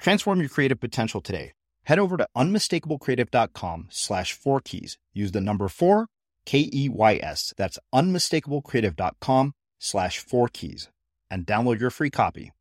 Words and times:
Transform 0.00 0.40
your 0.40 0.48
creative 0.48 0.80
potential 0.80 1.20
today. 1.20 1.52
Head 1.84 1.98
over 1.98 2.16
to 2.16 2.26
unmistakablecreative.com 2.36 3.88
slash 3.90 4.32
four 4.32 4.60
keys. 4.60 4.98
Use 5.12 5.32
the 5.32 5.40
number 5.40 5.68
four, 5.68 6.06
K 6.46 6.68
E 6.72 6.88
Y 6.88 7.20
S. 7.22 7.52
That's 7.56 7.78
unmistakablecreative.com 7.94 9.52
slash 9.78 10.18
four 10.18 10.48
keys 10.48 10.88
and 11.30 11.46
download 11.46 11.80
your 11.80 11.90
free 11.90 12.10
copy. 12.10 12.52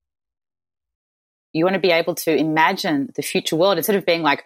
You 1.54 1.64
want 1.64 1.74
to 1.74 1.80
be 1.80 1.92
able 1.92 2.16
to 2.16 2.36
imagine 2.36 3.10
the 3.16 3.24
future 3.24 3.56
world 3.56 3.78
instead 3.78 3.96
of 3.96 4.06
being 4.06 4.22
like, 4.22 4.44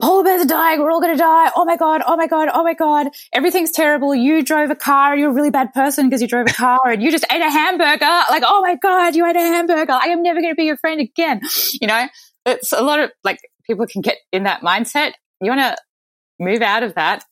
polar 0.00 0.24
bears 0.24 0.42
are 0.42 0.48
dying. 0.48 0.80
We're 0.80 0.90
all 0.90 1.00
going 1.00 1.14
to 1.14 1.18
die. 1.18 1.50
Oh 1.54 1.64
my 1.64 1.76
God. 1.76 2.02
Oh 2.06 2.16
my 2.16 2.26
God. 2.26 2.48
Oh 2.52 2.64
my 2.64 2.74
God. 2.74 3.08
Everything's 3.32 3.70
terrible. 3.70 4.14
You 4.14 4.42
drove 4.42 4.70
a 4.70 4.74
car 4.74 5.16
you're 5.16 5.30
a 5.30 5.34
really 5.34 5.50
bad 5.50 5.72
person 5.72 6.08
because 6.08 6.22
you 6.22 6.28
drove 6.28 6.46
a 6.48 6.52
car 6.52 6.80
and 6.88 7.02
you 7.02 7.10
just 7.10 7.24
ate 7.30 7.42
a 7.42 7.50
hamburger. 7.50 8.22
Like, 8.30 8.42
oh 8.44 8.62
my 8.62 8.76
God, 8.76 9.14
you 9.14 9.26
ate 9.26 9.36
a 9.36 9.40
hamburger. 9.40 9.92
I 9.92 10.08
am 10.08 10.22
never 10.22 10.40
going 10.40 10.52
to 10.52 10.56
be 10.56 10.64
your 10.64 10.78
friend 10.78 11.00
again. 11.00 11.40
You 11.80 11.86
know, 11.86 12.06
it's 12.46 12.72
a 12.72 12.82
lot 12.82 13.00
of 13.00 13.10
like 13.22 13.38
people 13.64 13.86
can 13.86 14.00
get 14.00 14.16
in 14.32 14.44
that 14.44 14.62
mindset. 14.62 15.12
You 15.40 15.50
want 15.50 15.60
to 15.60 15.76
move 16.38 16.62
out 16.62 16.82
of 16.82 16.94
that 16.94 17.24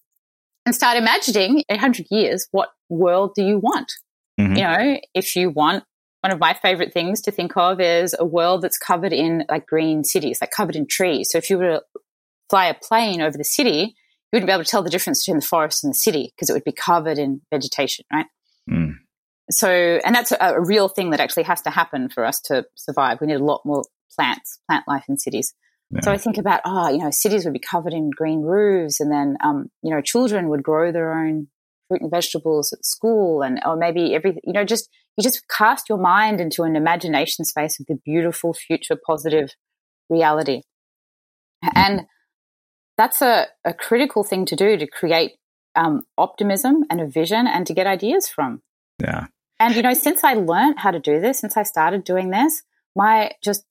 and 0.67 0.75
start 0.75 0.97
imagining 0.97 1.65
800 1.71 2.07
years. 2.11 2.47
What 2.51 2.69
world 2.89 3.33
do 3.35 3.43
you 3.43 3.59
want? 3.59 3.91
Mm-hmm. 4.39 4.57
You 4.57 4.63
know, 4.63 5.01
if 5.15 5.35
you 5.35 5.51
want 5.51 5.85
one 6.21 6.33
of 6.33 6.41
my 6.41 6.55
favorite 6.55 6.93
things 6.93 7.23
to 7.23 7.31
think 7.31 7.57
of 7.57 7.81
is 7.81 8.15
a 8.19 8.25
world 8.25 8.63
that's 8.63 8.79
covered 8.79 9.13
in 9.13 9.45
like 9.49 9.67
green 9.67 10.05
cities, 10.05 10.39
like 10.41 10.51
covered 10.51 10.77
in 10.77 10.87
trees. 10.87 11.31
So 11.31 11.39
if 11.39 11.49
you 11.49 11.59
were 11.59 11.69
to 11.69 11.83
fly 12.51 12.67
a 12.67 12.75
plane 12.75 13.21
over 13.21 13.37
the 13.37 13.45
city, 13.45 13.95
you 14.33 14.37
wouldn't 14.37 14.49
be 14.49 14.53
able 14.53 14.65
to 14.65 14.71
tell 14.71 14.83
the 14.83 14.91
difference 14.91 15.25
between 15.25 15.41
the 15.41 15.47
forest 15.47 15.85
and 15.85 15.93
the 15.93 15.99
city 15.99 16.33
because 16.35 16.51
it 16.51 16.53
would 16.53 16.65
be 16.65 16.73
covered 16.73 17.19
in 17.19 17.41
vegetation, 17.51 18.05
right? 18.13 18.27
Mm. 18.71 18.95
So, 19.51 19.71
and 19.71 20.15
that's 20.15 20.33
a, 20.33 20.37
a, 20.41 20.61
real 20.61 20.89
thing 20.89 21.11
that 21.11 21.21
actually 21.21 21.45
has 21.45 21.63
to 21.63 21.71
happen 21.71 22.11
for 22.11 22.25
us 22.25 22.41
to 22.43 22.67
survive. 22.75 23.19
We 23.21 23.29
need 23.29 23.41
a 23.41 23.45
lot 23.45 23.63
more 23.65 23.85
plants, 24.15 24.59
plant 24.69 24.85
life 24.87 25.05
in 25.09 25.17
cities. 25.17 25.55
Yeah. 25.91 26.01
So 26.03 26.13
I 26.13 26.19
think 26.19 26.37
about, 26.37 26.61
oh, 26.67 26.91
you 26.91 26.99
know, 26.99 27.11
cities 27.11 27.45
would 27.45 27.55
be 27.55 27.59
covered 27.59 27.95
in 27.95 28.11
green 28.11 28.43
roofs 28.43 29.01
and 29.01 29.11
then, 29.11 29.39
um, 29.43 29.71
you 29.83 29.95
know, 29.95 30.03
children 30.03 30.51
would 30.51 30.63
grow 30.63 30.93
their 30.93 31.19
own 31.19 31.49
fruit 31.89 32.03
and 32.03 32.11
vegetables 32.11 32.75
at 32.75 32.85
school 32.85 33.41
and, 33.41 33.59
or 33.65 33.77
maybe 33.77 34.15
every, 34.15 34.39
you 34.45 34.53
know, 34.53 34.65
just, 34.65 34.91
you 35.17 35.23
just 35.23 35.43
cast 35.49 35.89
your 35.89 35.97
mind 35.97 36.43
into 36.43 36.65
an 36.65 36.77
imagination 36.77 37.47
space 37.47 37.81
of 37.81 37.87
the 37.87 37.99
beautiful 38.05 38.53
future 38.53 38.99
positive 39.07 39.55
reality. 40.11 40.61
Mm. 41.65 41.73
And 41.75 42.01
that's 42.99 43.23
a, 43.23 43.47
a 43.65 43.73
critical 43.73 44.25
thing 44.25 44.45
to 44.47 44.57
do 44.57 44.77
to 44.77 44.87
create 44.87 45.37
um, 45.77 46.03
optimism 46.19 46.85
and 46.91 47.01
a 47.01 47.07
vision 47.07 47.47
and 47.47 47.67
to 47.67 47.73
get 47.73 47.87
ideas 47.87 48.29
from. 48.29 48.61
Yeah. 49.01 49.27
And, 49.61 49.75
you 49.75 49.83
know, 49.83 49.95
since 49.95 50.25
I 50.25 50.35
learned 50.35 50.81
how 50.81 50.91
to 50.91 51.01
do 51.01 51.21
this, 51.21 51.41
since 51.41 51.57
I 51.57 51.63
started 51.63 52.05
doing 52.05 52.31
this, 52.31 52.63
my 52.95 53.31
just 53.43 53.65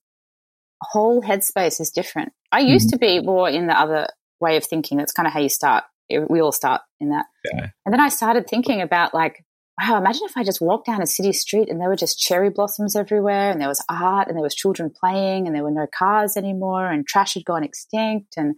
whole 0.80 1.22
headspace 1.22 1.80
is 1.80 1.90
different. 1.90 2.32
I 2.50 2.60
used 2.60 2.88
mm-hmm. 2.88 2.92
to 2.92 2.98
be 2.98 3.20
more 3.20 3.48
in 3.48 3.66
the 3.66 3.78
other 3.78 4.08
way 4.40 4.56
of 4.56 4.64
thinking. 4.64 4.98
That's 4.98 5.12
kind 5.12 5.26
of 5.26 5.32
how 5.32 5.40
you 5.40 5.48
start. 5.48 5.84
We 6.10 6.40
all 6.40 6.52
start 6.52 6.80
in 7.00 7.10
that. 7.10 7.26
Yeah. 7.52 7.68
And 7.84 7.92
then 7.92 8.00
I 8.00 8.08
started 8.08 8.46
thinking 8.48 8.80
about 8.80 9.12
like, 9.12 9.44
wow, 9.78 9.98
imagine 9.98 10.22
if 10.24 10.36
I 10.36 10.42
just 10.42 10.60
walked 10.60 10.86
down 10.86 11.02
a 11.02 11.06
city 11.06 11.32
street 11.32 11.68
and 11.68 11.80
there 11.80 11.88
were 11.88 11.96
just 11.96 12.18
cherry 12.18 12.48
blossoms 12.48 12.96
everywhere 12.96 13.50
and 13.50 13.60
there 13.60 13.68
was 13.68 13.84
art 13.88 14.28
and 14.28 14.36
there 14.36 14.42
was 14.42 14.54
children 14.54 14.90
playing 14.90 15.46
and 15.46 15.54
there 15.54 15.62
were 15.62 15.70
no 15.70 15.86
cars 15.86 16.36
anymore 16.36 16.90
and 16.90 17.06
trash 17.06 17.34
had 17.34 17.44
gone 17.44 17.62
extinct 17.62 18.34
and 18.36 18.56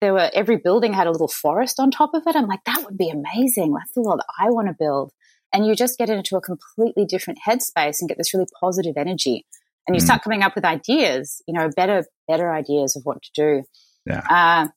there 0.00 0.12
were 0.12 0.30
every 0.32 0.56
building 0.56 0.92
had 0.92 1.06
a 1.06 1.10
little 1.10 1.28
forest 1.28 1.78
on 1.78 1.90
top 1.90 2.14
of 2.14 2.22
it. 2.26 2.36
I'm 2.36 2.46
like, 2.46 2.64
that 2.64 2.84
would 2.84 2.96
be 2.96 3.10
amazing. 3.10 3.74
That's 3.74 3.92
the 3.92 4.02
world 4.02 4.22
I 4.38 4.50
want 4.50 4.68
to 4.68 4.74
build. 4.78 5.12
And 5.52 5.66
you 5.66 5.74
just 5.74 5.98
get 5.98 6.08
into 6.08 6.36
a 6.36 6.40
completely 6.40 7.04
different 7.04 7.40
headspace 7.46 7.96
and 8.00 8.08
get 8.08 8.18
this 8.18 8.32
really 8.32 8.46
positive 8.60 8.96
energy. 8.96 9.46
And 9.86 9.96
you 9.96 10.00
mm. 10.00 10.04
start 10.04 10.22
coming 10.22 10.42
up 10.42 10.54
with 10.54 10.64
ideas, 10.64 11.42
you 11.46 11.54
know, 11.54 11.70
better, 11.74 12.04
better 12.28 12.52
ideas 12.52 12.96
of 12.96 13.04
what 13.04 13.22
to 13.22 13.30
do. 13.34 13.62
Yeah. 14.06 14.22
Uh, 14.30 14.68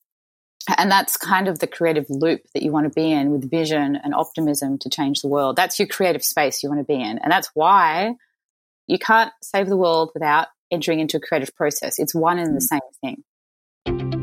and 0.78 0.90
that's 0.90 1.18
kind 1.18 1.48
of 1.48 1.60
the 1.60 1.68
creative 1.68 2.06
loop 2.10 2.42
that 2.54 2.64
you 2.64 2.72
want 2.72 2.86
to 2.86 2.94
be 2.94 3.12
in 3.12 3.32
with 3.32 3.50
vision 3.50 3.98
and 3.98 4.16
optimism 4.16 4.78
to 4.80 4.90
change 4.90 5.22
the 5.22 5.28
world. 5.28 5.56
That's 5.56 5.78
your 5.78 5.88
creative 5.88 6.24
space 6.24 6.64
you 6.64 6.70
want 6.70 6.80
to 6.80 6.86
be 6.86 7.02
in. 7.02 7.20
And 7.20 7.32
that's 7.32 7.50
why 7.54 8.16
you 8.88 8.98
can't 8.98 9.32
save 9.42 9.68
the 9.68 9.78
world 9.78 10.12
without 10.14 10.48
entering 10.72 11.00
into 11.00 11.18
a 11.18 11.20
creative 11.20 11.56
process. 11.56 12.00
It's 12.00 12.16
one 12.16 12.40
and 12.40 12.56
the 12.56 12.66
mm. 12.66 12.80
same 13.04 13.24
thing. 13.86 14.23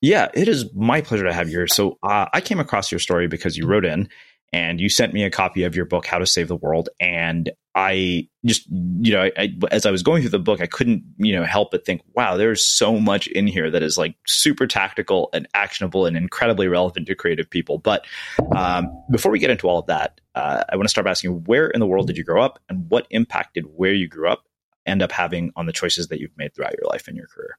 Yeah, 0.00 0.28
it 0.34 0.48
is 0.48 0.72
my 0.74 1.00
pleasure 1.00 1.24
to 1.24 1.32
have 1.32 1.48
you 1.48 1.58
here. 1.58 1.66
So 1.66 1.98
uh, 2.02 2.26
I 2.32 2.40
came 2.40 2.60
across 2.60 2.92
your 2.92 2.98
story 2.98 3.28
because 3.28 3.56
you 3.56 3.66
wrote 3.66 3.84
in 3.84 4.08
and 4.52 4.80
you 4.80 4.88
sent 4.88 5.12
me 5.12 5.24
a 5.24 5.30
copy 5.30 5.64
of 5.64 5.74
your 5.74 5.86
book, 5.86 6.06
How 6.06 6.18
to 6.18 6.26
Save 6.26 6.48
the 6.48 6.56
World. 6.56 6.88
And 7.00 7.50
I 7.74 8.28
just, 8.44 8.66
you 8.70 9.12
know, 9.12 9.28
I, 9.36 9.52
as 9.70 9.84
I 9.84 9.90
was 9.90 10.02
going 10.02 10.22
through 10.22 10.30
the 10.30 10.38
book, 10.38 10.60
I 10.60 10.66
couldn't, 10.66 11.02
you 11.18 11.34
know, 11.34 11.44
help 11.44 11.72
but 11.72 11.84
think, 11.84 12.02
wow, 12.14 12.36
there's 12.36 12.64
so 12.64 12.98
much 12.98 13.26
in 13.26 13.46
here 13.46 13.70
that 13.70 13.82
is 13.82 13.98
like 13.98 14.14
super 14.26 14.66
tactical 14.66 15.30
and 15.32 15.48
actionable 15.52 16.06
and 16.06 16.16
incredibly 16.16 16.68
relevant 16.68 17.06
to 17.08 17.14
creative 17.14 17.50
people. 17.50 17.78
But 17.78 18.06
um, 18.54 18.88
before 19.10 19.32
we 19.32 19.38
get 19.38 19.50
into 19.50 19.68
all 19.68 19.78
of 19.78 19.86
that, 19.86 20.20
uh, 20.34 20.64
I 20.70 20.76
want 20.76 20.86
to 20.86 20.90
start 20.90 21.04
by 21.04 21.10
asking, 21.10 21.44
where 21.44 21.68
in 21.68 21.80
the 21.80 21.86
world 21.86 22.06
did 22.06 22.16
you 22.16 22.24
grow 22.24 22.42
up, 22.42 22.60
and 22.68 22.88
what 22.88 23.06
impact 23.10 23.54
did 23.54 23.64
where 23.74 23.92
you 23.92 24.08
grew 24.08 24.28
up 24.28 24.44
end 24.86 25.02
up 25.02 25.10
having 25.10 25.52
on 25.56 25.66
the 25.66 25.72
choices 25.72 26.08
that 26.08 26.20
you've 26.20 26.36
made 26.36 26.54
throughout 26.54 26.74
your 26.80 26.88
life 26.88 27.08
and 27.08 27.16
your 27.16 27.26
career? 27.26 27.58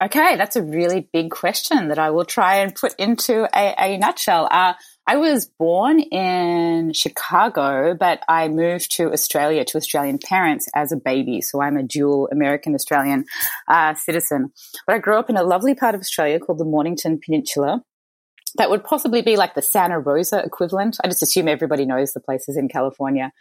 Okay, 0.00 0.36
that's 0.36 0.54
a 0.54 0.62
really 0.62 1.08
big 1.12 1.32
question 1.32 1.88
that 1.88 1.98
I 1.98 2.10
will 2.10 2.24
try 2.24 2.58
and 2.58 2.72
put 2.72 2.94
into 3.00 3.48
a, 3.52 3.74
a 3.76 3.98
nutshell. 3.98 4.46
Uh, 4.48 4.74
I 5.08 5.16
was 5.16 5.46
born 5.58 5.98
in 5.98 6.92
Chicago, 6.92 7.96
but 7.98 8.22
I 8.28 8.46
moved 8.46 8.92
to 8.92 9.10
Australia 9.10 9.64
to 9.64 9.76
Australian 9.76 10.18
parents 10.24 10.68
as 10.72 10.92
a 10.92 10.96
baby. 10.96 11.40
So 11.40 11.60
I'm 11.60 11.76
a 11.76 11.82
dual 11.82 12.28
American 12.30 12.76
Australian 12.76 13.24
uh, 13.66 13.94
citizen. 13.94 14.52
But 14.86 14.94
I 14.94 14.98
grew 15.00 15.18
up 15.18 15.30
in 15.30 15.36
a 15.36 15.42
lovely 15.42 15.74
part 15.74 15.96
of 15.96 16.00
Australia 16.00 16.38
called 16.38 16.58
the 16.58 16.64
Mornington 16.64 17.18
Peninsula. 17.18 17.82
That 18.56 18.70
would 18.70 18.84
possibly 18.84 19.22
be 19.22 19.36
like 19.36 19.54
the 19.54 19.62
Santa 19.62 19.98
Rosa 19.98 20.38
equivalent. 20.44 20.98
I 21.02 21.08
just 21.08 21.24
assume 21.24 21.48
everybody 21.48 21.86
knows 21.86 22.12
the 22.12 22.20
places 22.20 22.56
in 22.56 22.68
California 22.68 23.32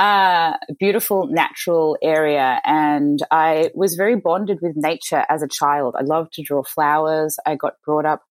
uh, 0.00 0.56
beautiful 0.78 1.26
natural 1.26 1.98
area. 2.02 2.58
And 2.64 3.18
I 3.30 3.70
was 3.74 3.96
very 3.96 4.16
bonded 4.16 4.60
with 4.62 4.72
nature 4.74 5.26
as 5.28 5.42
a 5.42 5.48
child. 5.48 5.94
I 5.98 6.02
loved 6.02 6.32
to 6.34 6.42
draw 6.42 6.62
flowers. 6.62 7.36
I 7.44 7.54
got 7.56 7.74
brought 7.84 8.06
up 8.06 8.22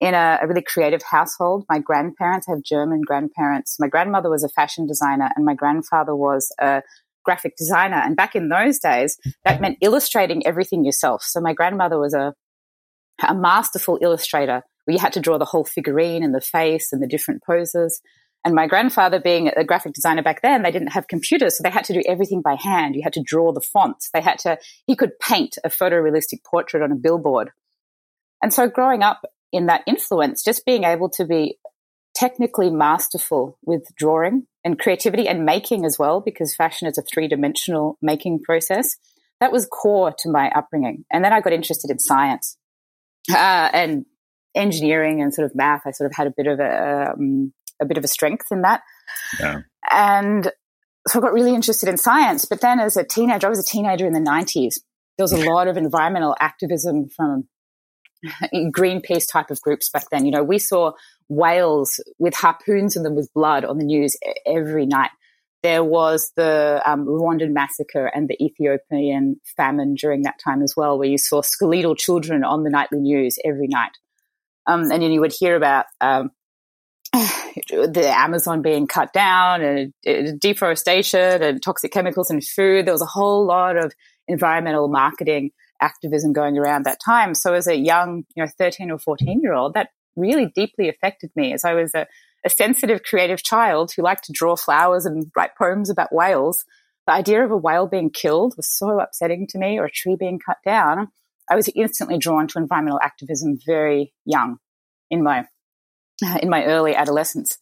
in 0.00 0.14
a, 0.14 0.38
a, 0.40 0.46
really 0.46 0.62
creative 0.62 1.02
household. 1.02 1.66
My 1.68 1.80
grandparents 1.80 2.46
have 2.48 2.62
German 2.62 3.02
grandparents. 3.02 3.76
My 3.78 3.88
grandmother 3.88 4.30
was 4.30 4.42
a 4.42 4.48
fashion 4.48 4.86
designer 4.86 5.28
and 5.36 5.44
my 5.44 5.52
grandfather 5.52 6.16
was 6.16 6.50
a 6.58 6.82
graphic 7.26 7.56
designer. 7.58 8.00
And 8.02 8.16
back 8.16 8.34
in 8.34 8.48
those 8.48 8.78
days, 8.78 9.18
that 9.44 9.60
meant 9.60 9.76
illustrating 9.82 10.46
everything 10.46 10.82
yourself. 10.82 11.22
So 11.24 11.42
my 11.42 11.52
grandmother 11.52 11.98
was 11.98 12.14
a, 12.14 12.32
a 13.26 13.34
masterful 13.34 13.98
illustrator 14.00 14.62
where 14.86 14.94
you 14.94 14.98
had 14.98 15.12
to 15.12 15.20
draw 15.20 15.36
the 15.36 15.44
whole 15.44 15.66
figurine 15.66 16.22
and 16.22 16.34
the 16.34 16.40
face 16.40 16.90
and 16.90 17.02
the 17.02 17.06
different 17.06 17.42
poses. 17.44 18.00
And 18.44 18.54
my 18.54 18.66
grandfather, 18.66 19.20
being 19.20 19.50
a 19.54 19.64
graphic 19.64 19.92
designer 19.92 20.22
back 20.22 20.42
then, 20.42 20.62
they 20.62 20.70
didn't 20.70 20.92
have 20.92 21.08
computers, 21.08 21.58
so 21.58 21.62
they 21.62 21.70
had 21.70 21.84
to 21.84 21.92
do 21.92 22.02
everything 22.08 22.40
by 22.40 22.54
hand. 22.54 22.94
You 22.94 23.02
had 23.02 23.12
to 23.14 23.22
draw 23.22 23.52
the 23.52 23.60
fonts. 23.60 24.10
They 24.14 24.20
had 24.20 24.38
to, 24.40 24.58
he 24.86 24.96
could 24.96 25.18
paint 25.18 25.58
a 25.64 25.68
photorealistic 25.68 26.44
portrait 26.48 26.82
on 26.82 26.92
a 26.92 26.96
billboard. 26.96 27.50
And 28.40 28.54
so 28.54 28.68
growing 28.68 29.02
up 29.02 29.22
in 29.52 29.66
that 29.66 29.82
influence, 29.86 30.44
just 30.44 30.64
being 30.64 30.84
able 30.84 31.10
to 31.10 31.24
be 31.24 31.58
technically 32.14 32.70
masterful 32.70 33.58
with 33.64 33.84
drawing 33.96 34.46
and 34.64 34.78
creativity 34.78 35.28
and 35.28 35.44
making 35.44 35.84
as 35.84 35.98
well, 35.98 36.20
because 36.20 36.54
fashion 36.54 36.88
is 36.88 36.98
a 36.98 37.02
three 37.02 37.28
dimensional 37.28 37.98
making 38.00 38.40
process, 38.42 38.96
that 39.40 39.52
was 39.52 39.66
core 39.66 40.14
to 40.18 40.30
my 40.30 40.50
upbringing. 40.54 41.04
And 41.12 41.24
then 41.24 41.32
I 41.32 41.40
got 41.40 41.52
interested 41.52 41.90
in 41.90 41.98
science 41.98 42.56
uh, 43.30 43.70
and 43.72 44.04
engineering 44.54 45.22
and 45.22 45.32
sort 45.32 45.46
of 45.46 45.54
math. 45.54 45.82
I 45.86 45.92
sort 45.92 46.10
of 46.10 46.16
had 46.16 46.26
a 46.26 46.34
bit 46.36 46.46
of 46.46 46.58
a, 46.60 47.12
um, 47.12 47.52
a 47.80 47.86
bit 47.86 47.98
of 47.98 48.04
a 48.04 48.08
strength 48.08 48.46
in 48.50 48.62
that. 48.62 48.82
Yeah. 49.40 49.60
And 49.90 50.50
so 51.06 51.18
I 51.18 51.22
got 51.22 51.32
really 51.32 51.54
interested 51.54 51.88
in 51.88 51.96
science. 51.96 52.44
But 52.44 52.60
then 52.60 52.80
as 52.80 52.96
a 52.96 53.04
teenager, 53.04 53.46
I 53.46 53.50
was 53.50 53.58
a 53.58 53.70
teenager 53.70 54.06
in 54.06 54.12
the 54.12 54.20
90s. 54.20 54.80
There 55.16 55.24
was 55.24 55.32
a 55.32 55.50
lot 55.50 55.68
of 55.68 55.76
environmental 55.76 56.36
activism 56.40 57.08
from 57.08 57.48
Greenpeace 58.54 59.30
type 59.30 59.50
of 59.50 59.60
groups 59.60 59.88
back 59.88 60.10
then. 60.10 60.24
You 60.24 60.32
know, 60.32 60.44
we 60.44 60.58
saw 60.58 60.92
whales 61.28 62.00
with 62.18 62.34
harpoons 62.34 62.96
in 62.96 63.02
them 63.02 63.14
with 63.14 63.32
blood 63.34 63.64
on 63.64 63.78
the 63.78 63.84
news 63.84 64.16
every 64.46 64.86
night. 64.86 65.10
There 65.62 65.82
was 65.82 66.32
the 66.36 66.80
um, 66.86 67.04
Rwandan 67.06 67.50
massacre 67.50 68.06
and 68.06 68.28
the 68.28 68.42
Ethiopian 68.42 69.40
famine 69.56 69.94
during 69.94 70.22
that 70.22 70.38
time 70.42 70.62
as 70.62 70.74
well, 70.76 70.98
where 70.98 71.08
you 71.08 71.18
saw 71.18 71.42
skeletal 71.42 71.96
children 71.96 72.44
on 72.44 72.62
the 72.62 72.70
nightly 72.70 73.00
news 73.00 73.38
every 73.44 73.66
night. 73.66 73.90
Um, 74.66 74.82
and 74.82 75.02
then 75.02 75.10
you 75.10 75.20
would 75.20 75.34
hear 75.36 75.56
about 75.56 75.86
um, 76.00 76.30
the 77.70 78.12
Amazon 78.14 78.62
being 78.62 78.86
cut 78.86 79.12
down 79.12 79.62
and 79.62 80.40
deforestation 80.40 81.42
and 81.42 81.62
toxic 81.62 81.92
chemicals 81.92 82.30
in 82.30 82.40
food. 82.40 82.86
There 82.86 82.94
was 82.94 83.02
a 83.02 83.06
whole 83.06 83.46
lot 83.46 83.76
of 83.76 83.92
environmental 84.26 84.88
marketing 84.88 85.50
activism 85.80 86.32
going 86.32 86.58
around 86.58 86.84
that 86.84 87.00
time. 87.02 87.34
So 87.34 87.54
as 87.54 87.66
a 87.66 87.76
young, 87.76 88.24
you 88.34 88.42
know, 88.42 88.50
13 88.58 88.90
or 88.90 88.98
14 88.98 89.40
year 89.42 89.54
old, 89.54 89.74
that 89.74 89.90
really 90.16 90.52
deeply 90.54 90.88
affected 90.88 91.30
me 91.34 91.52
as 91.52 91.64
I 91.64 91.74
was 91.74 91.94
a, 91.94 92.06
a 92.44 92.50
sensitive, 92.50 93.02
creative 93.02 93.42
child 93.42 93.92
who 93.96 94.02
liked 94.02 94.24
to 94.24 94.32
draw 94.32 94.56
flowers 94.56 95.06
and 95.06 95.30
write 95.36 95.56
poems 95.56 95.88
about 95.88 96.14
whales. 96.14 96.64
The 97.06 97.14
idea 97.14 97.44
of 97.44 97.50
a 97.50 97.56
whale 97.56 97.86
being 97.86 98.10
killed 98.10 98.54
was 98.56 98.68
so 98.68 99.00
upsetting 99.00 99.46
to 99.48 99.58
me 99.58 99.78
or 99.78 99.86
a 99.86 99.90
tree 99.90 100.16
being 100.18 100.38
cut 100.38 100.58
down. 100.64 101.08
I 101.50 101.56
was 101.56 101.70
instantly 101.74 102.18
drawn 102.18 102.46
to 102.48 102.58
environmental 102.58 103.00
activism 103.02 103.58
very 103.64 104.12
young 104.26 104.58
in 105.10 105.22
my 105.22 105.46
in 106.42 106.50
my 106.50 106.64
early 106.64 106.94
adolescence. 106.94 107.58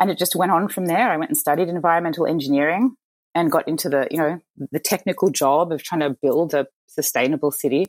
And 0.00 0.10
it 0.10 0.18
just 0.18 0.34
went 0.34 0.52
on 0.52 0.68
from 0.68 0.86
there. 0.86 1.10
I 1.10 1.16
went 1.16 1.30
and 1.30 1.38
studied 1.38 1.68
environmental 1.68 2.26
engineering 2.26 2.96
and 3.34 3.50
got 3.50 3.68
into 3.68 3.88
the, 3.88 4.08
you 4.10 4.18
know, 4.18 4.40
the 4.70 4.80
technical 4.80 5.30
job 5.30 5.72
of 5.72 5.82
trying 5.82 6.00
to 6.00 6.16
build 6.20 6.54
a 6.54 6.66
sustainable 6.86 7.50
city 7.50 7.86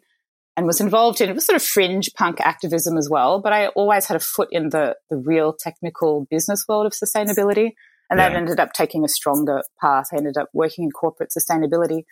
and 0.55 0.65
was 0.67 0.79
involved 0.79 1.20
in 1.20 1.29
it 1.29 1.34
was 1.34 1.46
sort 1.46 1.55
of 1.55 1.63
fringe 1.63 2.12
punk 2.13 2.39
activism 2.39 2.98
as 2.98 3.10
well. 3.10 3.39
But 3.41 3.53
I 3.53 3.67
always 3.67 4.05
had 4.05 4.17
a 4.17 4.20
foot 4.20 4.50
in 4.51 4.70
the 4.70 4.96
the 5.10 5.17
real 5.17 5.53
technical 5.53 6.27
business 6.29 6.65
world 6.67 6.86
of 6.86 6.93
sustainability. 6.93 7.72
And 8.10 8.20
yeah. 8.20 8.29
that 8.29 8.36
ended 8.36 8.60
up 8.60 8.74
taking 8.74 9.03
a 9.03 9.08
stronger 9.10 9.62
path. 9.82 10.08
I 10.13 10.17
ended 10.17 10.38
up 10.38 10.50
working 10.53 10.84
in 10.84 10.91
corporate 10.91 11.32
sustainability, 11.36 12.03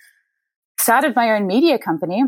started 0.79 1.15
my 1.15 1.31
own 1.31 1.46
media 1.46 1.77
company 1.77 2.24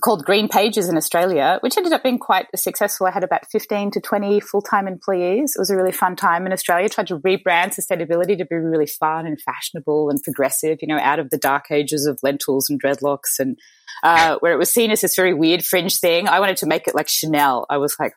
called 0.00 0.24
Green 0.24 0.48
Pages 0.48 0.88
in 0.88 0.96
Australia, 0.96 1.58
which 1.62 1.76
ended 1.76 1.92
up 1.92 2.04
being 2.04 2.18
quite 2.18 2.46
successful. 2.54 3.08
I 3.08 3.10
had 3.10 3.24
about 3.24 3.50
15 3.50 3.90
to 3.92 4.00
20 4.00 4.38
full 4.38 4.62
time 4.62 4.86
employees. 4.86 5.54
It 5.56 5.58
was 5.58 5.70
a 5.70 5.76
really 5.76 5.90
fun 5.90 6.14
time 6.14 6.46
in 6.46 6.52
Australia. 6.52 6.84
I 6.84 6.88
Tried 6.88 7.08
to 7.08 7.18
rebrand 7.18 7.74
sustainability 7.74 8.38
to 8.38 8.44
be 8.44 8.56
really 8.56 8.86
fun 8.86 9.26
and 9.26 9.40
fashionable 9.40 10.08
and 10.10 10.22
progressive, 10.22 10.78
you 10.80 10.88
know, 10.88 10.98
out 10.98 11.18
of 11.18 11.30
the 11.30 11.38
dark 11.38 11.70
ages 11.72 12.06
of 12.06 12.20
lentils 12.22 12.70
and 12.70 12.80
dreadlocks 12.80 13.40
and 13.40 13.58
uh, 14.04 14.36
where 14.38 14.52
it 14.52 14.58
was 14.58 14.72
seen 14.72 14.92
as 14.92 15.00
this 15.00 15.16
very 15.16 15.34
weird 15.34 15.64
fringe 15.64 15.98
thing. 15.98 16.28
I 16.28 16.38
wanted 16.38 16.58
to 16.58 16.66
make 16.66 16.86
it 16.86 16.94
like 16.94 17.08
Chanel. 17.08 17.66
I 17.68 17.78
was 17.78 17.96
like, 17.98 18.12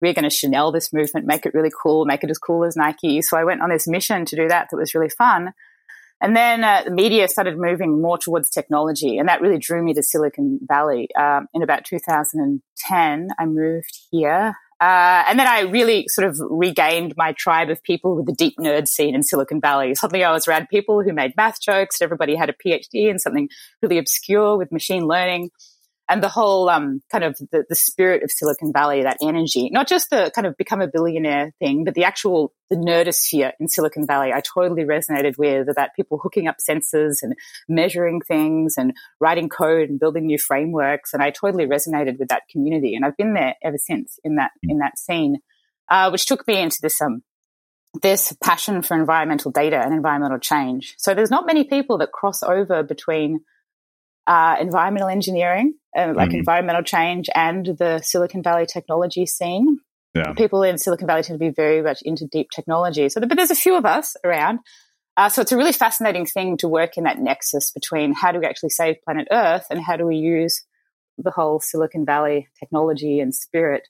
we're 0.00 0.14
going 0.14 0.22
to 0.22 0.30
Chanel 0.30 0.70
this 0.70 0.92
movement, 0.92 1.26
make 1.26 1.44
it 1.44 1.54
really 1.54 1.72
cool, 1.82 2.04
make 2.04 2.22
it 2.22 2.30
as 2.30 2.38
cool 2.38 2.64
as 2.64 2.76
Nike. 2.76 3.20
So 3.22 3.36
I 3.36 3.42
went 3.42 3.62
on 3.62 3.70
this 3.70 3.88
mission 3.88 4.24
to 4.26 4.36
do 4.36 4.46
that 4.46 4.68
that 4.70 4.76
was 4.76 4.94
really 4.94 5.10
fun. 5.10 5.52
And 6.20 6.34
then 6.34 6.64
uh, 6.64 6.82
the 6.84 6.90
media 6.90 7.28
started 7.28 7.56
moving 7.56 8.02
more 8.02 8.18
towards 8.18 8.50
technology, 8.50 9.18
and 9.18 9.28
that 9.28 9.40
really 9.40 9.58
drew 9.58 9.82
me 9.82 9.94
to 9.94 10.02
Silicon 10.02 10.58
Valley. 10.66 11.08
Um, 11.14 11.46
in 11.54 11.62
about 11.62 11.84
2010, 11.84 13.28
I 13.38 13.46
moved 13.46 13.98
here. 14.10 14.54
Uh, 14.80 15.24
and 15.28 15.38
then 15.38 15.46
I 15.48 15.62
really 15.62 16.06
sort 16.08 16.28
of 16.28 16.38
regained 16.40 17.14
my 17.16 17.32
tribe 17.32 17.68
of 17.68 17.82
people 17.82 18.14
with 18.14 18.26
the 18.26 18.32
deep 18.32 18.54
nerd 18.60 18.86
scene 18.86 19.14
in 19.14 19.24
Silicon 19.24 19.60
Valley. 19.60 19.94
Suddenly 19.94 20.24
I 20.24 20.30
was 20.30 20.46
around 20.46 20.68
people 20.68 21.02
who 21.02 21.12
made 21.12 21.32
math 21.36 21.60
jokes, 21.60 22.00
everybody 22.00 22.36
had 22.36 22.48
a 22.48 22.52
PhD 22.52 23.10
in 23.10 23.18
something 23.18 23.48
really 23.82 23.98
obscure 23.98 24.56
with 24.56 24.70
machine 24.70 25.08
learning 25.08 25.50
and 26.08 26.22
the 26.22 26.28
whole 26.28 26.68
um, 26.68 27.02
kind 27.10 27.24
of 27.24 27.36
the, 27.52 27.64
the 27.68 27.74
spirit 27.74 28.22
of 28.22 28.30
Silicon 28.30 28.72
Valley, 28.72 29.02
that 29.02 29.18
energy, 29.22 29.68
not 29.70 29.86
just 29.86 30.10
the 30.10 30.30
kind 30.34 30.46
of 30.46 30.56
become 30.56 30.80
a 30.80 30.88
billionaire 30.88 31.52
thing, 31.58 31.84
but 31.84 31.94
the 31.94 32.04
actual 32.04 32.52
the 32.70 32.76
nerdosphere 32.76 33.52
in 33.60 33.68
Silicon 33.68 34.06
Valley. 34.06 34.32
I 34.32 34.40
totally 34.40 34.84
resonated 34.84 35.36
with 35.38 35.68
about 35.68 35.94
people 35.94 36.18
hooking 36.22 36.48
up 36.48 36.56
sensors 36.58 37.16
and 37.22 37.34
measuring 37.68 38.20
things 38.20 38.74
and 38.76 38.92
writing 39.20 39.48
code 39.48 39.90
and 39.90 40.00
building 40.00 40.26
new 40.26 40.38
frameworks, 40.38 41.12
and 41.12 41.22
I 41.22 41.30
totally 41.30 41.66
resonated 41.66 42.18
with 42.18 42.28
that 42.28 42.42
community, 42.50 42.94
and 42.94 43.04
I've 43.04 43.16
been 43.16 43.34
there 43.34 43.54
ever 43.62 43.78
since 43.78 44.18
in 44.24 44.36
that 44.36 44.52
in 44.62 44.78
that 44.78 44.98
scene, 44.98 45.38
uh, 45.90 46.10
which 46.10 46.26
took 46.26 46.46
me 46.46 46.60
into 46.60 46.78
this 46.80 47.00
um 47.00 47.22
this 48.02 48.36
passion 48.42 48.82
for 48.82 48.96
environmental 48.96 49.50
data 49.50 49.78
and 49.78 49.94
environmental 49.94 50.38
change. 50.38 50.94
So 50.98 51.14
there's 51.14 51.30
not 51.30 51.46
many 51.46 51.64
people 51.64 51.98
that 51.98 52.12
cross 52.12 52.42
over 52.42 52.82
between 52.82 53.40
uh, 54.28 54.56
environmental 54.60 55.08
engineering, 55.08 55.74
uh, 55.96 56.12
like 56.14 56.28
mm-hmm. 56.28 56.38
environmental 56.38 56.82
change, 56.82 57.28
and 57.34 57.66
the 57.66 58.00
Silicon 58.02 58.42
Valley 58.42 58.66
technology 58.66 59.26
scene. 59.26 59.78
Yeah. 60.14 60.32
People 60.34 60.62
in 60.62 60.78
Silicon 60.78 61.06
Valley 61.06 61.22
tend 61.22 61.38
to 61.38 61.44
be 61.44 61.50
very 61.50 61.82
much 61.82 62.00
into 62.02 62.26
deep 62.26 62.48
technology. 62.54 63.08
So, 63.08 63.20
but 63.20 63.36
there's 63.36 63.50
a 63.50 63.56
few 63.56 63.76
of 63.76 63.84
us 63.84 64.16
around. 64.24 64.60
Uh, 65.16 65.28
so 65.28 65.42
it's 65.42 65.50
a 65.50 65.56
really 65.56 65.72
fascinating 65.72 66.26
thing 66.26 66.56
to 66.58 66.68
work 66.68 66.96
in 66.96 67.04
that 67.04 67.18
nexus 67.18 67.72
between 67.72 68.12
how 68.12 68.30
do 68.30 68.38
we 68.38 68.46
actually 68.46 68.68
save 68.68 68.96
planet 69.04 69.26
Earth 69.32 69.66
and 69.70 69.80
how 69.80 69.96
do 69.96 70.06
we 70.06 70.16
use 70.16 70.62
the 71.16 71.30
whole 71.30 71.58
Silicon 71.58 72.04
Valley 72.04 72.48
technology 72.60 73.18
and 73.18 73.34
spirit 73.34 73.88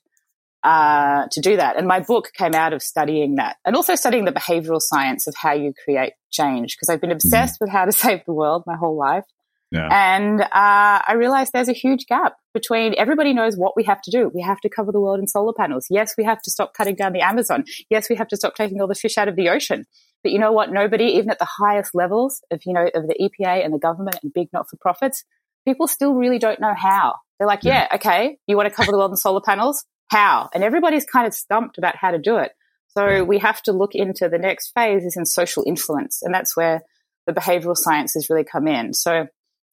uh, 0.63 1.27
to 1.31 1.41
do 1.41 1.57
that. 1.57 1.77
And 1.77 1.87
my 1.87 1.99
book 1.99 2.31
came 2.35 2.55
out 2.55 2.73
of 2.73 2.81
studying 2.81 3.35
that 3.35 3.57
and 3.65 3.75
also 3.75 3.95
studying 3.95 4.25
the 4.25 4.31
behavioral 4.31 4.81
science 4.81 5.27
of 5.27 5.35
how 5.37 5.53
you 5.53 5.73
create 5.85 6.13
change 6.31 6.75
because 6.75 6.89
I've 6.89 7.01
been 7.01 7.11
obsessed 7.11 7.55
mm. 7.55 7.61
with 7.61 7.69
how 7.69 7.85
to 7.85 7.91
save 8.05 8.25
the 8.25 8.33
world 8.33 8.63
my 8.65 8.75
whole 8.75 8.97
life. 8.97 9.25
Yeah. 9.71 9.87
And 9.91 10.41
uh, 10.41 10.47
I 10.51 11.13
realized 11.15 11.53
there's 11.53 11.69
a 11.69 11.73
huge 11.73 12.07
gap 12.07 12.37
between 12.53 12.95
everybody 12.97 13.33
knows 13.33 13.55
what 13.55 13.73
we 13.75 13.83
have 13.83 14.01
to 14.01 14.11
do. 14.11 14.31
We 14.33 14.41
have 14.41 14.59
to 14.61 14.69
cover 14.69 14.91
the 14.91 14.99
world 14.99 15.19
in 15.19 15.27
solar 15.27 15.53
panels. 15.53 15.85
Yes, 15.89 16.15
we 16.17 16.23
have 16.23 16.41
to 16.41 16.51
stop 16.51 16.73
cutting 16.73 16.95
down 16.95 17.13
the 17.13 17.21
Amazon. 17.21 17.65
Yes, 17.89 18.09
we 18.09 18.15
have 18.15 18.27
to 18.29 18.37
stop 18.37 18.55
taking 18.55 18.81
all 18.81 18.87
the 18.87 18.95
fish 18.95 19.17
out 19.17 19.27
of 19.27 19.35
the 19.35 19.49
ocean. 19.49 19.85
But 20.23 20.31
you 20.31 20.39
know 20.39 20.51
what? 20.51 20.71
Nobody, 20.71 21.05
even 21.05 21.29
at 21.29 21.39
the 21.39 21.47
highest 21.59 21.93
levels 21.93 22.41
of, 22.51 22.61
you 22.65 22.73
know, 22.73 22.89
of 22.93 23.07
the 23.07 23.15
EPA 23.21 23.63
and 23.63 23.73
the 23.73 23.79
government 23.79 24.17
and 24.23 24.33
big 24.33 24.49
not 24.51 24.69
for 24.69 24.77
profits, 24.77 25.23
people 25.65 25.87
still 25.87 26.15
really 26.15 26.39
don't 26.39 26.59
know 26.59 26.73
how. 26.75 27.15
They're 27.37 27.47
like, 27.47 27.63
yeah, 27.63 27.87
yeah 27.89 27.95
okay, 27.95 28.37
you 28.47 28.57
want 28.57 28.67
to 28.67 28.75
cover 28.75 28.91
the 28.91 28.97
world 28.97 29.11
in 29.11 29.17
solar 29.17 29.41
panels? 29.41 29.85
How? 30.09 30.49
And 30.53 30.63
everybody's 30.63 31.05
kind 31.05 31.27
of 31.27 31.33
stumped 31.33 31.77
about 31.77 31.95
how 31.95 32.11
to 32.11 32.17
do 32.17 32.37
it. 32.37 32.51
So 32.89 33.23
we 33.23 33.37
have 33.37 33.61
to 33.63 33.71
look 33.71 33.93
into 33.93 34.27
the 34.27 34.39
next 34.39 34.71
phase 34.73 35.03
is 35.05 35.15
in 35.15 35.25
social 35.25 35.63
influence. 35.65 36.21
And 36.23 36.33
that's 36.33 36.57
where 36.57 36.81
the 37.27 37.33
behavioral 37.33 37.77
sciences 37.77 38.29
really 38.29 38.43
come 38.43 38.67
in. 38.67 38.93
So 38.93 39.27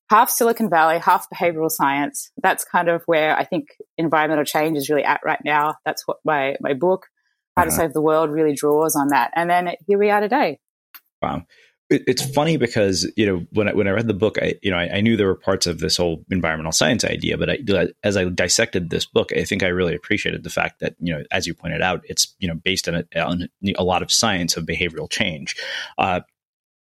half 0.09 0.31
Silicon 0.31 0.71
Valley, 0.71 0.99
half 0.99 1.27
behavioral 1.31 1.71
science. 1.71 2.31
That's 2.43 2.65
kind 2.65 2.89
of 2.89 3.03
where 3.07 3.37
I 3.37 3.45
think 3.45 3.69
environmental 3.99 4.45
change 4.45 4.79
is 4.79 4.89
really 4.89 5.05
at 5.05 5.21
right 5.25 5.41
now. 5.45 5.75
That's 5.85 6.07
what 6.07 6.19
my, 6.25 6.57
my 6.61 6.75
book, 6.75 7.07
How 7.57 7.65
to 7.65 7.69
uh-huh. 7.69 7.77
Save 7.77 7.93
the 7.93 8.03
World, 8.03 8.31
really 8.31 8.55
draws 8.55 8.97
on 8.97 9.09
that. 9.09 9.33
And 9.35 9.51
then 9.51 9.73
here 9.87 9.99
we 9.99 10.11
are 10.11 10.21
today. 10.21 10.59
Wow. 11.23 11.45
it's 11.89 12.29
funny 12.35 12.57
because 12.57 13.11
you 13.17 13.25
know 13.25 13.47
when 13.53 13.69
I, 13.69 13.73
when 13.73 13.87
I 13.87 13.93
read 13.93 14.09
the 14.09 14.15
book, 14.15 14.39
I 14.43 14.55
you 14.61 14.71
know 14.71 14.77
I, 14.77 14.97
I, 14.97 15.01
knew 15.01 15.17
there 15.17 15.29
were 15.29 15.37
parts 15.37 15.69
of 15.69 15.79
this 15.79 15.97
whole 15.97 16.25
environmental 16.31 16.73
science 16.73 17.05
idea, 17.05 17.39
but 17.39 17.49
I, 17.49 17.59
as 18.03 18.17
I 18.17 18.25
dissected 18.25 18.91
this 18.91 19.07
book, 19.07 19.33
I 19.33 19.45
think 19.45 19.63
I 19.63 19.69
really 19.69 19.95
appreciated 19.95 20.43
the 20.43 20.51
fact 20.51 20.81
that 20.81 20.97
you 20.99 21.15
know 21.15 21.23
as 21.31 21.47
you 21.47 21.55
pointed 21.55 21.83
out, 21.83 22.03
it's 22.05 22.35
you 22.41 22.49
know 22.49 22.55
based 22.55 22.89
on 22.89 23.05
a, 23.15 23.21
on 23.21 23.49
a 23.77 23.85
lot 23.85 24.03
of 24.03 24.11
science 24.11 24.57
of 24.57 24.67
behavioral 24.67 25.09
change. 25.09 25.57
Uh, 25.97 26.21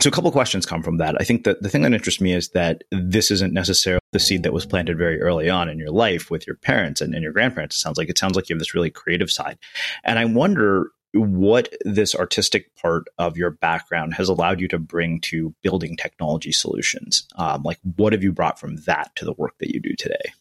so 0.01 0.09
a 0.09 0.11
couple 0.11 0.31
questions 0.31 0.67
come 0.67 0.83
from 0.83 0.99
that. 0.99 1.17
I 1.19 1.25
think 1.25 1.45
that 1.45 1.63
the 1.63 1.69
thing 1.69 1.83
that 1.83 1.95
interests 1.95 2.21
me 2.21 2.33
is 2.33 2.51
that 2.51 2.85
this 2.93 3.31
isn't 3.31 3.55
necessarily 3.55 4.01
the 4.13 4.21
seed 4.21 4.43
that 4.43 4.53
was 4.53 4.67
planted 4.67 4.99
very 4.99 5.21
early 5.21 5.49
on 5.49 5.69
in 5.69 5.79
your 5.79 5.91
life 5.91 6.31
with 6.31 6.47
your 6.47 6.57
parents 6.57 7.01
and, 7.01 7.15
and 7.15 7.23
your 7.23 7.33
grandparents. 7.33 7.77
It 7.77 7.81
sounds 7.81 7.97
like 7.97 8.11
it 8.11 8.19
sounds 8.19 8.37
like 8.37 8.49
you 8.49 8.55
have 8.55 8.61
this 8.61 8.75
really 8.75 8.91
creative 8.91 9.31
side. 9.31 9.59
And 10.05 10.19
I 10.19 10.27
wonder 10.27 10.91
what 11.15 11.73
this 11.85 12.15
artistic 12.15 12.75
part 12.77 13.07
of 13.19 13.39
your 13.39 13.51
background 13.51 14.15
has 14.15 14.29
allowed 14.29 14.61
you 14.61 14.69
to 14.69 14.79
bring 14.79 15.21
to 15.23 15.55
building 15.63 15.97
technology 15.97 16.53
solutions. 16.53 17.27
Um, 17.37 17.63
like, 17.63 17.79
what 17.97 18.13
have 18.13 18.23
you 18.23 18.33
brought 18.33 18.59
from 18.59 18.77
that 18.87 19.15
to 19.17 19.25
the 19.25 19.33
work 19.33 19.55
that 19.61 19.73
you 19.73 19.81
do 19.81 19.95
today? 19.97 20.33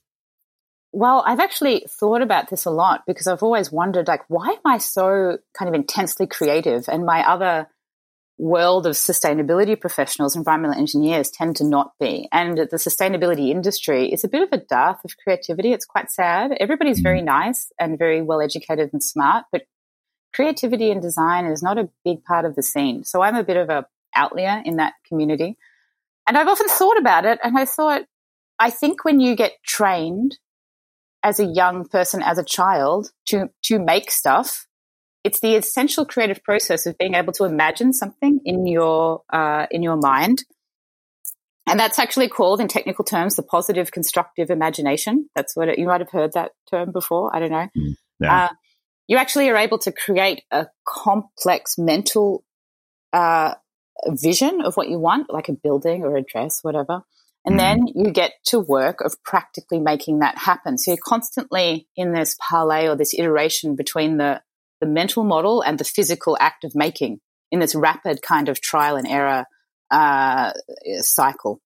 Well, 0.91 1.23
I've 1.25 1.39
actually 1.39 1.85
thought 1.89 2.21
about 2.21 2.49
this 2.49 2.65
a 2.65 2.71
lot 2.71 3.03
because 3.05 3.27
I've 3.27 3.43
always 3.43 3.71
wondered, 3.71 4.07
like, 4.07 4.29
why 4.29 4.47
am 4.47 4.61
I 4.65 4.77
so 4.77 5.37
kind 5.53 5.69
of 5.69 5.75
intensely 5.75 6.27
creative? 6.27 6.87
And 6.87 7.05
my 7.05 7.27
other 7.27 7.67
world 8.37 8.85
of 8.85 8.93
sustainability 8.93 9.79
professionals, 9.79 10.35
environmental 10.35 10.77
engineers 10.77 11.31
tend 11.31 11.55
to 11.55 11.63
not 11.63 11.91
be. 11.99 12.27
And 12.31 12.57
the 12.57 12.77
sustainability 12.77 13.49
industry 13.49 14.11
is 14.11 14.23
a 14.23 14.27
bit 14.27 14.41
of 14.41 14.49
a 14.51 14.63
dearth 14.63 14.99
of 15.05 15.15
creativity. 15.23 15.71
It's 15.71 15.85
quite 15.85 16.11
sad. 16.11 16.51
Everybody's 16.59 16.99
very 16.99 17.21
mm. 17.21 17.25
nice 17.25 17.71
and 17.79 17.97
very 17.97 18.21
well 18.21 18.41
educated 18.41 18.89
and 18.91 19.01
smart, 19.01 19.45
but 19.51 19.63
creativity 20.33 20.91
and 20.91 21.01
design 21.01 21.45
is 21.45 21.63
not 21.63 21.77
a 21.77 21.89
big 22.03 22.23
part 22.25 22.43
of 22.43 22.55
the 22.55 22.63
scene. 22.63 23.05
So 23.05 23.21
I'm 23.21 23.35
a 23.35 23.43
bit 23.43 23.57
of 23.57 23.69
a 23.69 23.85
outlier 24.15 24.61
in 24.65 24.77
that 24.77 24.93
community. 25.07 25.57
And 26.27 26.37
I've 26.37 26.47
often 26.47 26.67
thought 26.67 26.97
about 26.97 27.25
it 27.25 27.39
and 27.43 27.57
I 27.57 27.65
thought, 27.65 28.03
I 28.59 28.69
think 28.69 29.05
when 29.05 29.19
you 29.19 29.35
get 29.35 29.53
trained 29.65 30.37
as 31.23 31.39
a 31.39 31.45
young 31.45 31.85
person, 31.85 32.21
as 32.21 32.37
a 32.37 32.43
child 32.43 33.11
to, 33.27 33.49
to 33.63 33.79
make 33.79 34.11
stuff, 34.11 34.67
it's 35.25 35.39
the 35.39 35.55
essential 35.55 36.05
creative 36.05 36.43
process 36.43 36.85
of 36.85 36.97
being 36.99 37.15
able 37.15 37.33
to 37.33 37.45
imagine 37.45 37.93
something 37.93 38.39
in 38.45 38.67
your 38.67 39.23
uh, 39.33 39.65
in 39.71 39.81
your 39.81 39.97
mind. 39.97 40.43
And 41.67 41.79
that's 41.79 41.97
actually 41.97 42.29
called 42.29 42.61
in 42.61 42.67
technical 42.67 43.03
terms 43.03 43.35
the 43.35 43.41
positive 43.41 43.91
constructive 43.91 44.51
imagination. 44.51 45.27
That's 45.35 45.55
what 45.55 45.67
it, 45.67 45.79
you 45.79 45.87
might 45.87 46.01
have 46.01 46.11
heard 46.11 46.33
that 46.33 46.51
term 46.69 46.91
before. 46.91 47.35
I 47.35 47.39
don't 47.39 47.51
know. 47.51 47.67
Mm, 47.75 47.95
yeah. 48.19 48.45
uh, 48.45 48.49
you 49.07 49.17
actually 49.17 49.49
are 49.49 49.57
able 49.57 49.79
to 49.79 49.91
create 49.91 50.43
a 50.51 50.67
complex 50.87 51.75
mental 51.79 52.43
uh, 53.11 53.55
vision 54.09 54.61
of 54.61 54.75
what 54.75 54.89
you 54.89 54.99
want 54.99 55.33
like 55.33 55.49
a 55.49 55.53
building 55.53 56.03
or 56.03 56.15
a 56.15 56.21
dress 56.21 56.59
whatever. 56.61 57.01
And 57.43 57.55
mm. 57.55 57.59
then 57.59 57.87
you 57.95 58.11
get 58.11 58.33
to 58.47 58.59
work 58.59 59.01
of 59.01 59.15
practically 59.23 59.79
making 59.79 60.19
that 60.19 60.37
happen. 60.37 60.77
So 60.77 60.91
you're 60.91 60.99
constantly 61.03 61.87
in 61.95 62.13
this 62.13 62.35
parlay 62.39 62.87
or 62.87 62.95
this 62.95 63.15
iteration 63.17 63.75
between 63.75 64.17
the 64.17 64.43
the 64.85 64.91
mental 64.91 65.23
model 65.23 65.61
and 65.61 65.79
the 65.79 65.83
physical 65.83 66.37
act 66.39 66.63
of 66.63 66.75
making 66.75 67.19
in 67.51 67.59
this 67.59 67.73
rapid 67.73 68.21
kind 68.21 68.49
of 68.49 68.61
trial 68.61 68.95
and 68.95 69.07
error 69.07 69.45
uh, 69.89 70.51
cycle. 70.99 71.59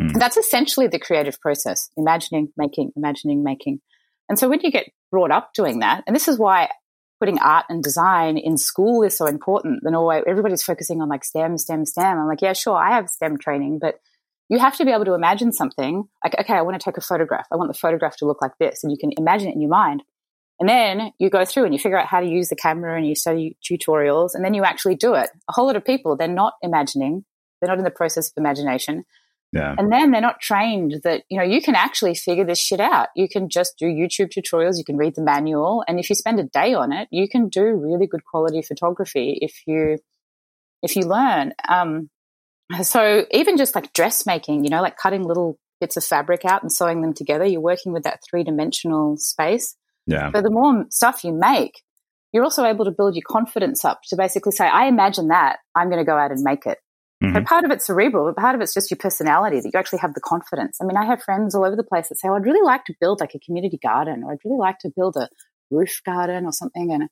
Mm. 0.00 0.14
That's 0.18 0.38
essentially 0.38 0.86
the 0.86 0.98
creative 0.98 1.38
process 1.40 1.90
imagining, 1.96 2.48
making, 2.56 2.92
imagining, 2.96 3.44
making. 3.44 3.80
And 4.28 4.38
so 4.38 4.48
when 4.48 4.60
you 4.62 4.70
get 4.70 4.88
brought 5.10 5.30
up 5.30 5.52
doing 5.54 5.80
that, 5.80 6.02
and 6.06 6.16
this 6.16 6.28
is 6.28 6.38
why 6.38 6.70
putting 7.20 7.38
art 7.38 7.66
and 7.68 7.82
design 7.82 8.38
in 8.38 8.56
school 8.56 9.02
is 9.02 9.16
so 9.16 9.26
important. 9.26 9.80
Then 9.82 9.94
always 9.94 10.24
everybody's 10.26 10.62
focusing 10.62 11.02
on 11.02 11.08
like 11.08 11.24
STEM, 11.24 11.58
STEM, 11.58 11.84
STEM. 11.84 12.18
I'm 12.18 12.26
like, 12.26 12.40
yeah, 12.40 12.54
sure, 12.54 12.76
I 12.76 12.94
have 12.94 13.10
STEM 13.10 13.38
training, 13.38 13.78
but 13.80 13.96
you 14.48 14.58
have 14.58 14.76
to 14.78 14.84
be 14.84 14.92
able 14.92 15.04
to 15.04 15.14
imagine 15.14 15.52
something 15.52 16.04
like, 16.24 16.38
okay, 16.40 16.54
I 16.54 16.62
want 16.62 16.80
to 16.80 16.84
take 16.84 16.96
a 16.96 17.02
photograph. 17.02 17.46
I 17.52 17.56
want 17.56 17.68
the 17.68 17.78
photograph 17.78 18.16
to 18.18 18.26
look 18.26 18.40
like 18.40 18.52
this. 18.58 18.82
And 18.82 18.90
you 18.90 18.98
can 18.98 19.12
imagine 19.16 19.48
it 19.48 19.54
in 19.54 19.60
your 19.60 19.70
mind. 19.70 20.02
And 20.62 20.68
then 20.68 21.10
you 21.18 21.28
go 21.28 21.44
through 21.44 21.64
and 21.64 21.74
you 21.74 21.80
figure 21.80 21.98
out 21.98 22.06
how 22.06 22.20
to 22.20 22.26
use 22.26 22.48
the 22.48 22.54
camera 22.54 22.96
and 22.96 23.04
you 23.04 23.16
study 23.16 23.56
tutorials 23.68 24.30
and 24.32 24.44
then 24.44 24.54
you 24.54 24.62
actually 24.62 24.94
do 24.94 25.14
it. 25.14 25.28
A 25.48 25.52
whole 25.52 25.66
lot 25.66 25.74
of 25.74 25.84
people, 25.84 26.16
they're 26.16 26.28
not 26.28 26.52
imagining, 26.62 27.24
they're 27.60 27.68
not 27.68 27.78
in 27.78 27.84
the 27.84 27.90
process 27.90 28.28
of 28.28 28.34
imagination. 28.36 29.04
Yeah. 29.52 29.74
And 29.76 29.90
then 29.90 30.12
they're 30.12 30.20
not 30.20 30.40
trained 30.40 31.00
that, 31.02 31.24
you 31.28 31.36
know, 31.36 31.42
you 31.42 31.60
can 31.60 31.74
actually 31.74 32.14
figure 32.14 32.44
this 32.44 32.60
shit 32.60 32.78
out. 32.78 33.08
You 33.16 33.28
can 33.28 33.48
just 33.48 33.76
do 33.76 33.86
YouTube 33.86 34.30
tutorials, 34.30 34.78
you 34.78 34.84
can 34.84 34.96
read 34.96 35.16
the 35.16 35.22
manual, 35.22 35.82
and 35.88 35.98
if 35.98 36.08
you 36.08 36.14
spend 36.14 36.38
a 36.38 36.44
day 36.44 36.74
on 36.74 36.92
it, 36.92 37.08
you 37.10 37.28
can 37.28 37.48
do 37.48 37.64
really 37.64 38.06
good 38.06 38.24
quality 38.24 38.62
photography 38.62 39.38
if 39.42 39.62
you 39.66 39.98
if 40.80 40.94
you 40.94 41.06
learn. 41.06 41.54
Um, 41.68 42.08
so 42.82 43.26
even 43.32 43.56
just 43.56 43.74
like 43.74 43.92
dressmaking, 43.92 44.62
you 44.62 44.70
know, 44.70 44.80
like 44.80 44.96
cutting 44.96 45.24
little 45.24 45.58
bits 45.80 45.96
of 45.96 46.04
fabric 46.04 46.44
out 46.44 46.62
and 46.62 46.72
sewing 46.72 47.02
them 47.02 47.14
together, 47.14 47.44
you're 47.44 47.60
working 47.60 47.92
with 47.92 48.04
that 48.04 48.20
three 48.30 48.44
dimensional 48.44 49.16
space. 49.16 49.76
Yeah. 50.06 50.30
So 50.32 50.42
the 50.42 50.50
more 50.50 50.86
stuff 50.90 51.24
you 51.24 51.32
make, 51.32 51.82
you're 52.32 52.44
also 52.44 52.64
able 52.64 52.84
to 52.86 52.90
build 52.90 53.14
your 53.14 53.24
confidence 53.26 53.84
up 53.84 54.00
to 54.08 54.16
basically 54.16 54.52
say, 54.52 54.66
I 54.66 54.86
imagine 54.86 55.28
that, 55.28 55.58
I'm 55.74 55.90
going 55.90 56.04
to 56.04 56.10
go 56.10 56.16
out 56.16 56.30
and 56.30 56.40
make 56.42 56.66
it. 56.66 56.78
Mm-hmm. 57.22 57.36
So 57.36 57.44
part 57.44 57.64
of 57.64 57.70
it's 57.70 57.86
cerebral, 57.86 58.26
but 58.26 58.40
part 58.40 58.54
of 58.54 58.60
it's 58.60 58.74
just 58.74 58.90
your 58.90 58.98
personality 58.98 59.60
that 59.60 59.70
you 59.72 59.78
actually 59.78 60.00
have 60.00 60.14
the 60.14 60.20
confidence. 60.20 60.78
I 60.80 60.84
mean, 60.86 60.96
I 60.96 61.04
have 61.04 61.22
friends 61.22 61.54
all 61.54 61.64
over 61.64 61.76
the 61.76 61.84
place 61.84 62.08
that 62.08 62.18
say, 62.18 62.28
oh, 62.28 62.34
I'd 62.34 62.44
really 62.44 62.64
like 62.64 62.84
to 62.86 62.94
build 63.00 63.20
like 63.20 63.34
a 63.34 63.38
community 63.38 63.78
garden, 63.80 64.22
or 64.24 64.32
I'd 64.32 64.44
really 64.44 64.58
like 64.58 64.78
to 64.80 64.90
build 64.96 65.16
a 65.16 65.28
roof 65.70 66.00
garden 66.04 66.46
or 66.46 66.52
something. 66.52 66.90
And 66.92 67.08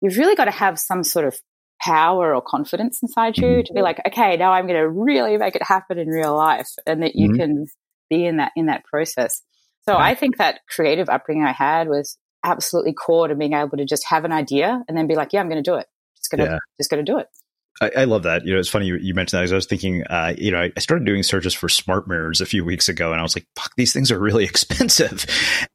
you've 0.00 0.16
really 0.16 0.34
got 0.34 0.46
to 0.46 0.50
have 0.50 0.78
some 0.78 1.04
sort 1.04 1.26
of 1.26 1.36
power 1.82 2.34
or 2.34 2.40
confidence 2.40 3.00
inside 3.02 3.36
you 3.36 3.44
mm-hmm. 3.44 3.62
to 3.66 3.72
be 3.74 3.82
like, 3.82 4.00
okay, 4.06 4.36
now 4.38 4.52
I'm 4.52 4.66
going 4.66 4.80
to 4.80 4.88
really 4.88 5.36
make 5.36 5.56
it 5.56 5.62
happen 5.62 5.98
in 5.98 6.08
real 6.08 6.34
life, 6.34 6.70
and 6.86 7.02
that 7.02 7.14
you 7.14 7.30
mm-hmm. 7.30 7.40
can 7.40 7.66
be 8.08 8.24
in 8.24 8.38
that 8.38 8.52
in 8.56 8.66
that 8.66 8.84
process. 8.84 9.42
So 9.88 9.96
I 9.96 10.14
think 10.14 10.38
that 10.38 10.60
creative 10.68 11.08
upbringing 11.08 11.44
I 11.44 11.52
had 11.52 11.88
was 11.88 12.16
absolutely 12.44 12.92
core 12.92 13.28
to 13.28 13.34
being 13.34 13.52
able 13.52 13.76
to 13.76 13.84
just 13.84 14.06
have 14.06 14.24
an 14.24 14.32
idea 14.32 14.82
and 14.88 14.96
then 14.96 15.06
be 15.06 15.14
like, 15.14 15.32
yeah, 15.32 15.40
I'm 15.40 15.48
going 15.48 15.62
to 15.62 15.70
do 15.70 15.76
it. 15.76 15.86
Just 16.16 16.30
going 16.30 16.46
to 16.46 16.52
yeah. 16.54 16.58
just 16.78 16.90
going 16.90 17.04
to 17.04 17.10
do 17.10 17.18
it. 17.18 17.28
I, 17.80 17.90
I, 17.98 18.04
love 18.04 18.22
that. 18.22 18.46
You 18.46 18.54
know, 18.54 18.60
it's 18.60 18.68
funny 18.68 18.86
you, 18.86 18.96
you 18.96 19.14
mentioned 19.14 19.38
that. 19.38 19.42
Because 19.42 19.52
I 19.52 19.56
was 19.56 19.66
thinking, 19.66 20.04
uh, 20.04 20.34
you 20.38 20.52
know, 20.52 20.58
I, 20.58 20.72
I, 20.76 20.80
started 20.80 21.04
doing 21.06 21.24
searches 21.24 21.54
for 21.54 21.68
smart 21.68 22.06
mirrors 22.06 22.40
a 22.40 22.46
few 22.46 22.64
weeks 22.64 22.88
ago, 22.88 23.10
and 23.10 23.18
I 23.18 23.22
was 23.24 23.34
like, 23.34 23.46
"Fuck, 23.56 23.72
these 23.76 23.92
things 23.92 24.12
are 24.12 24.18
really 24.18 24.44
expensive." 24.44 25.26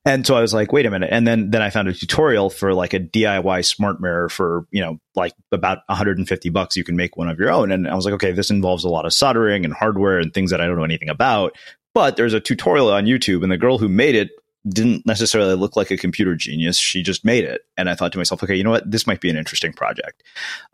And 0.06 0.26
so 0.26 0.36
I 0.36 0.42
was 0.42 0.54
like, 0.54 0.72
"Wait 0.72 0.86
a 0.86 0.92
minute!" 0.92 1.10
And 1.12 1.28
then 1.28 1.52
then 1.52 1.62
I 1.62 1.70
found 1.70 1.90
a 1.90 1.94
tutorial 1.94 2.50
for 2.50 2.74
like 2.74 2.94
a 2.94 3.00
DIY 3.02 3.66
smart 3.66 4.00
mirror 4.00 4.30
for 4.30 4.66
you 4.72 4.82
know 4.82 4.98
like 5.16 5.34
about 5.52 5.80
150 5.88 6.50
bucks. 6.50 6.78
You 6.78 6.86
can 6.86 6.96
make 6.96 7.18
one 7.18 7.28
of 7.28 7.38
your 7.38 7.52
own, 7.52 7.72
and 7.72 7.86
I 7.88 7.96
was 7.96 8.06
like, 8.06 8.14
"Okay, 8.14 8.32
this 8.32 8.50
involves 8.50 8.86
a 8.86 8.90
lot 8.90 9.06
of 9.06 9.14
soldering 9.14 9.66
and 9.66 9.74
hardware 9.74 10.20
and 10.20 10.34
things 10.34 10.52
that 10.52 10.62
I 10.62 10.68
don't 10.68 10.78
know 10.78 10.86
anything 10.86 11.10
about." 11.10 11.58
But 12.00 12.16
there's 12.16 12.34
a 12.34 12.40
tutorial 12.40 12.90
on 12.94 13.04
YouTube, 13.04 13.44
and 13.44 13.52
the 13.52 13.58
girl 13.58 13.78
who 13.78 13.90
made 13.90 14.16
it 14.16 14.30
didn't 14.66 15.06
necessarily 15.06 15.54
look 15.56 15.76
like 15.76 15.92
a 15.92 15.98
computer 15.98 16.34
genius. 16.34 16.78
She 16.78 17.04
just 17.04 17.26
made 17.26 17.44
it. 17.44 17.66
And 17.78 17.90
I 17.90 17.96
thought 17.96 18.14
to 18.14 18.18
myself, 18.18 18.42
okay, 18.42 18.56
you 18.56 18.64
know 18.64 18.70
what? 18.70 18.90
This 18.90 19.06
might 19.06 19.20
be 19.20 19.30
an 19.30 19.36
interesting 19.36 19.74
project. 19.74 20.24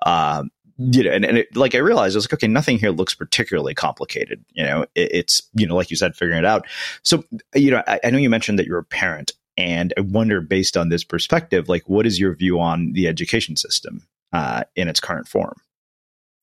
Um, 0.06 0.52
you 0.78 1.02
know, 1.02 1.10
and, 1.10 1.26
and 1.26 1.40
it, 1.40 1.56
like 1.58 1.74
I 1.74 1.80
realized, 1.80 2.16
I 2.16 2.18
was 2.18 2.26
like, 2.26 2.36
okay, 2.36 2.48
nothing 2.48 2.78
here 2.78 2.92
looks 2.92 3.16
particularly 3.16 3.74
complicated. 3.74 4.46
You 4.54 4.66
know, 4.66 4.84
it, 4.94 5.10
it's, 5.14 5.42
you 5.56 5.66
know, 5.66 5.76
like 5.76 5.90
you 5.90 5.98
said, 5.98 6.16
figuring 6.16 6.38
it 6.38 6.46
out. 6.46 6.68
So, 7.02 7.24
you 7.56 7.72
know, 7.72 7.82
I, 7.88 8.00
I 8.04 8.12
know 8.12 8.20
you 8.20 8.30
mentioned 8.30 8.60
that 8.60 8.68
you're 8.68 8.78
a 8.78 8.84
parent, 8.84 9.32
and 9.58 9.96
I 9.98 10.02
wonder, 10.02 10.42
based 10.42 10.78
on 10.78 10.90
this 10.90 11.04
perspective, 11.04 11.68
like, 11.68 11.90
what 11.90 12.06
is 12.06 12.20
your 12.20 12.36
view 12.36 12.60
on 12.60 12.94
the 12.94 13.08
education 13.08 13.56
system 13.56 14.06
uh, 14.32 14.66
in 14.76 14.88
its 14.88 15.00
current 15.00 15.28
form? 15.28 15.56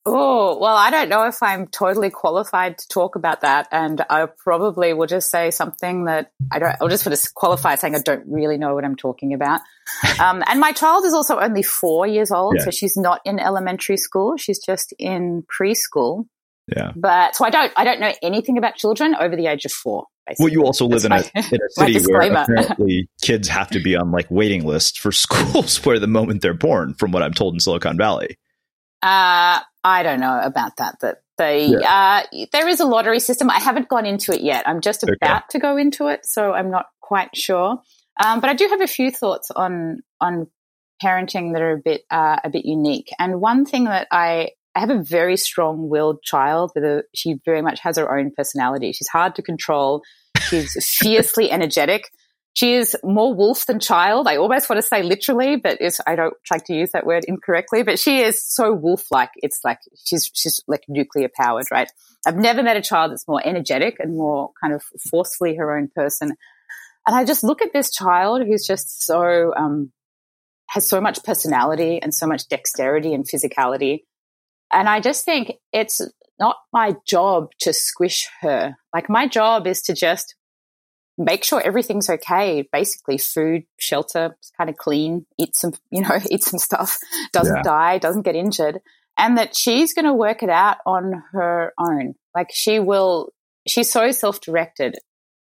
Oh, 0.05 0.57
well, 0.59 0.75
I 0.75 0.89
don't 0.91 1.07
know 1.07 1.25
if 1.27 1.41
I'm 1.41 1.67
totally 1.67 2.09
qualified 2.09 2.77
to 2.77 2.87
talk 2.89 3.15
about 3.15 3.41
that. 3.41 3.69
And 3.71 4.03
I 4.09 4.25
probably 4.25 4.93
will 4.93 5.07
just 5.07 5.29
say 5.29 5.49
something 5.49 6.05
that 6.05 6.31
I 6.51 6.59
don't, 6.59 6.75
I'll 6.81 6.89
just 6.89 7.03
sort 7.03 7.13
of 7.13 7.33
qualify 7.33 7.75
saying 7.75 7.95
I 7.95 7.99
don't 7.99 8.25
really 8.27 8.57
know 8.57 8.75
what 8.75 8.83
I'm 8.83 8.95
talking 8.95 9.33
about. 9.33 9.61
Um, 10.19 10.41
and 10.47 10.59
my 10.61 10.71
child 10.71 11.03
is 11.03 11.13
also 11.13 11.39
only 11.39 11.61
four 11.61 12.07
years 12.07 12.31
old. 12.31 12.55
Yeah. 12.57 12.65
So 12.65 12.71
she's 12.71 12.95
not 12.95 13.19
in 13.25 13.39
elementary 13.39 13.97
school. 13.97 14.37
She's 14.37 14.59
just 14.59 14.93
in 14.97 15.43
preschool. 15.43 16.25
Yeah. 16.73 16.93
But 16.95 17.35
so 17.35 17.43
I 17.43 17.49
don't, 17.49 17.73
I 17.75 17.83
don't 17.83 17.99
know 17.99 18.13
anything 18.21 18.57
about 18.57 18.75
children 18.75 19.15
over 19.15 19.35
the 19.35 19.47
age 19.47 19.65
of 19.65 19.71
four. 19.71 20.05
Basically. 20.25 20.45
Well, 20.45 20.53
you 20.53 20.63
also 20.63 20.85
live 20.85 21.03
in 21.03 21.11
a, 21.11 21.17
in 21.35 21.59
a 21.61 21.69
city 21.69 21.99
where 22.11 22.21
apparently 22.31 23.09
kids 23.21 23.49
have 23.49 23.69
to 23.71 23.81
be 23.81 23.95
on 23.95 24.11
like 24.11 24.27
waiting 24.29 24.65
lists 24.65 24.97
for 24.97 25.11
schools 25.11 25.83
where 25.85 25.99
the 25.99 26.07
moment 26.07 26.41
they're 26.41 26.53
born, 26.53 26.93
from 26.93 27.11
what 27.11 27.23
I'm 27.23 27.33
told 27.33 27.55
in 27.55 27.59
Silicon 27.59 27.97
Valley. 27.97 28.37
Uh, 29.01 29.59
I 29.83 30.03
don't 30.03 30.19
know 30.19 30.39
about 30.39 30.77
that. 30.77 30.99
That 31.01 31.17
they 31.37 31.65
yeah. 31.67 32.23
uh, 32.33 32.43
there 32.51 32.67
is 32.67 32.79
a 32.79 32.85
lottery 32.85 33.19
system. 33.19 33.49
I 33.49 33.59
haven't 33.59 33.89
gone 33.89 34.05
into 34.05 34.33
it 34.33 34.41
yet. 34.41 34.67
I'm 34.67 34.81
just 34.81 35.03
about 35.03 35.15
okay. 35.21 35.39
to 35.51 35.59
go 35.59 35.77
into 35.77 36.07
it, 36.07 36.25
so 36.25 36.53
I'm 36.53 36.71
not 36.71 36.85
quite 37.01 37.35
sure. 37.35 37.81
Um, 38.23 38.39
but 38.39 38.49
I 38.49 38.53
do 38.53 38.67
have 38.67 38.81
a 38.81 38.87
few 38.87 39.11
thoughts 39.11 39.51
on 39.51 39.99
on 40.21 40.47
parenting 41.03 41.53
that 41.53 41.61
are 41.61 41.73
a 41.73 41.81
bit 41.83 42.03
uh, 42.11 42.37
a 42.43 42.49
bit 42.49 42.65
unique. 42.65 43.09
And 43.19 43.41
one 43.41 43.65
thing 43.65 43.85
that 43.85 44.07
I 44.11 44.51
I 44.75 44.79
have 44.79 44.89
a 44.89 45.01
very 45.01 45.37
strong 45.37 45.89
willed 45.89 46.23
child 46.23 46.71
with 46.75 46.83
a 46.83 47.03
she 47.13 47.35
very 47.45 47.61
much 47.61 47.79
has 47.81 47.97
her 47.97 48.17
own 48.17 48.31
personality. 48.35 48.91
She's 48.93 49.07
hard 49.07 49.35
to 49.35 49.41
control. 49.41 50.01
She's 50.39 50.73
fiercely 50.99 51.51
energetic 51.51 52.09
she 52.53 52.75
is 52.75 52.95
more 53.03 53.33
wolf 53.33 53.65
than 53.65 53.79
child. 53.79 54.27
I 54.27 54.37
almost 54.37 54.69
want 54.69 54.81
to 54.81 54.87
say 54.87 55.01
literally, 55.01 55.55
but 55.55 55.79
I 56.05 56.15
don't 56.15 56.35
like 56.51 56.65
to 56.65 56.73
use 56.73 56.91
that 56.91 57.05
word 57.05 57.25
incorrectly. 57.27 57.81
But 57.81 57.99
she 57.99 58.19
is 58.19 58.43
so 58.43 58.71
wolf-like. 58.71 59.31
It's 59.37 59.59
like 59.63 59.79
she's 60.05 60.29
she's 60.33 60.61
like 60.67 60.83
nuclear 60.87 61.29
powered, 61.35 61.65
right? 61.71 61.91
I've 62.27 62.37
never 62.37 62.61
met 62.61 62.77
a 62.77 62.81
child 62.81 63.11
that's 63.11 63.27
more 63.27 63.41
energetic 63.43 63.97
and 63.99 64.15
more 64.15 64.51
kind 64.61 64.73
of 64.73 64.83
forcefully 65.09 65.55
her 65.55 65.75
own 65.75 65.89
person. 65.95 66.35
And 67.07 67.15
I 67.15 67.25
just 67.25 67.43
look 67.43 67.61
at 67.61 67.73
this 67.73 67.91
child 67.91 68.43
who's 68.45 68.65
just 68.65 69.03
so 69.03 69.53
um, 69.55 69.91
has 70.69 70.87
so 70.87 71.01
much 71.01 71.23
personality 71.23 71.99
and 72.01 72.13
so 72.13 72.27
much 72.27 72.47
dexterity 72.47 73.13
and 73.15 73.27
physicality. 73.27 74.03
And 74.71 74.87
I 74.87 74.99
just 74.99 75.25
think 75.25 75.53
it's 75.71 76.01
not 76.39 76.57
my 76.71 76.95
job 77.07 77.49
to 77.61 77.73
squish 77.73 78.29
her. 78.41 78.75
Like 78.93 79.09
my 79.09 79.27
job 79.27 79.65
is 79.65 79.81
to 79.83 79.93
just 79.93 80.35
make 81.17 81.43
sure 81.43 81.61
everything's 81.61 82.09
okay. 82.09 82.67
Basically, 82.71 83.17
food, 83.17 83.63
shelter, 83.77 84.37
kind 84.57 84.69
of 84.69 84.77
clean, 84.77 85.25
eat 85.37 85.55
some, 85.55 85.73
you 85.91 86.01
know, 86.01 86.19
eat 86.29 86.43
some 86.43 86.59
stuff, 86.59 86.97
doesn't 87.31 87.57
yeah. 87.57 87.63
die, 87.63 87.97
doesn't 87.97 88.23
get 88.23 88.35
injured, 88.35 88.79
and 89.17 89.37
that 89.37 89.55
she's 89.55 89.93
going 89.93 90.05
to 90.05 90.13
work 90.13 90.43
it 90.43 90.49
out 90.49 90.77
on 90.85 91.23
her 91.31 91.73
own. 91.79 92.15
Like 92.35 92.49
she 92.51 92.79
will, 92.79 93.29
she's 93.67 93.91
so 93.91 94.11
self 94.11 94.41
directed. 94.41 94.97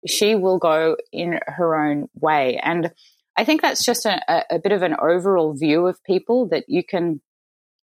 She 0.07 0.35
will 0.35 0.59
go 0.59 0.95
in 1.11 1.39
her 1.45 1.75
own 1.75 2.07
way. 2.15 2.59
And 2.63 2.91
I 3.37 3.43
think 3.43 3.61
that's 3.61 3.83
just 3.83 4.05
a, 4.05 4.45
a 4.49 4.59
bit 4.59 4.71
of 4.71 4.81
an 4.81 4.95
overall 4.99 5.53
view 5.53 5.87
of 5.87 6.03
people 6.03 6.47
that 6.49 6.65
you 6.67 6.83
can, 6.83 7.21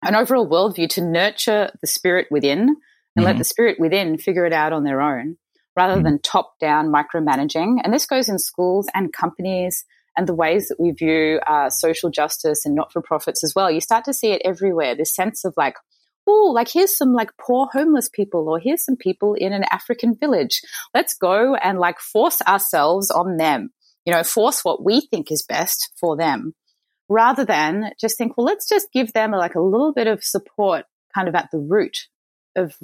an 0.02 0.14
overall 0.14 0.48
worldview 0.48 0.88
to 0.90 1.02
nurture 1.02 1.70
the 1.80 1.86
spirit 1.86 2.28
within 2.30 2.60
and 2.60 2.76
mm-hmm. 2.76 3.22
let 3.24 3.38
the 3.38 3.44
spirit 3.44 3.78
within 3.78 4.18
figure 4.18 4.46
it 4.46 4.52
out 4.52 4.72
on 4.72 4.82
their 4.82 5.00
own 5.00 5.36
rather 5.76 6.02
than 6.02 6.18
top 6.20 6.58
down 6.58 6.92
micromanaging. 6.92 7.76
And 7.84 7.92
this 7.92 8.06
goes 8.06 8.28
in 8.28 8.38
schools 8.38 8.88
and 8.94 9.12
companies 9.12 9.84
and 10.16 10.26
the 10.26 10.34
ways 10.34 10.68
that 10.68 10.80
we 10.80 10.92
view 10.92 11.40
uh, 11.46 11.68
social 11.68 12.10
justice 12.10 12.64
and 12.64 12.74
not 12.74 12.92
for 12.92 13.02
profits 13.02 13.44
as 13.44 13.54
well. 13.54 13.70
You 13.70 13.80
start 13.80 14.04
to 14.06 14.14
see 14.14 14.32
it 14.32 14.42
everywhere. 14.44 14.94
This 14.94 15.14
sense 15.14 15.44
of 15.44 15.52
like, 15.56 15.74
oh, 16.26 16.50
like 16.54 16.68
here's 16.68 16.96
some 16.96 17.12
like 17.12 17.30
poor 17.38 17.68
homeless 17.72 18.08
people, 18.08 18.48
or 18.48 18.58
here's 18.58 18.84
some 18.84 18.96
people 18.96 19.34
in 19.34 19.52
an 19.52 19.64
African 19.70 20.14
village. 20.14 20.62
Let's 20.94 21.14
go 21.14 21.54
and 21.54 21.78
like 21.78 22.00
force 22.00 22.40
ourselves 22.42 23.10
on 23.10 23.36
them, 23.36 23.70
you 24.06 24.12
know, 24.12 24.24
force 24.24 24.64
what 24.64 24.82
we 24.82 25.02
think 25.02 25.30
is 25.30 25.44
best 25.46 25.90
for 26.00 26.16
them 26.16 26.54
rather 27.08 27.44
than 27.44 27.92
just 28.00 28.18
think, 28.18 28.36
well, 28.36 28.46
let's 28.46 28.68
just 28.68 28.90
give 28.92 29.12
them 29.12 29.30
like 29.30 29.54
a 29.54 29.60
little 29.60 29.92
bit 29.92 30.06
of 30.06 30.24
support 30.24 30.86
kind 31.14 31.28
of 31.28 31.34
at 31.34 31.48
the 31.52 31.58
root 31.58 32.08
of 32.56 32.74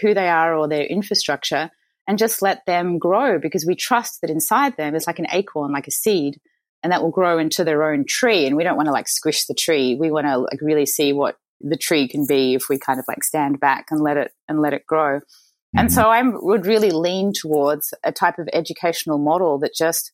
who 0.00 0.12
they 0.12 0.28
are 0.28 0.54
or 0.54 0.68
their 0.68 0.84
infrastructure 0.84 1.70
and 2.10 2.18
just 2.18 2.42
let 2.42 2.66
them 2.66 2.98
grow 2.98 3.38
because 3.38 3.64
we 3.64 3.76
trust 3.76 4.20
that 4.20 4.30
inside 4.30 4.76
them 4.76 4.96
is 4.96 5.06
like 5.06 5.20
an 5.20 5.28
acorn, 5.30 5.70
like 5.70 5.86
a 5.86 5.92
seed, 5.92 6.40
and 6.82 6.90
that 6.90 7.02
will 7.02 7.12
grow 7.12 7.38
into 7.38 7.62
their 7.62 7.88
own 7.88 8.04
tree. 8.04 8.46
And 8.46 8.56
we 8.56 8.64
don't 8.64 8.76
want 8.76 8.86
to 8.88 8.92
like 8.92 9.06
squish 9.06 9.46
the 9.46 9.54
tree. 9.54 9.94
We 9.94 10.10
want 10.10 10.26
to 10.26 10.38
like 10.38 10.58
really 10.60 10.86
see 10.86 11.12
what 11.12 11.36
the 11.60 11.76
tree 11.76 12.08
can 12.08 12.26
be 12.26 12.54
if 12.54 12.64
we 12.68 12.80
kind 12.80 12.98
of 12.98 13.04
like 13.06 13.22
stand 13.22 13.60
back 13.60 13.86
and 13.92 14.00
let 14.00 14.16
it 14.16 14.32
and 14.48 14.60
let 14.60 14.72
it 14.72 14.88
grow. 14.88 15.18
Mm-hmm. 15.18 15.78
And 15.78 15.92
so 15.92 16.02
I 16.02 16.20
would 16.24 16.66
really 16.66 16.90
lean 16.90 17.32
towards 17.32 17.94
a 18.02 18.10
type 18.10 18.40
of 18.40 18.48
educational 18.52 19.18
model 19.18 19.60
that 19.60 19.76
just 19.78 20.10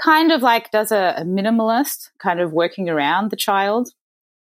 kind 0.00 0.30
of 0.30 0.42
like 0.42 0.70
does 0.70 0.92
a, 0.92 1.14
a 1.16 1.24
minimalist 1.24 2.10
kind 2.22 2.38
of 2.38 2.52
working 2.52 2.88
around 2.88 3.32
the 3.32 3.36
child 3.36 3.88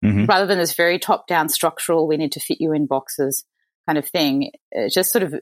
mm-hmm. 0.02 0.28
rather 0.28 0.46
than 0.46 0.60
this 0.60 0.76
very 0.76 0.98
top 0.98 1.28
down 1.28 1.50
structural, 1.50 2.08
we 2.08 2.16
need 2.16 2.32
to 2.32 2.40
fit 2.40 2.62
you 2.62 2.72
in 2.72 2.86
boxes 2.86 3.44
kind 3.86 3.98
of 3.98 4.08
thing. 4.08 4.52
It 4.72 4.94
just 4.94 5.12
sort 5.12 5.24
of 5.24 5.36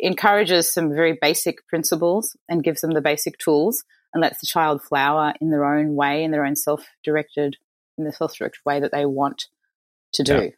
encourages 0.00 0.72
some 0.72 0.90
very 0.90 1.18
basic 1.20 1.66
principles 1.68 2.36
and 2.48 2.64
gives 2.64 2.80
them 2.80 2.92
the 2.92 3.00
basic 3.00 3.38
tools 3.38 3.84
and 4.12 4.20
lets 4.20 4.40
the 4.40 4.46
child 4.46 4.82
flower 4.82 5.34
in 5.40 5.50
their 5.50 5.64
own 5.64 5.94
way, 5.94 6.24
in 6.24 6.30
their 6.30 6.44
own 6.44 6.56
self-directed, 6.56 7.56
in 7.98 8.04
the 8.04 8.12
self-directed 8.12 8.60
way 8.64 8.80
that 8.80 8.92
they 8.92 9.06
want 9.06 9.44
to 10.14 10.22
do. 10.22 10.52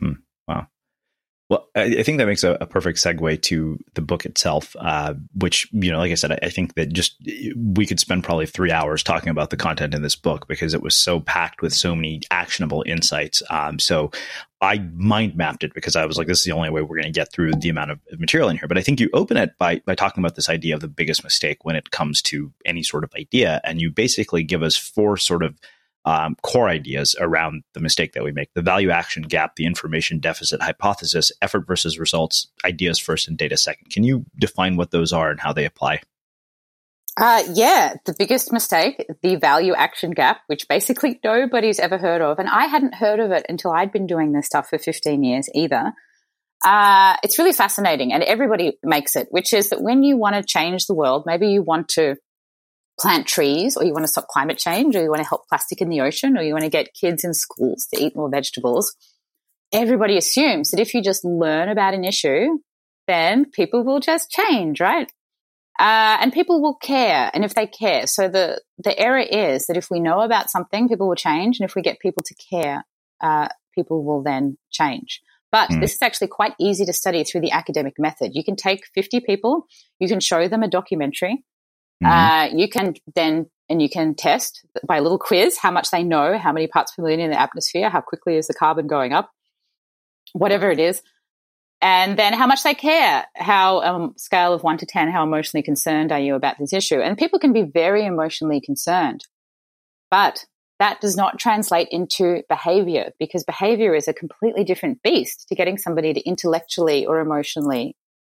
Yeah. 0.00 0.08
Mm, 0.08 0.16
wow. 0.46 0.66
Well, 1.48 1.66
I, 1.74 2.02
think 2.02 2.18
that 2.18 2.26
makes 2.26 2.44
a, 2.44 2.58
a, 2.60 2.66
perfect 2.66 2.98
segue 2.98 3.40
to 3.40 3.78
the 3.94 4.02
book 4.02 4.26
itself, 4.26 4.76
uh, 4.78 5.14
which, 5.34 5.66
you 5.72 5.90
know, 5.90 5.96
like 5.96 6.12
I 6.12 6.14
said, 6.14 6.32
I, 6.32 6.38
I, 6.42 6.50
think 6.50 6.74
that 6.74 6.92
just 6.92 7.16
we 7.56 7.86
could 7.86 7.98
spend 7.98 8.22
probably 8.22 8.44
three 8.44 8.70
hours 8.70 9.02
talking 9.02 9.30
about 9.30 9.48
the 9.48 9.56
content 9.56 9.94
in 9.94 10.02
this 10.02 10.14
book 10.14 10.46
because 10.46 10.74
it 10.74 10.82
was 10.82 10.94
so 10.94 11.20
packed 11.20 11.62
with 11.62 11.72
so 11.72 11.94
many 11.94 12.20
actionable 12.30 12.84
insights. 12.86 13.42
Um, 13.48 13.78
so 13.78 14.10
I 14.60 14.80
mind 14.92 15.36
mapped 15.36 15.64
it 15.64 15.72
because 15.72 15.96
I 15.96 16.04
was 16.04 16.18
like, 16.18 16.26
this 16.26 16.40
is 16.40 16.44
the 16.44 16.52
only 16.52 16.68
way 16.68 16.82
we're 16.82 16.96
going 16.96 17.04
to 17.04 17.18
get 17.18 17.32
through 17.32 17.52
the 17.52 17.70
amount 17.70 17.92
of 17.92 18.00
material 18.18 18.50
in 18.50 18.58
here. 18.58 18.68
But 18.68 18.76
I 18.76 18.82
think 18.82 19.00
you 19.00 19.08
open 19.14 19.38
it 19.38 19.56
by, 19.58 19.80
by 19.86 19.94
talking 19.94 20.22
about 20.22 20.34
this 20.34 20.50
idea 20.50 20.74
of 20.74 20.82
the 20.82 20.88
biggest 20.88 21.24
mistake 21.24 21.64
when 21.64 21.76
it 21.76 21.90
comes 21.90 22.20
to 22.22 22.52
any 22.66 22.82
sort 22.82 23.04
of 23.04 23.14
idea. 23.14 23.62
And 23.64 23.80
you 23.80 23.90
basically 23.90 24.42
give 24.42 24.62
us 24.62 24.76
four 24.76 25.16
sort 25.16 25.42
of 25.42 25.58
um, 26.08 26.36
core 26.42 26.70
ideas 26.70 27.14
around 27.20 27.64
the 27.74 27.80
mistake 27.80 28.14
that 28.14 28.24
we 28.24 28.32
make 28.32 28.54
the 28.54 28.62
value 28.62 28.88
action 28.88 29.22
gap, 29.22 29.56
the 29.56 29.66
information 29.66 30.20
deficit 30.20 30.62
hypothesis, 30.62 31.30
effort 31.42 31.66
versus 31.66 31.98
results, 31.98 32.48
ideas 32.64 32.98
first, 32.98 33.28
and 33.28 33.36
data 33.36 33.58
second. 33.58 33.90
Can 33.90 34.04
you 34.04 34.24
define 34.38 34.76
what 34.76 34.90
those 34.90 35.12
are 35.12 35.30
and 35.30 35.38
how 35.38 35.52
they 35.52 35.66
apply? 35.66 36.00
Uh, 37.20 37.42
yeah, 37.52 37.92
the 38.06 38.14
biggest 38.18 38.54
mistake, 38.54 39.04
the 39.22 39.36
value 39.36 39.74
action 39.74 40.12
gap, 40.12 40.38
which 40.46 40.66
basically 40.66 41.20
nobody's 41.22 41.78
ever 41.78 41.98
heard 41.98 42.22
of. 42.22 42.38
And 42.38 42.48
I 42.48 42.66
hadn't 42.66 42.94
heard 42.94 43.20
of 43.20 43.30
it 43.30 43.44
until 43.46 43.72
I'd 43.72 43.92
been 43.92 44.06
doing 44.06 44.32
this 44.32 44.46
stuff 44.46 44.70
for 44.70 44.78
15 44.78 45.22
years 45.22 45.50
either. 45.54 45.92
Uh, 46.64 47.16
it's 47.22 47.38
really 47.38 47.52
fascinating 47.52 48.14
and 48.14 48.22
everybody 48.22 48.78
makes 48.82 49.14
it, 49.14 49.28
which 49.30 49.52
is 49.52 49.68
that 49.70 49.82
when 49.82 50.02
you 50.02 50.16
want 50.16 50.36
to 50.36 50.42
change 50.42 50.86
the 50.86 50.94
world, 50.94 51.24
maybe 51.26 51.48
you 51.48 51.62
want 51.62 51.88
to 51.90 52.16
plant 52.98 53.26
trees 53.26 53.76
or 53.76 53.84
you 53.84 53.92
want 53.92 54.04
to 54.04 54.10
stop 54.10 54.26
climate 54.28 54.58
change 54.58 54.96
or 54.96 55.02
you 55.02 55.08
want 55.08 55.22
to 55.22 55.28
help 55.28 55.48
plastic 55.48 55.80
in 55.80 55.88
the 55.88 56.00
ocean 56.00 56.36
or 56.36 56.42
you 56.42 56.52
want 56.52 56.64
to 56.64 56.70
get 56.70 56.94
kids 56.94 57.24
in 57.24 57.32
schools 57.34 57.86
to 57.92 58.02
eat 58.02 58.16
more 58.16 58.30
vegetables, 58.30 58.94
everybody 59.72 60.16
assumes 60.16 60.70
that 60.70 60.80
if 60.80 60.94
you 60.94 61.02
just 61.02 61.24
learn 61.24 61.68
about 61.68 61.94
an 61.94 62.04
issue, 62.04 62.58
then 63.06 63.50
people 63.50 63.84
will 63.84 64.00
just 64.00 64.30
change, 64.30 64.80
right? 64.80 65.10
Uh, 65.78 66.18
and 66.20 66.32
people 66.32 66.60
will 66.60 66.74
care. 66.74 67.30
And 67.32 67.44
if 67.44 67.54
they 67.54 67.66
care, 67.66 68.06
so 68.06 68.28
the, 68.28 68.60
the 68.78 68.98
error 68.98 69.20
is 69.20 69.66
that 69.66 69.76
if 69.76 69.90
we 69.90 70.00
know 70.00 70.20
about 70.20 70.50
something, 70.50 70.88
people 70.88 71.08
will 71.08 71.14
change. 71.14 71.60
And 71.60 71.68
if 71.68 71.76
we 71.76 71.82
get 71.82 72.00
people 72.00 72.24
to 72.24 72.34
care, 72.50 72.84
uh, 73.20 73.48
people 73.74 74.04
will 74.04 74.22
then 74.22 74.58
change. 74.70 75.22
But 75.52 75.70
mm. 75.70 75.80
this 75.80 75.94
is 75.94 76.02
actually 76.02 76.28
quite 76.28 76.54
easy 76.58 76.84
to 76.84 76.92
study 76.92 77.22
through 77.22 77.42
the 77.42 77.52
academic 77.52 77.94
method. 77.98 78.32
You 78.34 78.44
can 78.44 78.56
take 78.56 78.86
50 78.94 79.20
people, 79.20 79.66
you 79.98 80.08
can 80.08 80.20
show 80.20 80.48
them 80.48 80.62
a 80.62 80.68
documentary, 80.68 81.44
Mm-hmm. 82.02 82.54
Uh, 82.54 82.58
you 82.58 82.68
can 82.68 82.94
then 83.14 83.46
and 83.68 83.82
you 83.82 83.90
can 83.90 84.14
test 84.14 84.64
by 84.86 84.96
a 84.96 85.02
little 85.02 85.18
quiz 85.18 85.58
how 85.58 85.70
much 85.70 85.90
they 85.90 86.02
know, 86.02 86.38
how 86.38 86.52
many 86.52 86.66
parts 86.66 86.92
per 86.92 87.02
million 87.02 87.20
in 87.20 87.30
the 87.30 87.40
atmosphere, 87.40 87.90
how 87.90 88.00
quickly 88.00 88.36
is 88.36 88.46
the 88.46 88.54
carbon 88.54 88.86
going 88.86 89.12
up, 89.12 89.30
whatever 90.32 90.70
it 90.70 90.78
is, 90.78 91.02
and 91.80 92.18
then 92.18 92.32
how 92.32 92.46
much 92.46 92.62
they 92.62 92.74
care, 92.74 93.26
how 93.36 93.82
um, 93.82 94.14
scale 94.16 94.52
of 94.54 94.62
one 94.62 94.78
to 94.78 94.86
ten, 94.86 95.10
how 95.10 95.22
emotionally 95.22 95.62
concerned 95.62 96.12
are 96.12 96.18
you 96.18 96.34
about 96.34 96.56
this 96.58 96.72
issue? 96.72 97.00
And 97.00 97.18
people 97.18 97.38
can 97.38 97.52
be 97.52 97.62
very 97.62 98.06
emotionally 98.06 98.60
concerned, 98.60 99.26
but 100.10 100.44
that 100.78 101.00
does 101.00 101.16
not 101.16 101.38
translate 101.38 101.88
into 101.90 102.42
behavior 102.48 103.10
because 103.18 103.44
behavior 103.44 103.94
is 103.94 104.08
a 104.08 104.12
completely 104.12 104.64
different 104.64 105.02
beast 105.02 105.46
to 105.48 105.56
getting 105.56 105.76
somebody 105.76 106.14
to 106.14 106.20
intellectually 106.20 107.04
or 107.04 107.20
emotionally 107.20 107.96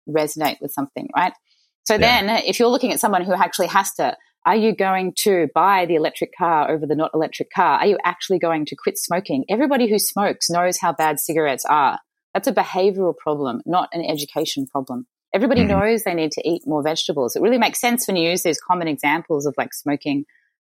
resonate 0.08 0.60
with 0.60 0.72
something, 0.72 1.08
right? 1.14 1.34
So 1.84 1.94
yeah. 1.94 1.98
then 1.98 2.42
if 2.44 2.58
you're 2.58 2.68
looking 2.68 2.92
at 2.92 3.00
someone 3.00 3.24
who 3.24 3.32
actually 3.32 3.68
has 3.68 3.92
to, 3.94 4.16
are 4.46 4.56
you 4.56 4.74
going 4.74 5.12
to 5.18 5.48
buy 5.54 5.86
the 5.86 5.96
electric 5.96 6.30
car 6.36 6.70
over 6.70 6.86
the 6.86 6.94
not 6.94 7.10
electric 7.14 7.50
car? 7.50 7.78
Are 7.78 7.86
you 7.86 7.98
actually 8.04 8.38
going 8.38 8.64
to 8.66 8.76
quit 8.76 8.98
smoking? 8.98 9.44
Everybody 9.48 9.88
who 9.88 9.98
smokes 9.98 10.48
knows 10.48 10.78
how 10.78 10.92
bad 10.92 11.20
cigarettes 11.20 11.64
are. 11.68 11.98
That's 12.32 12.48
a 12.48 12.52
behavioral 12.52 13.16
problem, 13.16 13.60
not 13.66 13.90
an 13.92 14.02
education 14.04 14.66
problem. 14.66 15.06
Everybody 15.34 15.62
mm-hmm. 15.62 15.78
knows 15.78 16.02
they 16.02 16.14
need 16.14 16.32
to 16.32 16.48
eat 16.48 16.62
more 16.66 16.82
vegetables. 16.82 17.36
It 17.36 17.42
really 17.42 17.58
makes 17.58 17.80
sense 17.80 18.06
when 18.06 18.16
you 18.16 18.30
use 18.30 18.42
these 18.42 18.60
common 18.60 18.88
examples 18.88 19.46
of 19.46 19.54
like 19.58 19.74
smoking 19.74 20.24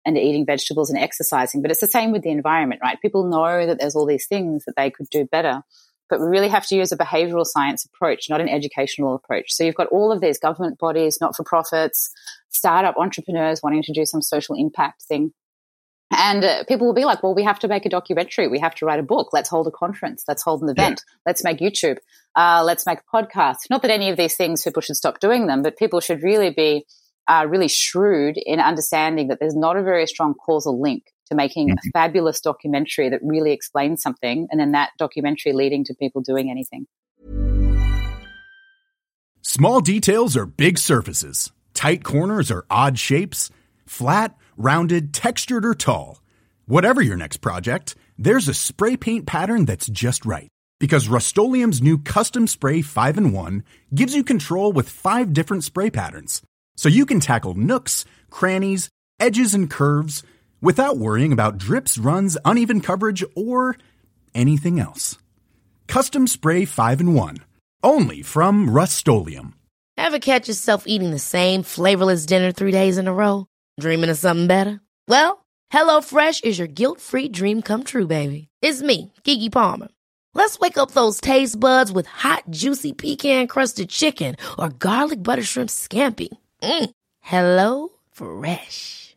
and 0.04 0.16
eating 0.16 0.46
vegetables 0.46 0.90
and 0.90 0.98
exercising, 0.98 1.60
but 1.60 1.70
it's 1.70 1.80
the 1.80 1.86
same 1.86 2.12
with 2.12 2.22
the 2.22 2.30
environment, 2.30 2.80
right? 2.82 3.00
People 3.00 3.28
know 3.28 3.66
that 3.66 3.78
there's 3.78 3.94
all 3.94 4.06
these 4.06 4.26
things 4.26 4.64
that 4.64 4.74
they 4.76 4.90
could 4.90 5.08
do 5.10 5.26
better. 5.26 5.62
But 6.08 6.20
we 6.20 6.26
really 6.26 6.48
have 6.48 6.66
to 6.68 6.76
use 6.76 6.92
a 6.92 6.96
behavioral 6.96 7.44
science 7.44 7.84
approach, 7.84 8.30
not 8.30 8.40
an 8.40 8.48
educational 8.48 9.14
approach. 9.14 9.52
So 9.52 9.64
you've 9.64 9.74
got 9.74 9.88
all 9.88 10.10
of 10.10 10.20
these 10.20 10.38
government 10.38 10.78
bodies, 10.78 11.18
not 11.20 11.36
for 11.36 11.44
profits, 11.44 12.10
startup 12.48 12.96
entrepreneurs 12.96 13.62
wanting 13.62 13.82
to 13.84 13.92
do 13.92 14.04
some 14.04 14.22
social 14.22 14.54
impact 14.54 15.02
thing. 15.02 15.32
And 16.10 16.42
uh, 16.42 16.64
people 16.64 16.86
will 16.86 16.94
be 16.94 17.04
like, 17.04 17.22
well, 17.22 17.34
we 17.34 17.44
have 17.44 17.58
to 17.60 17.68
make 17.68 17.84
a 17.84 17.90
documentary. 17.90 18.48
We 18.48 18.58
have 18.60 18.74
to 18.76 18.86
write 18.86 18.98
a 18.98 19.02
book. 19.02 19.28
Let's 19.32 19.50
hold 19.50 19.66
a 19.66 19.70
conference. 19.70 20.24
Let's 20.26 20.42
hold 20.42 20.62
an 20.62 20.70
event. 20.70 21.02
Yeah. 21.06 21.18
Let's 21.26 21.44
make 21.44 21.58
YouTube. 21.58 21.98
Uh, 22.34 22.62
let's 22.64 22.86
make 22.86 23.00
a 23.00 23.16
podcast. 23.16 23.68
Not 23.68 23.82
that 23.82 23.90
any 23.90 24.08
of 24.08 24.16
these 24.16 24.34
things 24.34 24.62
people 24.62 24.80
should 24.80 24.96
stop 24.96 25.20
doing 25.20 25.46
them, 25.46 25.62
but 25.62 25.76
people 25.76 26.00
should 26.00 26.22
really 26.22 26.50
be 26.50 26.86
uh, 27.28 27.46
really 27.46 27.68
shrewd 27.68 28.36
in 28.38 28.58
understanding 28.58 29.28
that 29.28 29.38
there's 29.38 29.54
not 29.54 29.76
a 29.76 29.82
very 29.82 30.06
strong 30.06 30.34
causal 30.34 30.80
link 30.80 31.12
to 31.28 31.34
making 31.34 31.68
mm-hmm. 31.68 31.88
a 31.88 31.90
fabulous 31.92 32.40
documentary 32.40 33.08
that 33.08 33.20
really 33.22 33.52
explains 33.52 34.02
something, 34.02 34.48
and 34.50 34.60
then 34.60 34.72
that 34.72 34.90
documentary 34.98 35.52
leading 35.52 35.84
to 35.84 35.94
people 35.94 36.20
doing 36.20 36.50
anything. 36.50 36.86
Small 39.42 39.80
details 39.80 40.36
are 40.36 40.46
big 40.46 40.78
surfaces, 40.78 41.52
tight 41.72 42.04
corners 42.04 42.50
are 42.50 42.66
odd 42.70 42.98
shapes, 42.98 43.50
flat, 43.86 44.36
rounded, 44.56 45.14
textured, 45.14 45.64
or 45.64 45.74
tall. 45.74 46.20
Whatever 46.66 47.00
your 47.00 47.16
next 47.16 47.38
project, 47.38 47.94
there's 48.18 48.48
a 48.48 48.54
spray 48.54 48.96
paint 48.96 49.26
pattern 49.26 49.64
that's 49.64 49.86
just 49.86 50.26
right. 50.26 50.48
Because 50.80 51.08
Rust-Oleum 51.08 51.72
Custom 52.04 52.46
Spray 52.46 52.82
5 52.82 53.18
and 53.18 53.32
1 53.32 53.64
gives 53.94 54.14
you 54.14 54.22
control 54.22 54.72
with 54.72 54.88
five 54.88 55.32
different 55.32 55.64
spray 55.64 55.90
patterns. 55.90 56.42
So 56.76 56.88
you 56.88 57.06
can 57.06 57.20
tackle 57.20 57.54
nooks, 57.54 58.04
crannies, 58.30 58.90
edges, 59.18 59.54
and 59.54 59.70
curves 59.70 60.22
without 60.60 60.98
worrying 60.98 61.32
about 61.32 61.58
drips, 61.58 61.98
runs, 61.98 62.36
uneven 62.44 62.80
coverage, 62.80 63.24
or 63.34 63.76
anything 64.34 64.80
else. 64.80 65.18
Custom 65.86 66.26
Spray 66.26 66.64
5 66.64 67.00
and 67.00 67.14
1. 67.14 67.38
Only 67.82 68.22
from 68.22 68.68
Rust 68.70 69.08
Ever 69.96 70.18
catch 70.18 70.48
yourself 70.48 70.84
eating 70.86 71.10
the 71.10 71.18
same 71.18 71.62
flavorless 71.62 72.26
dinner 72.26 72.52
three 72.52 72.72
days 72.72 72.98
in 72.98 73.08
a 73.08 73.12
row? 73.12 73.46
Dreaming 73.80 74.10
of 74.10 74.18
something 74.18 74.46
better? 74.46 74.80
Well, 75.06 75.44
HelloFresh 75.72 76.44
is 76.44 76.58
your 76.58 76.68
guilt 76.68 77.00
free 77.00 77.28
dream 77.28 77.62
come 77.62 77.84
true, 77.84 78.06
baby. 78.06 78.48
It's 78.62 78.82
me, 78.82 79.12
Keke 79.24 79.52
Palmer. 79.52 79.88
Let's 80.34 80.58
wake 80.60 80.78
up 80.78 80.92
those 80.92 81.20
taste 81.20 81.58
buds 81.58 81.90
with 81.90 82.06
hot, 82.06 82.44
juicy 82.50 82.92
pecan 82.92 83.48
crusted 83.48 83.88
chicken 83.88 84.36
or 84.58 84.68
garlic 84.68 85.22
butter 85.22 85.42
shrimp 85.42 85.68
scampi. 85.68 86.28
Mm. 86.62 86.90
Hello 87.20 87.88
Fresh. 88.12 89.16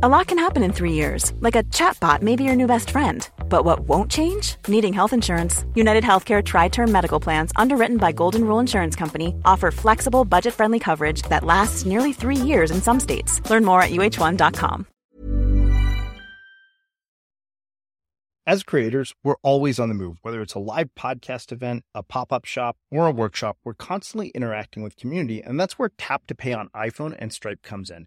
A 0.00 0.08
lot 0.08 0.28
can 0.28 0.38
happen 0.38 0.62
in 0.62 0.72
three 0.72 0.92
years, 0.92 1.32
like 1.40 1.56
a 1.56 1.64
chatbot 1.74 2.22
may 2.22 2.36
be 2.36 2.44
your 2.44 2.54
new 2.54 2.68
best 2.68 2.90
friend. 2.90 3.28
But 3.48 3.64
what 3.64 3.80
won't 3.80 4.08
change? 4.08 4.54
Needing 4.68 4.92
health 4.92 5.12
insurance. 5.12 5.64
United 5.74 6.04
Healthcare 6.04 6.40
Tri 6.40 6.68
Term 6.68 6.92
Medical 6.92 7.18
Plans, 7.18 7.50
underwritten 7.56 7.96
by 7.96 8.12
Golden 8.12 8.44
Rule 8.44 8.60
Insurance 8.60 8.94
Company, 8.94 9.34
offer 9.44 9.72
flexible, 9.72 10.24
budget 10.24 10.54
friendly 10.54 10.78
coverage 10.78 11.22
that 11.22 11.42
lasts 11.42 11.84
nearly 11.84 12.12
three 12.12 12.36
years 12.36 12.70
in 12.70 12.80
some 12.80 13.00
states. 13.00 13.42
Learn 13.50 13.64
more 13.64 13.82
at 13.82 13.90
uh1.com. 13.90 14.86
As 18.46 18.62
creators, 18.62 19.16
we're 19.24 19.34
always 19.42 19.80
on 19.80 19.88
the 19.88 19.96
move. 19.96 20.18
Whether 20.22 20.42
it's 20.42 20.54
a 20.54 20.60
live 20.60 20.90
podcast 20.96 21.50
event, 21.50 21.82
a 21.92 22.04
pop 22.04 22.32
up 22.32 22.44
shop, 22.44 22.76
or 22.92 23.08
a 23.08 23.10
workshop, 23.10 23.58
we're 23.64 23.74
constantly 23.74 24.28
interacting 24.28 24.84
with 24.84 24.94
community, 24.94 25.42
and 25.42 25.58
that's 25.58 25.76
where 25.76 25.90
Tap 25.98 26.28
to 26.28 26.36
Pay 26.36 26.52
on 26.52 26.68
iPhone 26.68 27.16
and 27.18 27.32
Stripe 27.32 27.62
comes 27.62 27.90
in. 27.90 28.06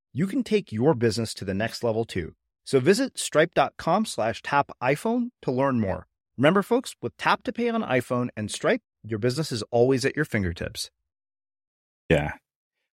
you 0.13 0.27
can 0.27 0.43
take 0.43 0.71
your 0.71 0.93
business 0.93 1.33
to 1.35 1.45
the 1.45 1.53
next 1.53 1.83
level 1.83 2.05
too. 2.05 2.33
So 2.63 2.79
visit 2.79 3.17
stripe.com 3.17 4.05
slash 4.05 4.41
tap 4.41 4.71
iPhone 4.81 5.29
to 5.41 5.51
learn 5.51 5.79
more. 5.79 6.07
Remember, 6.37 6.61
folks, 6.61 6.95
with 7.01 7.15
tap 7.17 7.43
to 7.43 7.53
pay 7.53 7.69
on 7.69 7.83
iPhone 7.83 8.29
and 8.35 8.49
Stripe, 8.49 8.81
your 9.03 9.19
business 9.19 9.51
is 9.51 9.63
always 9.71 10.05
at 10.05 10.15
your 10.15 10.25
fingertips. 10.25 10.89
Yeah. 12.09 12.33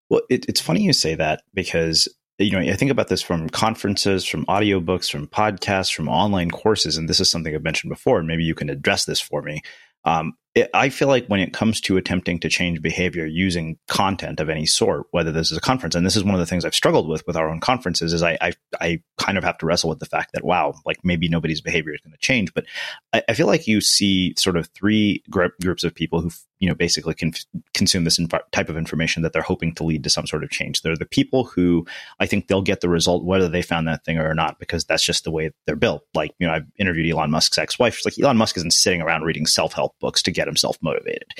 Well, 0.09 0.21
it, 0.29 0.45
it's 0.47 0.61
funny 0.61 0.83
you 0.83 0.93
say 0.93 1.15
that 1.15 1.43
because, 1.53 2.07
you 2.37 2.51
know, 2.51 2.59
I 2.59 2.75
think 2.75 2.91
about 2.91 3.07
this 3.07 3.21
from 3.21 3.49
conferences, 3.49 4.25
from 4.25 4.45
audiobooks, 4.45 5.09
from 5.09 5.27
podcasts, 5.27 5.93
from 5.93 6.09
online 6.09 6.51
courses. 6.51 6.97
And 6.97 7.07
this 7.07 7.19
is 7.19 7.29
something 7.29 7.53
I've 7.53 7.63
mentioned 7.63 7.89
before. 7.89 8.19
And 8.19 8.27
maybe 8.27 8.43
you 8.43 8.55
can 8.55 8.69
address 8.69 9.05
this 9.05 9.19
for 9.19 9.41
me. 9.41 9.61
Um, 10.05 10.33
it, 10.55 10.69
I 10.73 10.89
feel 10.89 11.07
like 11.07 11.27
when 11.27 11.39
it 11.39 11.53
comes 11.53 11.79
to 11.81 11.97
attempting 11.97 12.39
to 12.39 12.49
change 12.49 12.81
behavior 12.81 13.25
using 13.25 13.77
content 13.87 14.39
of 14.39 14.49
any 14.49 14.65
sort, 14.65 15.05
whether 15.11 15.31
this 15.31 15.51
is 15.51 15.57
a 15.57 15.61
conference, 15.61 15.95
and 15.95 16.05
this 16.05 16.15
is 16.15 16.23
one 16.23 16.33
of 16.33 16.39
the 16.39 16.45
things 16.45 16.65
I've 16.65 16.73
struggled 16.73 17.07
with 17.07 17.25
with 17.27 17.35
our 17.35 17.49
own 17.49 17.59
conferences, 17.59 18.13
is 18.13 18.23
I 18.23 18.37
I, 18.41 18.53
I 18.81 19.01
kind 19.17 19.37
of 19.37 19.43
have 19.43 19.59
to 19.59 19.65
wrestle 19.65 19.89
with 19.89 19.99
the 19.99 20.05
fact 20.05 20.31
that 20.33 20.43
wow, 20.43 20.73
like 20.85 20.99
maybe 21.03 21.29
nobody's 21.29 21.61
behavior 21.61 21.93
is 21.93 22.01
going 22.01 22.13
to 22.13 22.17
change, 22.19 22.53
but 22.53 22.65
I, 23.13 23.21
I, 23.29 23.33
feel 23.33 23.47
like 23.47 23.67
you 23.67 23.79
see 23.79 24.33
sort 24.37 24.57
of 24.57 24.67
three 24.67 25.23
gr- 25.29 25.45
groups 25.61 25.83
of 25.83 25.93
people 25.93 26.21
who 26.21 26.31
you 26.59 26.67
know 26.67 26.75
basically 26.75 27.13
can 27.13 27.33
consume 27.73 28.03
this 28.03 28.19
inf- 28.19 28.31
type 28.51 28.69
of 28.69 28.77
information 28.77 29.23
that 29.23 29.33
they're 29.33 29.41
hoping 29.41 29.73
to 29.75 29.83
lead 29.83 30.03
to 30.03 30.09
some 30.09 30.27
sort 30.27 30.43
of 30.43 30.49
change. 30.49 30.81
They're 30.81 30.95
the 30.95 31.05
people 31.05 31.45
who 31.45 31.85
I 32.19 32.25
think 32.25 32.47
they'll 32.47 32.61
get 32.61 32.81
the 32.81 32.89
result 32.89 33.23
whether 33.23 33.49
they 33.49 33.61
found 33.61 33.87
that 33.87 34.05
thing 34.05 34.17
or 34.17 34.35
not 34.35 34.59
because 34.59 34.85
that's 34.85 35.03
just 35.03 35.23
the 35.23 35.31
way 35.31 35.51
they're 35.65 35.75
built. 35.75 36.05
Like 36.13 36.33
you 36.39 36.47
know, 36.47 36.53
I've 36.53 36.67
interviewed 36.77 37.11
Elon 37.11 37.31
Musk's 37.31 37.57
ex-wife. 37.57 38.05
Like 38.05 38.19
Elon 38.19 38.37
Musk 38.37 38.57
isn't 38.57 38.73
sitting 38.73 39.01
around 39.01 39.23
reading 39.23 39.45
self-help 39.45 39.95
books 39.99 40.21
to 40.23 40.31
get 40.31 40.47
himself 40.47 40.77
motivated. 40.81 41.33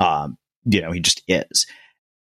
Um, 0.00 0.36
you 0.64 0.80
know, 0.80 0.92
he 0.92 1.00
just 1.00 1.22
is. 1.28 1.66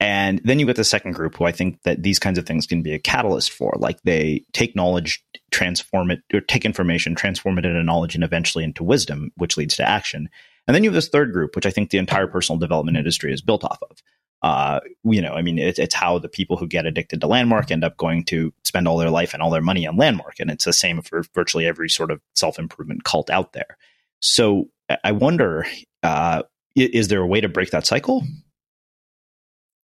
And 0.00 0.40
then 0.44 0.58
you 0.58 0.64
get 0.64 0.76
the 0.76 0.84
second 0.84 1.12
group 1.12 1.36
who 1.36 1.44
I 1.44 1.52
think 1.52 1.82
that 1.82 2.02
these 2.02 2.18
kinds 2.18 2.38
of 2.38 2.46
things 2.46 2.66
can 2.66 2.82
be 2.82 2.94
a 2.94 2.98
catalyst 2.98 3.52
for. 3.52 3.74
Like 3.76 4.00
they 4.02 4.44
take 4.54 4.74
knowledge, 4.74 5.22
transform 5.50 6.10
it, 6.10 6.20
or 6.32 6.40
take 6.40 6.64
information, 6.64 7.14
transform 7.14 7.58
it 7.58 7.66
into 7.66 7.82
knowledge, 7.82 8.14
and 8.14 8.24
eventually 8.24 8.64
into 8.64 8.82
wisdom, 8.82 9.30
which 9.36 9.58
leads 9.58 9.76
to 9.76 9.86
action. 9.86 10.30
And 10.66 10.74
then 10.74 10.84
you 10.84 10.90
have 10.90 10.94
this 10.94 11.08
third 11.08 11.32
group, 11.32 11.56
which 11.56 11.66
I 11.66 11.70
think 11.70 11.90
the 11.90 11.98
entire 11.98 12.26
personal 12.26 12.58
development 12.58 12.96
industry 12.96 13.32
is 13.32 13.42
built 13.42 13.64
off 13.64 13.78
of. 13.90 14.02
Uh, 14.42 14.80
you 15.04 15.20
know, 15.20 15.34
I 15.34 15.42
mean, 15.42 15.58
it, 15.58 15.78
it's 15.78 15.94
how 15.94 16.18
the 16.18 16.28
people 16.28 16.56
who 16.56 16.66
get 16.66 16.86
addicted 16.86 17.20
to 17.20 17.26
Landmark 17.26 17.70
end 17.70 17.84
up 17.84 17.96
going 17.96 18.24
to 18.26 18.52
spend 18.64 18.88
all 18.88 18.96
their 18.96 19.10
life 19.10 19.34
and 19.34 19.42
all 19.42 19.50
their 19.50 19.60
money 19.60 19.86
on 19.86 19.96
Landmark. 19.96 20.40
And 20.40 20.50
it's 20.50 20.64
the 20.64 20.72
same 20.72 21.02
for 21.02 21.22
virtually 21.34 21.66
every 21.66 21.90
sort 21.90 22.10
of 22.10 22.20
self 22.34 22.58
improvement 22.58 23.04
cult 23.04 23.28
out 23.28 23.52
there. 23.52 23.76
So 24.20 24.68
I 25.04 25.12
wonder, 25.12 25.66
uh, 26.02 26.42
is 26.74 27.08
there 27.08 27.20
a 27.20 27.26
way 27.26 27.40
to 27.40 27.48
break 27.48 27.70
that 27.70 27.86
cycle? 27.86 28.22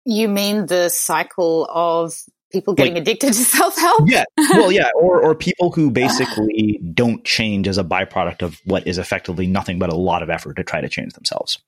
You 0.04 0.28
mean 0.28 0.66
the 0.66 0.88
cycle 0.88 1.66
of 1.70 2.14
people 2.52 2.74
getting 2.74 2.94
like, 2.94 3.02
addicted 3.02 3.28
to 3.28 3.34
self 3.34 3.76
help? 3.76 4.08
Yeah. 4.08 4.24
Well, 4.50 4.70
yeah. 4.70 4.88
Or, 4.94 5.22
or 5.22 5.34
people 5.34 5.72
who 5.72 5.90
basically 6.04 6.80
don't 6.94 7.24
change 7.24 7.66
as 7.66 7.78
a 7.78 7.84
byproduct 7.84 8.42
of 8.42 8.60
what 8.64 8.86
is 8.86 8.98
effectively 8.98 9.46
nothing 9.46 9.78
but 9.78 9.90
a 9.90 9.96
lot 9.96 10.22
of 10.22 10.30
effort 10.30 10.54
to 10.56 10.64
try 10.64 10.80
to 10.80 10.88
change 10.88 11.14
themselves. 11.14 11.58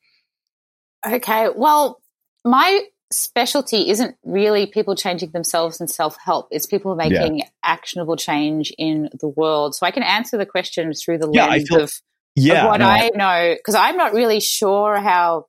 Okay. 1.07 1.49
Well, 1.55 2.01
my 2.45 2.85
specialty 3.11 3.91
isn't 3.91 4.17
really 4.25 4.67
people 4.67 4.95
changing 4.95 5.31
themselves 5.31 5.81
and 5.81 5.89
self 5.89 6.17
help. 6.23 6.49
It's 6.51 6.67
people 6.67 6.95
making 6.95 7.39
yeah. 7.39 7.49
actionable 7.63 8.17
change 8.17 8.73
in 8.79 9.09
the 9.21 9.29
world. 9.29 9.75
So 9.75 9.87
I 9.87 9.91
can 9.91 10.03
answer 10.03 10.37
the 10.37 10.47
question 10.47 10.93
through 10.93 11.19
the 11.19 11.31
yeah, 11.33 11.47
lens 11.47 11.69
feel, 11.69 11.83
of 11.83 11.93
yeah, 12.37 12.67
what 12.67 12.79
no, 12.79 12.87
I 12.87 13.11
know, 13.15 13.55
because 13.57 13.77
I'm 13.77 13.97
not 13.97 14.13
really 14.13 14.41
sure 14.41 14.97
how, 14.97 15.47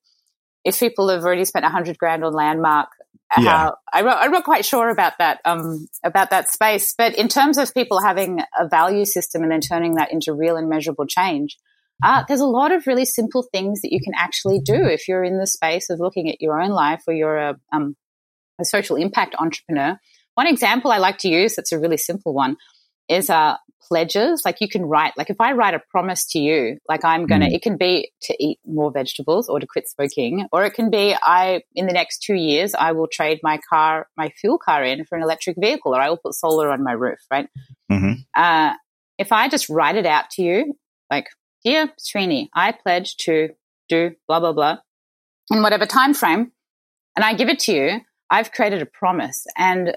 if 0.63 0.79
people 0.79 1.09
have 1.09 1.23
already 1.23 1.45
spent 1.45 1.65
a 1.65 1.69
hundred 1.69 1.97
grand 1.97 2.23
on 2.23 2.33
landmark, 2.33 2.89
yeah. 3.37 3.49
how 3.49 3.77
I'm 3.91 4.05
not, 4.05 4.23
I'm 4.23 4.31
not 4.31 4.43
quite 4.43 4.65
sure 4.65 4.89
about 4.89 5.13
that, 5.19 5.39
um, 5.45 5.87
about 6.03 6.29
that 6.29 6.49
space. 6.49 6.93
But 6.97 7.15
in 7.15 7.27
terms 7.27 7.57
of 7.57 7.73
people 7.73 8.01
having 8.01 8.41
a 8.59 8.67
value 8.67 9.05
system 9.05 9.43
and 9.43 9.51
then 9.51 9.61
turning 9.61 9.95
that 9.95 10.11
into 10.11 10.33
real 10.33 10.57
and 10.57 10.69
measurable 10.69 11.05
change, 11.05 11.57
uh, 12.03 12.23
there's 12.27 12.41
a 12.41 12.45
lot 12.45 12.71
of 12.71 12.87
really 12.87 13.05
simple 13.05 13.43
things 13.53 13.81
that 13.81 13.91
you 13.91 13.99
can 14.03 14.13
actually 14.17 14.59
do 14.59 14.75
if 14.75 15.07
you're 15.07 15.23
in 15.23 15.37
the 15.37 15.47
space 15.47 15.89
of 15.89 15.99
looking 15.99 16.29
at 16.29 16.41
your 16.41 16.61
own 16.61 16.71
life 16.71 17.03
or 17.07 17.13
you're 17.13 17.37
a, 17.37 17.55
um, 17.71 17.95
a 18.59 18.65
social 18.65 18.95
impact 18.95 19.35
entrepreneur. 19.39 19.97
One 20.35 20.47
example 20.47 20.91
I 20.91 20.97
like 20.97 21.19
to 21.19 21.29
use 21.29 21.55
that's 21.55 21.71
a 21.71 21.79
really 21.79 21.97
simple 21.97 22.33
one 22.33 22.57
is 23.07 23.29
uh, 23.29 23.55
pledges. 23.87 24.41
Like 24.45 24.61
you 24.61 24.67
can 24.67 24.85
write, 24.85 25.13
like 25.17 25.29
if 25.29 25.39
I 25.39 25.53
write 25.53 25.73
a 25.73 25.81
promise 25.89 26.25
to 26.31 26.39
you, 26.39 26.77
like 26.89 27.05
I'm 27.05 27.25
going 27.25 27.41
to, 27.41 27.47
mm. 27.47 27.53
it 27.53 27.61
can 27.61 27.77
be 27.77 28.11
to 28.23 28.43
eat 28.43 28.59
more 28.65 28.91
vegetables 28.91 29.47
or 29.49 29.59
to 29.59 29.67
quit 29.67 29.87
smoking, 29.87 30.47
or 30.51 30.65
it 30.65 30.73
can 30.73 30.89
be 30.89 31.15
I, 31.21 31.61
in 31.75 31.87
the 31.87 31.93
next 31.93 32.23
two 32.23 32.35
years, 32.35 32.73
I 32.73 32.91
will 32.91 33.07
trade 33.07 33.39
my 33.43 33.59
car, 33.69 34.07
my 34.17 34.29
fuel 34.29 34.57
car 34.57 34.83
in 34.83 35.05
for 35.05 35.17
an 35.17 35.23
electric 35.23 35.57
vehicle, 35.59 35.95
or 35.95 36.01
I 36.01 36.09
will 36.09 36.17
put 36.17 36.33
solar 36.33 36.71
on 36.71 36.83
my 36.83 36.93
roof, 36.93 37.19
right? 37.31 37.47
Mm-hmm. 37.91 38.13
Uh, 38.35 38.73
if 39.17 39.31
I 39.31 39.47
just 39.47 39.69
write 39.69 39.95
it 39.95 40.05
out 40.05 40.29
to 40.31 40.41
you, 40.41 40.77
like, 41.09 41.27
dear 41.63 41.93
Srini, 41.99 42.49
I 42.53 42.71
pledge 42.71 43.15
to 43.17 43.49
do 43.87 44.15
blah, 44.27 44.39
blah, 44.39 44.53
blah 44.53 44.77
in 45.51 45.61
whatever 45.61 45.85
time 45.85 46.13
frame, 46.13 46.51
and 47.15 47.23
I 47.23 47.33
give 47.33 47.49
it 47.49 47.59
to 47.59 47.73
you, 47.73 48.01
I've 48.29 48.51
created 48.51 48.81
a 48.81 48.85
promise. 48.85 49.45
And 49.57 49.95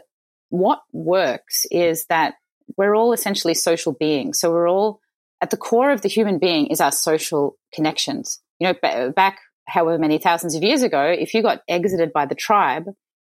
what 0.51 0.81
works 0.92 1.66
is 1.70 2.07
that 2.07 2.35
we're 2.76 2.94
all 2.94 3.12
essentially 3.12 3.54
social 3.54 3.92
beings. 3.92 4.38
So 4.38 4.50
we're 4.50 4.68
all 4.68 5.00
at 5.40 5.50
the 5.50 5.57
core 5.57 5.90
of 5.90 6.02
the 6.02 6.09
human 6.09 6.38
being 6.38 6.66
is 6.66 6.81
our 6.81 6.92
social 6.92 7.57
connections. 7.72 8.40
You 8.59 8.68
know, 8.68 8.74
b- 8.83 9.12
back 9.14 9.38
however 9.66 9.98
many 9.98 10.18
thousands 10.18 10.54
of 10.54 10.62
years 10.62 10.83
ago, 10.83 11.02
if 11.02 11.35
you 11.35 11.42
got 11.42 11.62
exited 11.68 12.12
by 12.12 12.26
the 12.26 12.35
tribe 12.35 12.87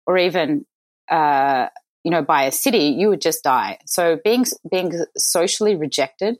or 0.06 0.18
even, 0.18 0.66
uh, 1.10 1.68
you 2.04 2.12
know, 2.12 2.22
by 2.22 2.44
a 2.44 2.52
city, 2.52 2.96
you 2.98 3.10
would 3.10 3.22
just 3.22 3.44
die. 3.44 3.78
So 3.86 4.20
being, 4.24 4.46
being 4.70 4.92
socially 5.18 5.76
rejected 5.76 6.38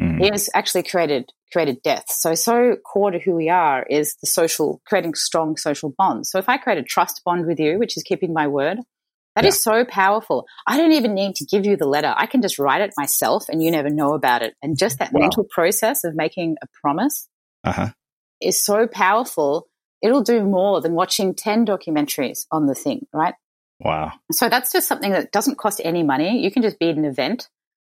mm. 0.00 0.32
is 0.32 0.48
actually 0.54 0.84
created, 0.84 1.32
created 1.52 1.82
death. 1.82 2.04
So, 2.08 2.34
so 2.34 2.76
core 2.76 3.10
to 3.10 3.18
who 3.18 3.34
we 3.34 3.48
are 3.48 3.82
is 3.82 4.14
the 4.16 4.26
social, 4.26 4.80
creating 4.86 5.14
strong 5.14 5.56
social 5.56 5.92
bonds. 5.96 6.30
So 6.30 6.38
if 6.38 6.48
I 6.48 6.58
create 6.58 6.78
a 6.78 6.84
trust 6.84 7.22
bond 7.24 7.46
with 7.46 7.58
you, 7.58 7.78
which 7.78 7.96
is 7.96 8.04
keeping 8.04 8.32
my 8.32 8.46
word, 8.46 8.78
that 9.40 9.46
yeah. 9.46 9.48
is 9.48 9.62
so 9.62 9.86
powerful. 9.86 10.46
I 10.66 10.76
don't 10.76 10.92
even 10.92 11.14
need 11.14 11.34
to 11.36 11.46
give 11.46 11.64
you 11.64 11.76
the 11.76 11.86
letter. 11.86 12.12
I 12.14 12.26
can 12.26 12.42
just 12.42 12.58
write 12.58 12.82
it 12.82 12.92
myself 12.98 13.48
and 13.48 13.62
you 13.62 13.70
never 13.70 13.88
know 13.88 14.12
about 14.12 14.42
it. 14.42 14.54
And 14.62 14.76
just 14.76 14.98
that 14.98 15.12
wow. 15.14 15.20
mental 15.20 15.44
process 15.44 16.04
of 16.04 16.14
making 16.14 16.56
a 16.62 16.66
promise 16.82 17.26
uh-huh. 17.64 17.88
is 18.42 18.60
so 18.60 18.86
powerful. 18.86 19.66
It'll 20.02 20.22
do 20.22 20.44
more 20.44 20.82
than 20.82 20.92
watching 20.92 21.34
10 21.34 21.64
documentaries 21.64 22.40
on 22.52 22.66
the 22.66 22.74
thing, 22.74 23.06
right? 23.14 23.34
Wow. 23.78 24.12
So 24.30 24.50
that's 24.50 24.72
just 24.72 24.86
something 24.86 25.12
that 25.12 25.32
doesn't 25.32 25.56
cost 25.56 25.80
any 25.82 26.02
money. 26.02 26.42
You 26.42 26.50
can 26.50 26.60
just 26.60 26.78
be 26.78 26.90
at 26.90 26.96
an 26.96 27.06
event 27.06 27.48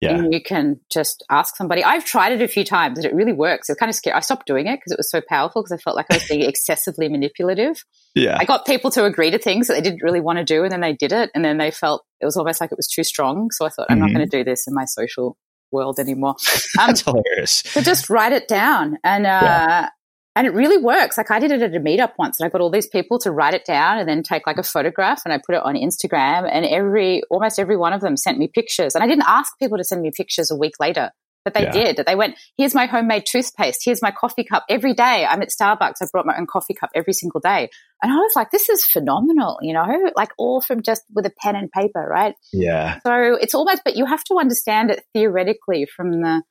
yeah. 0.01 0.17
And 0.17 0.33
you 0.33 0.41
can 0.41 0.81
just 0.91 1.23
ask 1.29 1.55
somebody. 1.55 1.83
I've 1.83 2.03
tried 2.03 2.33
it 2.33 2.41
a 2.41 2.47
few 2.47 2.65
times 2.65 2.97
and 2.97 3.05
it 3.05 3.13
really 3.13 3.31
works. 3.31 3.69
It's 3.69 3.79
kind 3.79 3.89
of 3.89 3.95
scary. 3.95 4.15
I 4.15 4.19
stopped 4.19 4.45
doing 4.45 4.67
it 4.67 4.77
because 4.77 4.91
it 4.91 4.97
was 4.97 5.09
so 5.09 5.21
powerful 5.21 5.61
because 5.61 5.71
I 5.71 5.77
felt 5.77 5.95
like 5.95 6.07
I 6.11 6.15
was 6.15 6.27
being 6.27 6.41
excessively 6.49 7.07
manipulative. 7.07 7.83
Yeah. 8.13 8.37
I 8.37 8.43
got 8.43 8.65
people 8.65 8.91
to 8.91 9.05
agree 9.05 9.31
to 9.31 9.37
things 9.37 9.67
that 9.67 9.75
they 9.75 9.81
didn't 9.81 10.03
really 10.03 10.19
want 10.19 10.39
to 10.39 10.43
do 10.43 10.63
and 10.63 10.71
then 10.71 10.81
they 10.81 10.93
did 10.93 11.13
it 11.13 11.31
and 11.33 11.43
then 11.45 11.57
they 11.57 11.71
felt 11.71 12.03
it 12.19 12.25
was 12.25 12.35
almost 12.35 12.59
like 12.59 12.71
it 12.71 12.77
was 12.77 12.87
too 12.87 13.03
strong. 13.05 13.49
So 13.51 13.65
I 13.65 13.69
thought, 13.69 13.87
I'm 13.89 13.97
mm-hmm. 13.97 14.07
not 14.07 14.13
going 14.13 14.29
to 14.29 14.37
do 14.37 14.43
this 14.43 14.67
in 14.67 14.73
my 14.73 14.85
social 14.85 15.37
world 15.71 15.99
anymore. 15.99 16.35
Um, 16.79 16.87
That's 16.87 17.01
hilarious. 17.01 17.61
So 17.67 17.81
just 17.81 18.09
write 18.09 18.31
it 18.31 18.47
down 18.47 18.97
and, 19.03 19.27
uh, 19.27 19.39
yeah. 19.43 19.89
And 20.35 20.47
it 20.47 20.53
really 20.53 20.77
works. 20.77 21.17
Like 21.17 21.31
I 21.31 21.39
did 21.39 21.51
it 21.51 21.61
at 21.61 21.75
a 21.75 21.79
meetup 21.79 22.13
once 22.17 22.39
and 22.39 22.47
I 22.47 22.49
got 22.49 22.61
all 22.61 22.71
these 22.71 22.87
people 22.87 23.19
to 23.19 23.31
write 23.31 23.53
it 23.53 23.65
down 23.65 23.99
and 23.99 24.09
then 24.09 24.23
take 24.23 24.47
like 24.47 24.57
a 24.57 24.63
photograph 24.63 25.21
and 25.25 25.33
I 25.33 25.37
put 25.37 25.55
it 25.55 25.61
on 25.63 25.75
Instagram 25.75 26.49
and 26.51 26.65
every, 26.65 27.21
almost 27.29 27.59
every 27.59 27.77
one 27.77 27.93
of 27.93 28.01
them 28.01 28.17
sent 28.17 28.39
me 28.39 28.47
pictures. 28.47 28.95
And 28.95 29.03
I 29.03 29.07
didn't 29.07 29.25
ask 29.27 29.57
people 29.59 29.77
to 29.77 29.83
send 29.83 30.01
me 30.01 30.11
pictures 30.15 30.49
a 30.49 30.55
week 30.55 30.73
later, 30.79 31.11
but 31.45 31.53
they 31.53 31.63
yeah. 31.63 31.71
did. 31.71 32.03
They 32.07 32.15
went, 32.15 32.35
here's 32.57 32.73
my 32.73 32.87
homemade 32.87 33.25
toothpaste. 33.27 33.81
Here's 33.85 34.01
my 34.01 34.09
coffee 34.09 34.43
cup 34.43 34.65
every 34.69 34.95
day. 34.95 35.23
I'm 35.29 35.43
at 35.43 35.49
Starbucks. 35.49 36.01
I 36.01 36.07
brought 36.11 36.25
my 36.25 36.35
own 36.35 36.47
coffee 36.47 36.73
cup 36.73 36.89
every 36.95 37.13
single 37.13 37.39
day. 37.39 37.69
And 38.01 38.11
I 38.11 38.15
was 38.15 38.31
like, 38.35 38.49
this 38.49 38.69
is 38.69 38.83
phenomenal, 38.83 39.59
you 39.61 39.73
know, 39.73 39.85
like 40.15 40.31
all 40.39 40.61
from 40.61 40.81
just 40.81 41.03
with 41.13 41.27
a 41.27 41.31
pen 41.41 41.55
and 41.55 41.71
paper, 41.71 42.07
right? 42.09 42.33
Yeah. 42.51 42.99
So 43.05 43.37
it's 43.39 43.53
almost, 43.53 43.83
but 43.85 43.95
you 43.95 44.05
have 44.05 44.23
to 44.25 44.39
understand 44.39 44.89
it 44.89 45.03
theoretically 45.13 45.85
from 45.85 46.21
the, 46.21 46.41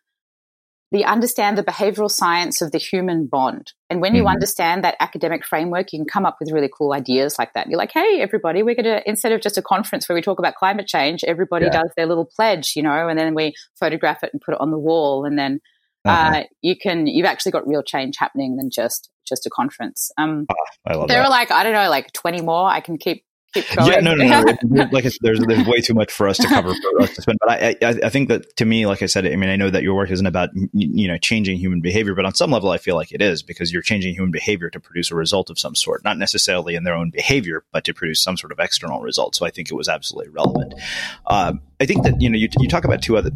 we 0.93 1.03
understand 1.05 1.57
the 1.57 1.65
behavioral 1.65 2.11
science 2.11 2.61
of 2.61 2.71
the 2.71 2.79
human 2.79 3.27
bond. 3.27 3.73
And 3.89 4.03
when 4.03 4.15
you 4.15 4.25
mm-hmm. 4.25 4.35
understand 4.35 4.85
that 4.85 4.95
academic 5.01 5.45
framework, 5.45 5.91
you 5.91 5.99
can 5.99 6.07
come 6.07 6.27
up 6.27 6.37
with 6.39 6.53
really 6.53 6.69
cool 6.69 6.93
ideas 6.93 7.39
like 7.39 7.55
that. 7.55 7.67
You're 7.69 7.79
like, 7.79 7.93
hey, 7.93 8.21
everybody, 8.21 8.63
we're 8.63 8.75
going 8.75 8.85
to, 8.85 9.09
instead 9.09 9.33
of 9.33 9.41
just 9.41 9.57
a 9.57 9.63
conference 9.63 10.07
where 10.07 10.15
we 10.15 10.21
talk 10.21 10.39
about 10.39 10.55
climate 10.55 10.87
change, 10.87 11.25
everybody 11.25 11.65
yeah. 11.65 11.83
does 11.83 11.91
their 11.97 12.05
little 12.05 12.27
pledge, 12.27 12.75
you 12.77 12.83
know, 12.83 13.09
and 13.09 13.19
then 13.19 13.35
we 13.35 13.55
photograph 13.81 14.23
it 14.23 14.31
and 14.35 14.43
put 14.43 14.53
it 14.53 14.61
on 14.61 14.71
the 14.71 14.79
wall. 14.79 15.25
And 15.25 15.39
then 15.39 15.61
uh-huh. 16.05 16.41
uh, 16.41 16.43
you 16.61 16.77
can, 16.77 17.07
you've 17.07 17.27
actually 17.27 17.53
got 17.53 17.67
real 17.67 17.83
change 17.83 18.17
happening 18.19 18.57
than 18.57 18.69
just, 18.71 19.09
just 19.27 19.47
a 19.47 19.51
conference. 19.51 20.11
Um, 20.19 20.47
oh, 20.91 21.07
there 21.07 21.19
that. 21.19 21.25
are 21.25 21.31
like, 21.31 21.51
I 21.51 21.63
don't 21.63 21.73
know, 21.73 21.89
like 21.89 22.13
20 22.13 22.43
more. 22.43 22.69
I 22.69 22.81
can 22.81 22.99
keep 22.99 23.25
yeah, 23.55 24.01
no, 24.01 24.15
no, 24.15 24.25
no. 24.25 24.89
like 24.93 25.05
I 25.05 25.09
said, 25.09 25.19
there's 25.21 25.41
there's 25.41 25.67
way 25.67 25.81
too 25.81 25.95
much 25.95 26.11
for 26.11 26.29
us 26.29 26.39
to 26.39 26.49
cover 26.49 26.73
for 26.75 27.03
us 27.03 27.15
to 27.15 27.23
spend. 27.23 27.39
But 27.41 27.51
I, 27.51 27.77
I 27.83 27.95
I 28.05 28.09
think 28.09 28.29
that 28.29 28.57
to 28.57 28.65
me, 28.65 28.87
like 28.87 29.03
I 29.03 29.07
said, 29.07 29.27
I 29.27 29.37
mean, 29.37 29.51
I 29.51 29.57
know 29.57 29.71
that 29.71 29.83
your 29.83 29.95
work 29.95 30.11
isn't 30.11 30.27
about 30.27 30.51
you 30.73 31.09
know 31.09 31.19
changing 31.19 31.59
human 31.59 31.81
behavior, 31.81 32.15
but 32.15 32.25
on 32.25 32.35
some 32.35 32.51
level, 32.51 32.71
I 32.71 32.79
feel 32.79 32.97
like 32.97 33.13
it 33.13 33.21
is 33.21 33.43
because 33.43 33.73
you're 33.73 33.83
changing 33.83 34.15
human 34.15 34.31
behavior 34.31 34.71
to 34.71 34.81
produce 34.81 35.11
a 35.11 35.15
result 35.15 35.51
of 35.51 35.59
some 35.59 35.75
sort, 35.75 36.05
not 36.05 36.19
necessarily 36.19 36.75
in 36.75 36.85
their 36.85 36.95
own 36.95 37.11
behavior, 37.11 37.65
but 37.73 37.85
to 37.85 37.95
produce 37.95 38.23
some 38.23 38.37
sort 38.37 38.53
of 38.53 38.59
external 38.59 39.01
result. 39.01 39.35
So 39.35 39.45
I 39.45 39.51
think 39.51 39.71
it 39.71 39.75
was 39.75 39.89
absolutely 39.89 40.31
relevant. 40.31 40.75
Um, 41.27 41.61
I 41.81 41.87
think 41.87 42.05
that 42.05 42.21
you 42.21 42.31
know 42.31 42.39
you, 42.39 42.49
you 42.59 42.69
talk 42.69 42.85
about 42.85 43.03
two 43.03 43.17
other 43.17 43.31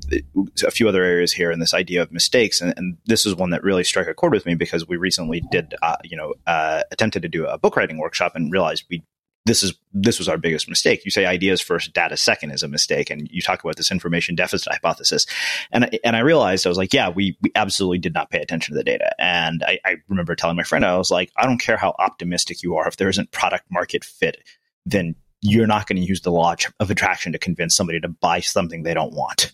a 0.64 0.70
few 0.70 0.88
other 0.88 1.02
areas 1.02 1.32
here 1.32 1.50
in 1.50 1.58
this 1.58 1.74
idea 1.74 2.02
of 2.02 2.12
mistakes, 2.12 2.60
and, 2.60 2.72
and 2.76 2.96
this 3.06 3.26
is 3.26 3.34
one 3.34 3.50
that 3.50 3.62
really 3.62 3.84
struck 3.84 4.06
a 4.06 4.14
chord 4.14 4.32
with 4.32 4.46
me 4.46 4.54
because 4.54 4.86
we 4.86 4.96
recently 4.96 5.42
did 5.50 5.74
uh, 5.82 5.96
you 6.04 6.16
know 6.16 6.34
uh, 6.46 6.82
attempted 6.90 7.22
to 7.22 7.28
do 7.28 7.44
a 7.46 7.58
book 7.58 7.76
writing 7.76 7.98
workshop 7.98 8.36
and 8.36 8.52
realized 8.52 8.84
we 8.88 9.02
this 9.46 9.62
is 9.62 9.74
this 9.92 10.18
was 10.18 10.28
our 10.28 10.36
biggest 10.36 10.68
mistake. 10.68 11.04
You 11.04 11.10
say 11.12 11.24
ideas 11.24 11.60
first, 11.60 11.92
data 11.92 12.16
second 12.16 12.50
is 12.50 12.64
a 12.64 12.68
mistake, 12.68 13.10
and 13.10 13.28
you 13.30 13.40
talk 13.40 13.62
about 13.62 13.76
this 13.76 13.92
information 13.92 14.34
deficit 14.34 14.72
hypothesis. 14.72 15.24
And 15.70 15.98
and 16.04 16.16
I 16.16 16.18
realized 16.18 16.66
I 16.66 16.68
was 16.68 16.76
like, 16.76 16.92
yeah, 16.92 17.08
we 17.08 17.38
we 17.40 17.52
absolutely 17.54 17.98
did 17.98 18.12
not 18.12 18.28
pay 18.28 18.40
attention 18.40 18.74
to 18.74 18.78
the 18.78 18.84
data. 18.84 19.14
And 19.20 19.62
I, 19.62 19.78
I 19.84 19.96
remember 20.08 20.34
telling 20.34 20.56
my 20.56 20.64
friend, 20.64 20.84
I 20.84 20.98
was 20.98 21.12
like, 21.12 21.30
I 21.36 21.46
don't 21.46 21.60
care 21.60 21.76
how 21.76 21.94
optimistic 21.98 22.62
you 22.64 22.76
are, 22.76 22.88
if 22.88 22.96
there 22.96 23.08
isn't 23.08 23.30
product 23.30 23.70
market 23.70 24.04
fit, 24.04 24.42
then 24.84 25.14
you're 25.40 25.68
not 25.68 25.86
going 25.86 26.00
to 26.00 26.06
use 26.06 26.22
the 26.22 26.32
law 26.32 26.56
of 26.80 26.90
attraction 26.90 27.32
to 27.32 27.38
convince 27.38 27.76
somebody 27.76 28.00
to 28.00 28.08
buy 28.08 28.40
something 28.40 28.82
they 28.82 28.94
don't 28.94 29.14
want. 29.14 29.52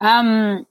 Um. 0.00 0.66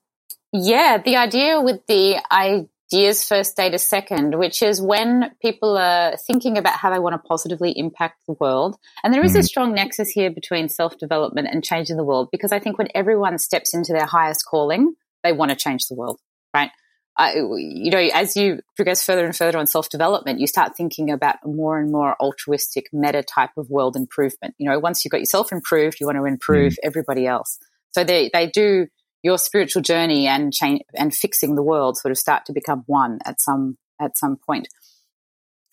Yeah, 0.53 1.01
the 1.03 1.15
idea 1.17 1.61
with 1.61 1.85
the 1.87 2.17
I 2.29 2.67
ideas 2.93 3.23
first, 3.23 3.55
data 3.55 3.79
second, 3.79 4.37
which 4.37 4.61
is 4.61 4.81
when 4.81 5.31
people 5.41 5.77
are 5.77 6.17
thinking 6.17 6.57
about 6.57 6.75
how 6.75 6.91
they 6.91 6.99
want 6.99 7.13
to 7.13 7.27
positively 7.27 7.77
impact 7.77 8.21
the 8.27 8.35
world. 8.39 8.77
And 9.03 9.13
there 9.13 9.23
is 9.23 9.35
a 9.35 9.43
strong 9.43 9.73
nexus 9.73 10.09
here 10.09 10.29
between 10.29 10.69
self 10.69 10.97
development 10.97 11.47
and 11.51 11.63
changing 11.63 11.97
the 11.97 12.03
world 12.03 12.29
because 12.31 12.51
I 12.51 12.59
think 12.59 12.77
when 12.77 12.89
everyone 12.93 13.37
steps 13.37 13.73
into 13.73 13.93
their 13.93 14.05
highest 14.05 14.45
calling, 14.45 14.93
they 15.23 15.31
want 15.31 15.51
to 15.51 15.57
change 15.57 15.87
the 15.87 15.95
world, 15.95 16.19
right? 16.53 16.71
Uh, 17.17 17.31
you 17.57 17.91
know, 17.91 18.09
as 18.13 18.35
you 18.35 18.61
progress 18.75 19.05
further 19.05 19.25
and 19.25 19.35
further 19.35 19.57
on 19.57 19.67
self 19.67 19.89
development, 19.89 20.39
you 20.39 20.47
start 20.47 20.75
thinking 20.75 21.11
about 21.11 21.35
more 21.45 21.79
and 21.79 21.91
more 21.91 22.15
altruistic 22.19 22.87
meta 22.91 23.23
type 23.23 23.51
of 23.57 23.69
world 23.69 23.95
improvement. 23.95 24.55
You 24.57 24.69
know, 24.69 24.79
once 24.79 25.03
you've 25.03 25.11
got 25.11 25.19
yourself 25.19 25.51
improved, 25.51 25.99
you 25.99 26.07
want 26.07 26.17
to 26.17 26.25
improve 26.25 26.73
mm-hmm. 26.73 26.87
everybody 26.87 27.27
else. 27.27 27.57
So 27.91 28.03
they, 28.03 28.29
they 28.33 28.47
do 28.47 28.87
your 29.23 29.37
spiritual 29.37 29.81
journey 29.81 30.27
and 30.27 30.53
change 30.53 30.81
and 30.95 31.13
fixing 31.13 31.55
the 31.55 31.63
world 31.63 31.97
sort 31.97 32.11
of 32.11 32.17
start 32.17 32.45
to 32.45 32.53
become 32.53 32.83
one 32.87 33.19
at 33.25 33.39
some 33.39 33.77
at 33.99 34.17
some 34.17 34.37
point. 34.37 34.67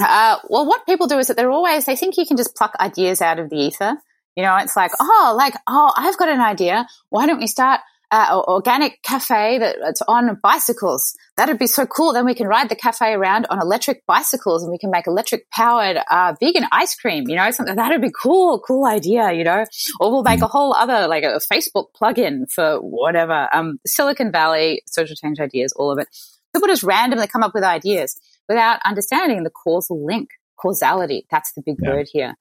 Uh, 0.01 0.37
well, 0.49 0.67
what 0.67 0.87
people 0.87 1.07
do 1.07 1.19
is 1.19 1.27
that 1.27 1.37
they're 1.37 1.51
always 1.51 1.87
they 1.87 1.97
think 1.97 2.17
you 2.17 2.27
can 2.27 2.37
just 2.37 2.55
pluck 2.55 2.75
ideas 2.81 3.21
out 3.21 3.39
of 3.39 3.51
the 3.51 3.57
ether. 3.57 3.97
You 4.37 4.45
know, 4.45 4.57
it's 4.59 4.77
like, 4.77 4.93
oh, 5.01 5.35
like, 5.37 5.55
oh, 5.67 5.93
I've 5.97 6.17
got 6.17 6.29
an 6.29 6.41
idea. 6.41 6.87
Why 7.11 7.27
don't 7.27 7.41
we 7.41 7.49
start 7.49 7.81
uh, 8.11 8.43
organic 8.47 9.03
cafe 9.03 9.59
that's 9.59 10.03
on 10.03 10.39
bicycles. 10.43 11.17
That'd 11.37 11.59
be 11.59 11.67
so 11.67 11.87
cool. 11.87 12.13
Then 12.13 12.25
we 12.25 12.35
can 12.35 12.47
ride 12.47 12.69
the 12.69 12.77
cafe 12.77 13.13
around 13.13 13.47
on 13.51 13.61
electric 13.61 14.07
bicycles 14.07 14.63
and 14.63 14.71
we 14.73 14.79
can 14.79 14.91
make 14.91 15.07
electric 15.07 15.51
powered 15.51 15.99
uh, 16.11 16.35
vegan 16.41 16.67
ice 16.73 16.95
cream. 16.95 17.29
You 17.29 17.37
know, 17.37 17.51
something 17.51 17.77
that'd 17.77 18.01
be 18.01 18.11
cool, 18.11 18.61
cool 18.61 18.87
idea. 18.87 19.33
You 19.33 19.45
know, 19.45 19.65
or 20.01 20.11
we'll 20.11 20.23
make 20.23 20.43
a 20.43 20.47
whole 20.47 20.75
other 20.75 21.07
like 21.07 21.25
a 21.25 21.41
Facebook 21.53 21.87
plugin 22.01 22.51
for 22.51 22.77
whatever. 22.77 23.49
Um, 23.53 23.79
Silicon 23.87 24.33
Valley 24.33 24.83
social 24.87 25.17
change 25.17 25.41
ideas, 25.41 25.73
all 25.77 25.91
of 25.91 25.99
it. 25.99 26.09
People 26.55 26.69
just 26.69 26.83
randomly 26.83 27.27
come 27.27 27.43
up 27.43 27.53
with 27.55 27.65
ideas 27.65 28.19
without 28.49 28.81
understanding 28.85 29.45
the 29.45 29.51
causal 29.51 30.05
link, 30.05 30.31
causality. 30.57 31.27
That's 31.31 31.53
the 31.53 31.63
big 31.63 31.77
yeah. 31.83 31.91
word 31.91 32.09
here 32.11 32.35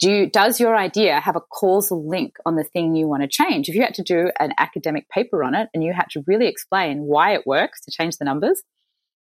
do 0.00 0.10
you, 0.10 0.30
does 0.30 0.58
your 0.58 0.74
idea 0.74 1.20
have 1.20 1.36
a 1.36 1.40
causal 1.40 2.08
link 2.08 2.36
on 2.46 2.56
the 2.56 2.64
thing 2.64 2.96
you 2.96 3.06
want 3.06 3.22
to 3.22 3.28
change? 3.28 3.68
If 3.68 3.74
you 3.74 3.82
had 3.82 3.94
to 3.94 4.02
do 4.02 4.30
an 4.40 4.52
academic 4.56 5.08
paper 5.10 5.44
on 5.44 5.54
it 5.54 5.68
and 5.74 5.84
you 5.84 5.92
had 5.92 6.06
to 6.12 6.24
really 6.26 6.46
explain 6.46 7.02
why 7.02 7.34
it 7.34 7.46
works 7.46 7.82
to 7.82 7.90
change 7.90 8.16
the 8.16 8.24
numbers, 8.24 8.62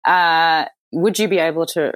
uh, 0.05 0.67
would 0.93 1.19
you 1.19 1.29
be 1.29 1.39
able 1.39 1.67
to? 1.67 1.93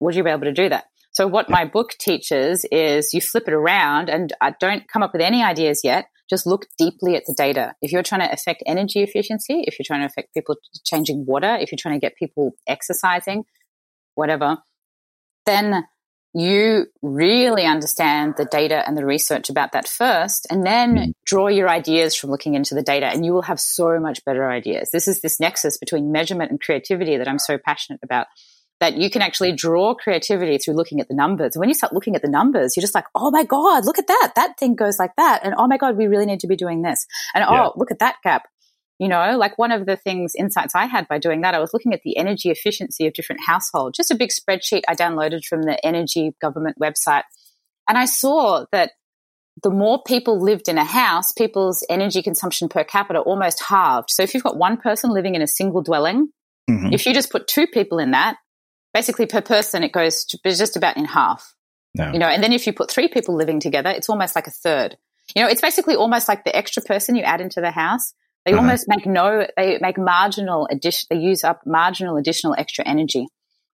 Would 0.00 0.16
you 0.16 0.24
be 0.24 0.30
able 0.30 0.44
to 0.44 0.52
do 0.52 0.68
that? 0.70 0.84
So 1.12 1.28
what 1.28 1.48
my 1.48 1.64
book 1.64 1.90
teaches 2.00 2.66
is 2.72 3.10
you 3.12 3.20
flip 3.20 3.44
it 3.46 3.54
around 3.54 4.10
and 4.10 4.32
uh, 4.40 4.52
don't 4.58 4.88
come 4.88 5.02
up 5.02 5.12
with 5.12 5.22
any 5.22 5.42
ideas 5.42 5.82
yet. 5.84 6.06
Just 6.28 6.46
look 6.46 6.66
deeply 6.78 7.14
at 7.14 7.24
the 7.26 7.34
data. 7.36 7.74
If 7.82 7.92
you're 7.92 8.02
trying 8.02 8.22
to 8.22 8.32
affect 8.32 8.62
energy 8.66 9.02
efficiency, 9.02 9.62
if 9.66 9.78
you're 9.78 9.84
trying 9.86 10.00
to 10.00 10.06
affect 10.06 10.34
people 10.34 10.56
changing 10.84 11.24
water, 11.26 11.56
if 11.60 11.70
you're 11.70 11.78
trying 11.78 12.00
to 12.00 12.04
get 12.04 12.16
people 12.16 12.52
exercising, 12.66 13.44
whatever, 14.14 14.58
then 15.46 15.84
you 16.34 16.86
really 17.00 17.64
understand 17.64 18.34
the 18.36 18.44
data 18.44 18.82
and 18.86 18.98
the 18.98 19.06
research 19.06 19.48
about 19.50 19.72
that 19.72 19.88
first, 19.88 20.46
and 20.50 20.66
then 20.66 20.96
mm. 20.96 21.12
draw 21.24 21.46
your 21.46 21.68
ideas 21.68 22.16
from 22.16 22.30
looking 22.30 22.54
into 22.54 22.74
the 22.74 22.82
data, 22.82 23.06
and 23.06 23.24
you 23.24 23.32
will 23.32 23.42
have 23.42 23.60
so 23.60 24.00
much 24.00 24.24
better 24.24 24.50
ideas. 24.50 24.90
This 24.92 25.06
is 25.06 25.20
this 25.20 25.38
nexus 25.38 25.78
between 25.78 26.12
measurement 26.12 26.50
and 26.50 26.60
creativity 26.60 27.16
that 27.16 27.28
I'm 27.28 27.38
so 27.38 27.56
passionate 27.58 28.00
about. 28.02 28.26
That 28.80 28.96
you 28.96 29.08
can 29.08 29.22
actually 29.22 29.52
draw 29.52 29.94
creativity 29.94 30.58
through 30.58 30.74
looking 30.74 31.00
at 31.00 31.06
the 31.06 31.14
numbers. 31.14 31.54
And 31.54 31.60
when 31.60 31.68
you 31.68 31.76
start 31.76 31.92
looking 31.92 32.16
at 32.16 32.22
the 32.22 32.28
numbers, 32.28 32.76
you're 32.76 32.82
just 32.82 32.94
like, 32.94 33.06
oh 33.14 33.30
my 33.30 33.44
God, 33.44 33.86
look 33.86 33.98
at 33.98 34.08
that. 34.08 34.32
That 34.34 34.58
thing 34.58 34.74
goes 34.74 34.98
like 34.98 35.12
that. 35.16 35.42
And 35.44 35.54
oh 35.56 35.68
my 35.68 35.78
God, 35.78 35.96
we 35.96 36.08
really 36.08 36.26
need 36.26 36.40
to 36.40 36.48
be 36.48 36.56
doing 36.56 36.82
this. 36.82 37.06
And 37.34 37.42
yeah. 37.48 37.66
oh, 37.66 37.72
look 37.76 37.92
at 37.92 38.00
that 38.00 38.16
gap. 38.24 38.48
You 38.98 39.08
know, 39.08 39.36
like 39.36 39.58
one 39.58 39.72
of 39.72 39.86
the 39.86 39.96
things, 39.96 40.34
insights 40.36 40.74
I 40.74 40.86
had 40.86 41.08
by 41.08 41.18
doing 41.18 41.40
that, 41.40 41.54
I 41.54 41.58
was 41.58 41.72
looking 41.72 41.92
at 41.92 42.02
the 42.04 42.16
energy 42.16 42.50
efficiency 42.50 43.06
of 43.06 43.14
different 43.14 43.42
households, 43.44 43.96
just 43.96 44.12
a 44.12 44.14
big 44.14 44.30
spreadsheet 44.30 44.82
I 44.86 44.94
downloaded 44.94 45.44
from 45.44 45.62
the 45.62 45.84
energy 45.84 46.34
government 46.40 46.78
website. 46.80 47.24
And 47.88 47.98
I 47.98 48.04
saw 48.04 48.66
that 48.70 48.92
the 49.62 49.70
more 49.70 50.02
people 50.06 50.40
lived 50.40 50.68
in 50.68 50.78
a 50.78 50.84
house, 50.84 51.32
people's 51.32 51.84
energy 51.88 52.22
consumption 52.22 52.68
per 52.68 52.84
capita 52.84 53.20
almost 53.20 53.62
halved. 53.62 54.10
So 54.10 54.22
if 54.22 54.34
you've 54.34 54.42
got 54.42 54.56
one 54.56 54.76
person 54.76 55.10
living 55.10 55.34
in 55.34 55.42
a 55.42 55.46
single 55.46 55.82
dwelling, 55.82 56.28
mm-hmm. 56.70 56.92
if 56.92 57.06
you 57.06 57.14
just 57.14 57.30
put 57.30 57.48
two 57.48 57.66
people 57.66 57.98
in 57.98 58.12
that, 58.12 58.36
basically 58.92 59.26
per 59.26 59.40
person, 59.40 59.82
it 59.82 59.92
goes 59.92 60.24
to, 60.26 60.38
just 60.44 60.76
about 60.76 60.96
in 60.96 61.04
half. 61.04 61.54
No. 61.96 62.12
You 62.12 62.18
know, 62.18 62.28
and 62.28 62.42
then 62.42 62.52
if 62.52 62.66
you 62.66 62.72
put 62.72 62.90
three 62.90 63.08
people 63.08 63.36
living 63.36 63.60
together, 63.60 63.90
it's 63.90 64.08
almost 64.08 64.34
like 64.34 64.46
a 64.46 64.52
third. 64.52 64.96
You 65.34 65.42
know, 65.42 65.48
it's 65.48 65.60
basically 65.60 65.94
almost 65.94 66.28
like 66.28 66.44
the 66.44 66.54
extra 66.54 66.82
person 66.82 67.16
you 67.16 67.22
add 67.22 67.40
into 67.40 67.60
the 67.60 67.70
house 67.70 68.14
they 68.44 68.52
uh-huh. 68.52 68.60
almost 68.60 68.84
make 68.88 69.06
no, 69.06 69.46
they 69.56 69.78
make 69.80 69.98
marginal 69.98 70.68
addition, 70.70 71.06
they 71.10 71.16
use 71.16 71.44
up 71.44 71.62
marginal 71.66 72.16
additional 72.16 72.54
extra 72.58 72.86
energy. 72.86 73.26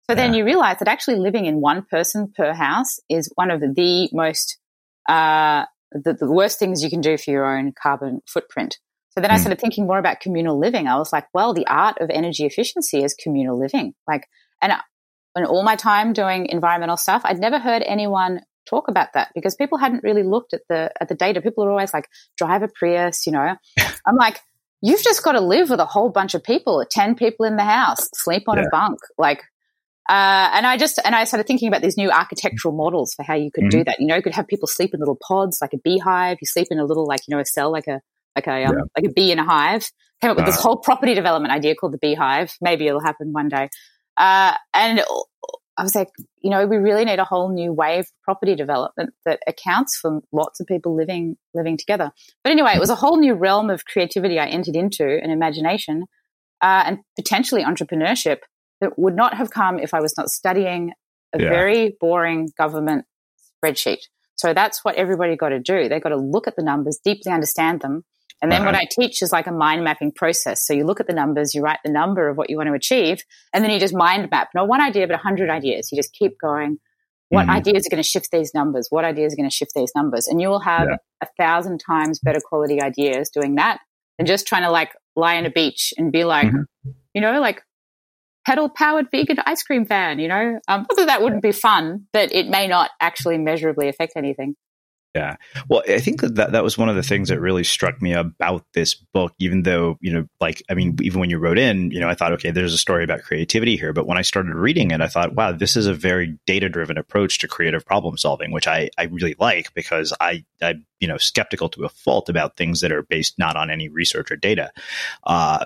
So 0.09 0.15
then 0.15 0.33
you 0.33 0.43
realize 0.43 0.79
that 0.79 0.87
actually 0.87 1.17
living 1.17 1.45
in 1.45 1.61
one 1.61 1.83
person 1.83 2.33
per 2.35 2.51
house 2.51 2.97
is 3.09 3.31
one 3.35 3.51
of 3.51 3.61
the 3.61 4.09
most, 4.11 4.57
uh, 5.07 5.65
the, 5.91 6.13
the 6.13 6.31
worst 6.31 6.57
things 6.57 6.83
you 6.83 6.89
can 6.89 6.99
do 6.99 7.15
for 7.15 7.29
your 7.29 7.45
own 7.45 7.73
carbon 7.79 8.21
footprint. 8.27 8.79
So 9.11 9.21
then 9.21 9.29
mm. 9.29 9.33
I 9.33 9.35
hmm. 9.37 9.41
started 9.41 9.61
thinking 9.61 9.85
more 9.85 9.99
about 9.99 10.19
communal 10.19 10.59
living. 10.59 10.87
I 10.87 10.97
was 10.97 11.13
like, 11.13 11.27
well, 11.31 11.53
the 11.53 11.67
art 11.67 11.97
of 11.99 12.09
energy 12.09 12.45
efficiency 12.45 13.03
is 13.03 13.13
communal 13.13 13.59
living. 13.59 13.93
Like, 14.07 14.27
and 14.63 14.73
in 15.35 15.45
all 15.45 15.63
my 15.63 15.75
time 15.75 16.13
doing 16.13 16.47
environmental 16.47 16.97
stuff, 16.97 17.21
I'd 17.23 17.39
never 17.39 17.59
heard 17.59 17.83
anyone 17.85 18.41
talk 18.67 18.87
about 18.87 19.09
that 19.13 19.29
because 19.35 19.55
people 19.55 19.77
hadn't 19.77 20.03
really 20.03 20.23
looked 20.23 20.53
at 20.53 20.61
the 20.69 20.91
at 20.99 21.07
the 21.07 21.15
data. 21.15 21.41
People 21.41 21.65
are 21.65 21.71
always 21.71 21.93
like, 21.93 22.07
drive 22.37 22.63
a 22.63 22.67
Prius, 22.67 23.25
you 23.25 23.31
know. 23.31 23.55
I'm 24.05 24.15
like, 24.15 24.39
you've 24.81 25.01
just 25.01 25.23
got 25.23 25.33
to 25.33 25.41
live 25.41 25.69
with 25.69 25.79
a 25.79 25.85
whole 25.85 26.09
bunch 26.09 26.33
of 26.33 26.43
people, 26.43 26.83
10 26.89 27.15
people 27.15 27.45
in 27.45 27.55
the 27.55 27.63
house, 27.63 28.09
sleep 28.15 28.43
on 28.47 28.57
yeah. 28.57 28.63
a 28.63 28.69
bunk. 28.69 28.99
Like, 29.17 29.41
uh, 30.09 30.49
and 30.53 30.65
I 30.65 30.77
just, 30.77 30.99
and 31.03 31.15
I 31.15 31.23
started 31.25 31.45
thinking 31.45 31.67
about 31.67 31.81
these 31.81 31.97
new 31.97 32.09
architectural 32.09 32.73
models 32.73 33.13
for 33.13 33.23
how 33.23 33.35
you 33.35 33.51
could 33.51 33.65
mm-hmm. 33.65 33.79
do 33.79 33.83
that. 33.83 33.99
You 33.99 34.07
know, 34.07 34.15
you 34.15 34.21
could 34.21 34.33
have 34.33 34.47
people 34.47 34.67
sleep 34.67 34.93
in 34.93 34.99
little 34.99 35.17
pods, 35.21 35.59
like 35.61 35.73
a 35.73 35.77
beehive. 35.77 36.37
You 36.41 36.47
sleep 36.47 36.67
in 36.71 36.79
a 36.79 36.85
little, 36.85 37.05
like, 37.05 37.21
you 37.27 37.35
know, 37.35 37.41
a 37.41 37.45
cell, 37.45 37.71
like 37.71 37.87
a, 37.87 38.01
like 38.35 38.47
a, 38.47 38.65
um, 38.65 38.75
yeah. 38.77 38.83
like 38.97 39.05
a 39.05 39.13
bee 39.13 39.31
in 39.31 39.39
a 39.39 39.45
hive. 39.45 39.89
Came 40.21 40.31
up 40.31 40.37
with 40.37 40.45
uh, 40.45 40.49
this 40.49 40.59
whole 40.59 40.77
property 40.77 41.13
development 41.13 41.53
idea 41.53 41.75
called 41.75 41.93
the 41.93 41.97
beehive. 41.97 42.51
Maybe 42.59 42.87
it'll 42.87 43.01
happen 43.01 43.31
one 43.31 43.49
day. 43.49 43.69
Uh, 44.17 44.53
and 44.73 45.01
I 45.79 45.83
was 45.83 45.95
like, 45.95 46.09
you 46.41 46.49
know, 46.49 46.67
we 46.67 46.75
really 46.75 47.05
need 47.05 47.19
a 47.19 47.23
whole 47.23 47.53
new 47.53 47.71
wave 47.71 48.01
of 48.01 48.11
property 48.23 48.53
development 48.53 49.13
that 49.25 49.39
accounts 49.47 49.97
for 49.97 50.19
lots 50.33 50.59
of 50.59 50.67
people 50.67 50.93
living 50.93 51.37
living 51.53 51.77
together. 51.77 52.11
But 52.43 52.51
anyway, 52.51 52.73
it 52.75 52.79
was 52.79 52.89
a 52.89 52.95
whole 52.95 53.17
new 53.17 53.33
realm 53.33 53.69
of 53.69 53.85
creativity 53.85 54.39
I 54.39 54.47
entered 54.47 54.75
into 54.75 55.05
and 55.05 55.31
imagination, 55.31 56.03
uh, 56.61 56.83
and 56.85 56.99
potentially 57.15 57.63
entrepreneurship 57.63 58.39
that 58.81 58.99
would 58.99 59.15
not 59.15 59.35
have 59.35 59.51
come 59.51 59.79
if 59.79 59.93
I 59.93 60.01
was 60.01 60.17
not 60.17 60.27
studying 60.29 60.91
a 61.33 61.41
yeah. 61.41 61.49
very 61.49 61.95
boring 62.01 62.49
government 62.57 63.05
spreadsheet. 63.63 64.01
So 64.35 64.53
that's 64.53 64.83
what 64.83 64.95
everybody 64.95 65.37
got 65.37 65.49
to 65.49 65.59
do. 65.59 65.87
They've 65.87 66.03
got 66.03 66.09
to 66.09 66.17
look 66.17 66.45
at 66.45 66.57
the 66.57 66.63
numbers, 66.63 66.99
deeply 67.03 67.31
understand 67.31 67.79
them, 67.79 68.03
and 68.41 68.51
then 68.51 68.61
uh-huh. 68.61 68.71
what 68.71 68.75
I 68.75 68.87
teach 68.89 69.21
is 69.21 69.31
like 69.31 69.47
a 69.47 69.51
mind 69.51 69.83
mapping 69.83 70.11
process. 70.11 70.65
So 70.65 70.73
you 70.73 70.85
look 70.85 70.99
at 70.99 71.07
the 71.07 71.13
numbers, 71.13 71.53
you 71.53 71.61
write 71.61 71.79
the 71.83 71.91
number 71.91 72.29
of 72.29 72.37
what 72.37 72.49
you 72.49 72.57
want 72.57 72.67
to 72.67 72.73
achieve, 72.73 73.23
and 73.53 73.63
then 73.63 73.71
you 73.71 73.79
just 73.79 73.93
mind 73.93 74.29
map. 74.31 74.49
Not 74.55 74.67
one 74.67 74.81
idea, 74.81 75.07
but 75.07 75.15
a 75.15 75.19
hundred 75.19 75.49
ideas. 75.49 75.91
You 75.91 75.97
just 75.97 76.13
keep 76.13 76.39
going. 76.41 76.77
What 77.29 77.43
mm-hmm. 77.43 77.51
ideas 77.51 77.85
are 77.85 77.89
going 77.91 78.01
to 78.01 78.09
shift 78.09 78.31
these 78.31 78.53
numbers? 78.55 78.87
What 78.89 79.05
ideas 79.05 79.33
are 79.33 79.35
going 79.35 79.49
to 79.49 79.55
shift 79.55 79.71
these 79.75 79.91
numbers? 79.95 80.27
And 80.27 80.41
you 80.41 80.47
will 80.47 80.61
have 80.61 80.87
yeah. 80.89 80.97
a 81.21 81.27
thousand 81.37 81.79
times 81.79 82.19
better 82.19 82.39
quality 82.43 82.81
ideas 82.81 83.29
doing 83.29 83.55
that 83.55 83.79
than 84.17 84.25
just 84.25 84.47
trying 84.47 84.63
to 84.63 84.71
like 84.71 84.93
lie 85.15 85.37
on 85.37 85.45
a 85.45 85.51
beach 85.51 85.93
and 85.97 86.11
be 86.11 86.23
like, 86.23 86.47
mm-hmm. 86.47 86.91
you 87.13 87.21
know, 87.21 87.39
like 87.39 87.61
pedal 88.47 88.69
powered 88.69 89.07
vegan 89.11 89.37
ice 89.45 89.61
cream 89.61 89.85
van, 89.85 90.17
you 90.17 90.27
know? 90.27 90.59
Um, 90.67 90.87
that 90.95 91.05
that 91.05 91.21
wouldn't 91.21 91.43
be 91.43 91.51
fun, 91.51 92.07
but 92.13 92.33
it 92.33 92.47
may 92.47 92.67
not 92.67 92.89
actually 92.99 93.37
measurably 93.37 93.89
affect 93.89 94.13
anything. 94.15 94.55
Yeah. 95.19 95.35
Well, 95.67 95.83
I 95.85 95.99
think 95.99 96.21
that, 96.21 96.53
that 96.53 96.63
was 96.63 96.77
one 96.77 96.87
of 96.87 96.95
the 96.95 97.03
things 97.03 97.27
that 97.27 97.41
really 97.41 97.65
struck 97.65 98.01
me 98.01 98.13
about 98.13 98.65
this 98.73 98.93
book, 98.93 99.33
even 99.37 99.63
though, 99.63 99.97
you 99.99 100.13
know, 100.13 100.27
like, 100.39 100.63
I 100.69 100.75
mean, 100.75 100.95
even 101.01 101.19
when 101.19 101.29
you 101.29 101.39
wrote 101.39 101.57
in, 101.57 101.91
you 101.91 101.99
know, 101.99 102.07
I 102.07 102.15
thought, 102.15 102.31
okay, 102.33 102.51
there's 102.51 102.73
a 102.73 102.77
story 102.77 103.03
about 103.03 103.23
creativity 103.23 103.75
here. 103.75 103.91
But 103.91 104.07
when 104.07 104.17
I 104.17 104.21
started 104.21 104.55
reading 104.55 104.91
it, 104.91 105.01
I 105.01 105.07
thought, 105.07 105.35
wow, 105.35 105.51
this 105.51 105.75
is 105.75 105.87
a 105.87 105.93
very 105.93 106.39
data 106.45 106.69
driven 106.69 106.97
approach 106.97 107.39
to 107.39 107.49
creative 107.49 107.85
problem 107.85 108.17
solving, 108.17 108.53
which 108.53 108.65
I, 108.65 108.91
I 108.97 109.03
really 109.05 109.35
like 109.39 109.73
because 109.73 110.13
I, 110.21 110.45
I, 110.61 110.75
you 111.01 111.09
know, 111.09 111.17
skeptical 111.17 111.67
to 111.69 111.83
a 111.83 111.89
fault 111.89 112.29
about 112.29 112.55
things 112.55 112.79
that 112.79 112.93
are 112.93 113.03
based 113.03 113.37
not 113.37 113.57
on 113.57 113.69
any 113.69 113.89
research 113.89 114.31
or 114.31 114.37
data. 114.37 114.71
Uh, 115.25 115.65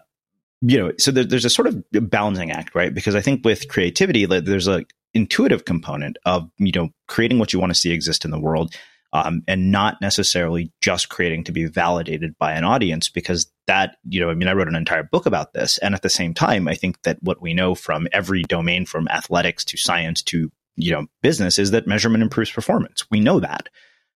you 0.62 0.80
know, 0.80 0.94
so 0.98 1.12
there, 1.12 1.26
there's 1.26 1.46
a 1.46 1.50
sort 1.52 1.68
of 1.68 1.84
balancing 1.92 2.50
act, 2.50 2.74
right? 2.74 2.92
Because 2.92 3.14
I 3.14 3.22
think 3.22 3.46
with 3.46 3.68
creativity, 3.68 4.26
there's 4.26 4.68
a 4.68 4.84
intuitive 5.14 5.66
component 5.66 6.18
of, 6.26 6.50
you 6.58 6.72
know, 6.74 6.90
creating 7.08 7.38
what 7.38 7.54
you 7.54 7.60
want 7.60 7.70
to 7.70 7.80
see 7.80 7.92
exist 7.92 8.26
in 8.26 8.32
the 8.32 8.40
world 8.40 8.74
um, 9.14 9.44
and 9.48 9.72
not 9.72 10.02
necessarily 10.02 10.72
just 10.82 11.08
creating 11.08 11.44
to 11.46 11.52
be 11.52 11.66
validated 11.66 12.36
by 12.38 12.54
an 12.54 12.64
audience 12.64 13.08
because 13.08 13.50
that 13.68 13.96
you 14.10 14.20
know 14.20 14.30
i 14.30 14.34
mean 14.34 14.48
i 14.48 14.54
wrote 14.54 14.68
an 14.68 14.76
entire 14.76 15.04
book 15.04 15.26
about 15.26 15.54
this 15.54 15.78
and 15.78 15.96
at 15.96 16.02
the 16.02 16.10
same 16.10 16.34
time 16.34 16.68
i 16.68 16.74
think 16.74 17.02
that 17.04 17.18
what 17.22 17.42
we 17.42 17.54
know 17.54 17.76
from 17.76 18.08
every 18.12 18.44
domain 18.44 18.86
from 18.86 19.08
athletics 19.08 19.64
to 19.64 19.78
science 19.78 20.22
to 20.22 20.52
you 20.76 20.92
know 20.92 21.06
business 21.22 21.58
is 21.58 21.72
that 21.72 21.88
measurement 21.88 22.24
improves 22.24 22.52
performance 22.52 23.06
we 23.10 23.20
know 23.20 23.40
that 23.40 23.70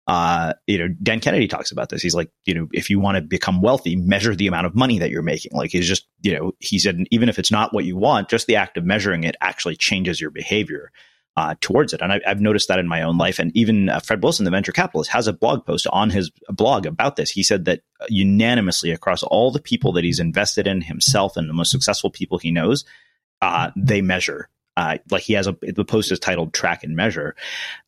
uh, 0.09 0.53
you 0.68 0.78
know, 0.78 0.86
Dan 1.03 1.18
Kennedy 1.18 1.49
talks 1.49 1.72
about 1.72 1.88
this. 1.88 2.01
He's 2.01 2.14
like, 2.14 2.30
you 2.44 2.55
know, 2.55 2.68
if 2.72 2.90
you 2.90 3.01
want 3.01 3.16
to 3.16 3.22
become 3.22 3.61
wealthy, 3.61 3.97
measure 3.97 4.36
the 4.36 4.47
amount 4.47 4.66
of 4.66 4.76
money 4.76 5.01
that 5.01 5.11
you're 5.11 5.20
making. 5.20 5.51
Like 5.53 5.72
he's 5.72 5.88
just, 5.88 6.07
you 6.22 6.32
know, 6.32 6.53
he 6.61 6.78
said, 6.78 7.03
even 7.11 7.28
if 7.28 7.40
it's 7.40 7.51
not 7.51 7.74
what 7.74 7.84
you 7.84 7.97
want, 7.97 8.28
just 8.28 8.47
the 8.47 8.55
act 8.55 8.76
of 8.76 8.84
measuring 8.84 9.24
it 9.24 9.34
actually 9.40 9.74
changes 9.74 10.20
your 10.20 10.30
behavior 10.30 10.92
uh, 11.37 11.55
towards 11.61 11.93
it. 11.93 12.01
And 12.01 12.12
I, 12.12 12.20
have 12.24 12.41
noticed 12.41 12.68
that 12.68 12.78
in 12.78 12.89
my 12.89 13.03
own 13.03 13.18
life. 13.18 13.39
And 13.39 13.55
even 13.55 13.89
uh, 13.89 14.01
Fred 14.01 14.22
Wilson, 14.22 14.45
the 14.45 14.51
venture 14.51 14.72
capitalist, 14.72 15.11
has 15.11 15.26
a 15.26 15.32
blog 15.32 15.66
post 15.66 15.87
on 15.93 16.11
his 16.11 16.30
blog 16.49 16.87
about 16.87 17.16
this. 17.16 17.30
He 17.30 17.43
said 17.43 17.66
that 17.66 17.82
unanimously 18.09 18.91
across 18.91 19.22
all 19.22 19.51
the 19.51 19.61
people 19.61 19.93
that 19.93 20.05
he's 20.05 20.18
invested 20.18 20.66
in 20.66 20.80
himself 20.80 21.37
and 21.37 21.49
the 21.49 21.55
most 21.55 21.70
successful 21.70 22.11
people 22.11 22.39
he 22.39 22.51
knows, 22.51 22.84
uh, 23.43 23.70
they 23.76 24.01
measure. 24.01 24.49
Uh, 24.78 24.99
like 25.11 25.22
he 25.22 25.32
has 25.32 25.47
a 25.47 25.57
the 25.62 25.87
post 25.87 26.12
is 26.12 26.18
titled 26.18 26.53
track 26.53 26.84
and 26.84 26.95
measure 26.95 27.34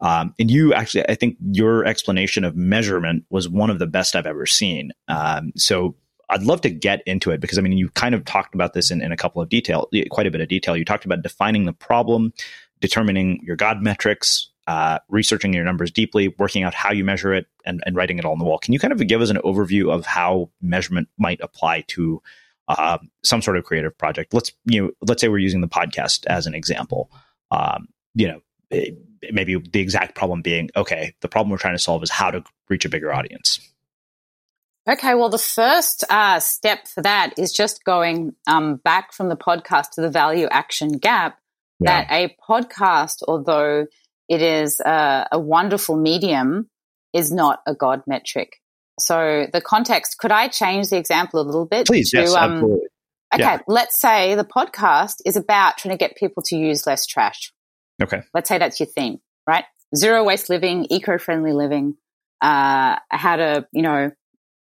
um, 0.00 0.34
and 0.38 0.50
you 0.50 0.72
actually 0.72 1.06
i 1.06 1.14
think 1.14 1.36
your 1.52 1.84
explanation 1.84 2.44
of 2.44 2.56
measurement 2.56 3.26
was 3.28 3.46
one 3.46 3.68
of 3.68 3.78
the 3.78 3.86
best 3.86 4.16
i've 4.16 4.24
ever 4.24 4.46
seen 4.46 4.90
um, 5.06 5.52
so 5.54 5.94
I'd 6.30 6.42
love 6.42 6.60
to 6.62 6.70
get 6.70 7.02
into 7.06 7.30
it 7.30 7.40
because 7.40 7.58
I 7.58 7.62
mean, 7.62 7.76
you 7.78 7.88
kind 7.90 8.14
of 8.14 8.24
talked 8.24 8.54
about 8.54 8.74
this 8.74 8.90
in, 8.90 9.00
in 9.00 9.12
a 9.12 9.16
couple 9.16 9.40
of 9.40 9.48
detail, 9.48 9.88
quite 10.10 10.26
a 10.26 10.30
bit 10.30 10.40
of 10.40 10.48
detail. 10.48 10.76
You 10.76 10.84
talked 10.84 11.06
about 11.06 11.22
defining 11.22 11.64
the 11.64 11.72
problem, 11.72 12.34
determining 12.80 13.40
your 13.42 13.56
God 13.56 13.82
metrics, 13.82 14.50
uh, 14.66 14.98
researching 15.08 15.52
your 15.52 15.64
numbers 15.64 15.90
deeply, 15.90 16.28
working 16.38 16.62
out 16.62 16.74
how 16.74 16.92
you 16.92 17.04
measure 17.04 17.32
it, 17.32 17.46
and, 17.64 17.82
and, 17.86 17.96
writing 17.96 18.18
it 18.18 18.24
all 18.24 18.32
on 18.32 18.38
the 18.38 18.44
wall. 18.44 18.58
Can 18.58 18.72
you 18.72 18.78
kind 18.78 18.92
of 18.92 19.06
give 19.06 19.20
us 19.20 19.30
an 19.30 19.38
overview 19.38 19.90
of 19.90 20.04
how 20.04 20.50
measurement 20.60 21.08
might 21.18 21.40
apply 21.42 21.84
to 21.88 22.22
uh, 22.68 22.98
some 23.24 23.40
sort 23.40 23.56
of 23.56 23.64
creative 23.64 23.96
project? 23.96 24.34
Let's 24.34 24.52
you 24.64 24.82
know, 24.82 24.90
let's 25.06 25.20
say 25.20 25.28
we're 25.28 25.38
using 25.38 25.62
the 25.62 25.68
podcast 25.68 26.26
as 26.26 26.46
an 26.46 26.54
example. 26.54 27.10
Um, 27.50 27.88
you 28.14 28.28
know, 28.28 28.40
it, 28.70 28.98
maybe 29.32 29.56
the 29.56 29.80
exact 29.80 30.14
problem 30.14 30.42
being 30.42 30.70
okay. 30.76 31.14
The 31.20 31.28
problem 31.28 31.50
we're 31.50 31.58
trying 31.58 31.76
to 31.76 31.82
solve 31.82 32.02
is 32.02 32.10
how 32.10 32.30
to 32.30 32.44
reach 32.68 32.84
a 32.84 32.88
bigger 32.88 33.12
audience. 33.12 33.60
Okay, 34.88 35.14
well, 35.14 35.28
the 35.28 35.38
first 35.38 36.04
uh, 36.08 36.40
step 36.40 36.88
for 36.88 37.02
that 37.02 37.34
is 37.38 37.52
just 37.52 37.84
going 37.84 38.34
um, 38.46 38.76
back 38.76 39.12
from 39.12 39.28
the 39.28 39.36
podcast 39.36 39.90
to 39.92 40.00
the 40.00 40.10
value 40.10 40.46
action 40.50 40.92
gap 40.92 41.38
yeah. 41.80 42.04
that 42.04 42.12
a 42.12 42.36
podcast, 42.48 43.22
although 43.26 43.86
it 44.28 44.42
is 44.42 44.80
a, 44.80 45.26
a 45.32 45.38
wonderful 45.38 45.96
medium, 45.96 46.68
is 47.12 47.32
not 47.32 47.60
a 47.66 47.74
God 47.74 48.02
metric. 48.06 48.56
So 49.00 49.46
the 49.52 49.60
context, 49.60 50.18
could 50.18 50.32
I 50.32 50.48
change 50.48 50.88
the 50.88 50.96
example 50.96 51.40
a 51.40 51.42
little 51.42 51.66
bit? 51.66 51.86
Please, 51.86 52.10
to, 52.10 52.18
yes, 52.18 52.34
um, 52.34 52.52
absolutely. 52.52 52.88
Okay, 53.34 53.42
yeah. 53.42 53.58
let's 53.66 54.00
say 54.00 54.34
the 54.34 54.44
podcast 54.44 55.16
is 55.24 55.36
about 55.36 55.78
trying 55.78 55.96
to 55.96 55.98
get 55.98 56.16
people 56.16 56.42
to 56.44 56.56
use 56.56 56.86
less 56.86 57.06
trash. 57.06 57.52
Okay. 58.02 58.22
Let's 58.34 58.48
say 58.48 58.58
that's 58.58 58.80
your 58.80 58.86
theme, 58.86 59.18
right? 59.46 59.64
Zero 59.94 60.24
waste 60.24 60.48
living, 60.50 60.86
eco-friendly 60.90 61.52
living, 61.52 61.96
uh, 62.40 62.96
how 63.10 63.36
to, 63.36 63.66
you 63.72 63.82
know, 63.82 64.10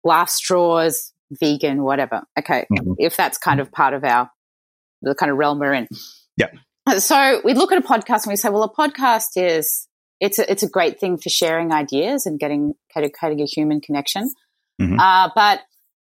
glass 0.04 0.34
straws, 0.34 1.14
vegan, 1.39 1.84
whatever. 1.84 2.24
Okay. 2.38 2.66
Mm-hmm. 2.72 2.93
If 2.97 3.16
that's 3.16 3.38
kind 3.38 3.60
of 3.60 3.72
part 3.72 3.93
of 3.93 4.04
our, 4.04 4.30
the 5.02 5.16
kind 5.16 5.32
of 5.32 5.38
realm 5.38 5.60
we're 5.60 5.74
in. 5.74 5.88
Yeah. 6.38 6.47
So 6.97 7.41
we 7.43 7.53
look 7.53 7.71
at 7.71 7.77
a 7.77 7.88
podcast 7.88 8.23
and 8.23 8.32
we 8.32 8.36
say, 8.36 8.49
well, 8.49 8.63
a 8.63 8.73
podcast 8.73 9.29
is 9.36 9.88
it's 10.19 10.39
a, 10.39 10.51
it's 10.51 10.63
a 10.63 10.69
great 10.69 10.99
thing 10.99 11.17
for 11.17 11.29
sharing 11.29 11.71
ideas 11.71 12.25
and 12.25 12.39
getting 12.39 12.73
creating 12.91 13.41
a 13.41 13.45
human 13.45 13.82
connection. 13.82 14.32
Mm-hmm. 14.82 14.99
Uh, 14.99 15.29
but 15.36 15.61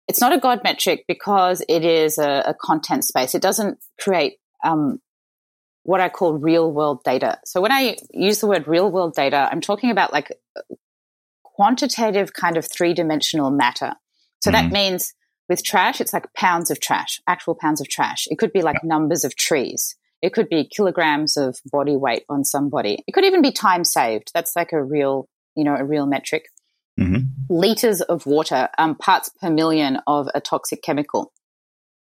it's 0.07 0.19
not 0.19 0.33
a 0.33 0.39
God 0.39 0.61
metric 0.63 1.05
because 1.07 1.63
it 1.69 1.85
is 1.85 2.17
a, 2.17 2.43
a 2.47 2.53
content 2.53 3.05
space. 3.05 3.35
It 3.35 3.41
doesn't 3.41 3.79
create 3.99 4.37
um, 4.63 4.99
what 5.83 6.01
I 6.01 6.09
call 6.09 6.33
real 6.33 6.71
world 6.71 7.03
data. 7.03 7.39
So 7.45 7.61
when 7.61 7.71
I 7.71 7.97
use 8.11 8.39
the 8.39 8.47
word 8.47 8.67
real 8.67 8.91
world 8.91 9.13
data, 9.15 9.47
I'm 9.51 9.61
talking 9.61 9.91
about 9.91 10.11
like 10.11 10.31
quantitative 11.43 12.33
kind 12.33 12.57
of 12.57 12.67
three 12.69 12.93
dimensional 12.93 13.51
matter. 13.51 13.93
So 14.41 14.51
mm-hmm. 14.51 14.69
that 14.69 14.73
means 14.73 15.13
with 15.49 15.63
trash, 15.63 16.01
it's 16.01 16.13
like 16.13 16.33
pounds 16.33 16.71
of 16.71 16.79
trash, 16.79 17.21
actual 17.27 17.55
pounds 17.55 17.81
of 17.81 17.89
trash. 17.89 18.27
It 18.29 18.37
could 18.37 18.51
be 18.51 18.61
like 18.61 18.77
yeah. 18.83 18.87
numbers 18.87 19.23
of 19.23 19.35
trees. 19.35 19.95
It 20.23 20.31
could 20.31 20.47
be 20.47 20.65
kilograms 20.65 21.35
of 21.35 21.59
body 21.69 21.97
weight 21.97 22.23
on 22.29 22.45
somebody. 22.45 23.03
It 23.05 23.11
could 23.11 23.25
even 23.25 23.41
be 23.41 23.51
time 23.51 23.83
saved. 23.83 24.31
That's 24.33 24.55
like 24.55 24.71
a 24.71 24.81
real, 24.81 25.27
you 25.53 25.65
know, 25.65 25.75
a 25.75 25.83
real 25.83 26.05
metric. 26.05 26.45
Mm-hmm. 26.97 27.27
Liters 27.49 27.99
of 28.01 28.25
water, 28.25 28.69
um, 28.77 28.95
parts 28.95 29.29
per 29.41 29.49
million 29.49 29.99
of 30.07 30.29
a 30.33 30.39
toxic 30.39 30.81
chemical. 30.81 31.33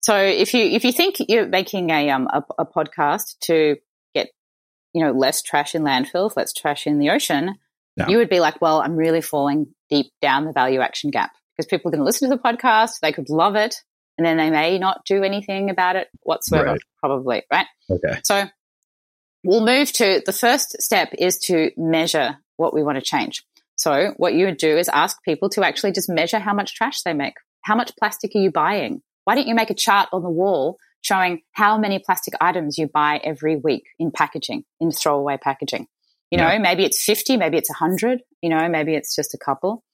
So 0.02 0.18
if 0.18 0.52
you 0.52 0.64
if 0.66 0.84
you 0.84 0.92
think 0.92 1.16
you're 1.28 1.46
making 1.46 1.88
a 1.88 2.10
um 2.10 2.28
a, 2.30 2.42
a 2.58 2.66
podcast 2.66 3.38
to 3.44 3.76
get 4.14 4.28
you 4.92 5.02
know 5.02 5.12
less 5.12 5.40
trash 5.40 5.74
in 5.74 5.82
landfills, 5.82 6.36
less 6.36 6.52
trash 6.52 6.86
in 6.86 6.98
the 6.98 7.08
ocean, 7.08 7.54
yeah. 7.96 8.08
you 8.08 8.18
would 8.18 8.28
be 8.28 8.40
like, 8.40 8.60
well, 8.60 8.82
I'm 8.82 8.96
really 8.96 9.22
falling 9.22 9.68
deep 9.88 10.12
down 10.20 10.44
the 10.44 10.52
value 10.52 10.80
action 10.80 11.10
gap 11.10 11.32
because 11.56 11.66
people 11.66 11.88
are 11.88 11.92
going 11.92 12.00
to 12.00 12.04
listen 12.04 12.28
to 12.28 12.36
the 12.36 12.42
podcast, 12.42 13.00
they 13.00 13.12
could 13.12 13.30
love 13.30 13.54
it, 13.54 13.76
and 14.16 14.24
then 14.24 14.36
they 14.36 14.50
may 14.50 14.78
not 14.78 15.04
do 15.04 15.22
anything 15.22 15.70
about 15.70 15.96
it 15.96 16.08
whatsoever, 16.22 16.66
right. 16.66 16.80
probably, 17.00 17.42
right? 17.50 17.66
Okay. 17.90 18.20
So 18.24 18.44
we'll 19.42 19.64
move 19.64 19.92
to 19.92 20.22
the 20.24 20.32
first 20.32 20.80
step 20.80 21.12
is 21.18 21.38
to 21.38 21.70
measure 21.76 22.38
what 22.56 22.74
we 22.74 22.82
want 22.82 22.96
to 22.96 23.02
change. 23.02 23.44
So 23.76 24.14
what 24.16 24.34
you 24.34 24.46
would 24.46 24.56
do 24.56 24.76
is 24.76 24.88
ask 24.88 25.22
people 25.24 25.48
to 25.50 25.64
actually 25.64 25.92
just 25.92 26.08
measure 26.08 26.38
how 26.38 26.54
much 26.54 26.74
trash 26.74 27.02
they 27.02 27.12
make. 27.12 27.34
How 27.62 27.74
much 27.74 27.92
plastic 27.96 28.32
are 28.34 28.40
you 28.40 28.50
buying? 28.50 29.02
Why 29.24 29.34
don't 29.34 29.48
you 29.48 29.54
make 29.54 29.70
a 29.70 29.74
chart 29.74 30.08
on 30.12 30.22
the 30.22 30.30
wall 30.30 30.78
showing 31.02 31.42
how 31.52 31.76
many 31.76 31.98
plastic 31.98 32.34
items 32.40 32.78
you 32.78 32.86
buy 32.86 33.20
every 33.24 33.56
week 33.56 33.84
in 33.98 34.10
packaging, 34.10 34.64
in 34.80 34.90
throwaway 34.90 35.38
packaging? 35.42 35.86
You 36.30 36.38
know, 36.38 36.50
yeah. 36.50 36.58
maybe 36.58 36.84
it's 36.84 37.02
50, 37.04 37.36
maybe 37.36 37.58
it's 37.58 37.70
100, 37.70 38.20
you 38.42 38.50
know, 38.50 38.68
maybe 38.68 38.94
it's 38.94 39.14
just 39.14 39.34
a 39.34 39.38
couple, 39.38 39.84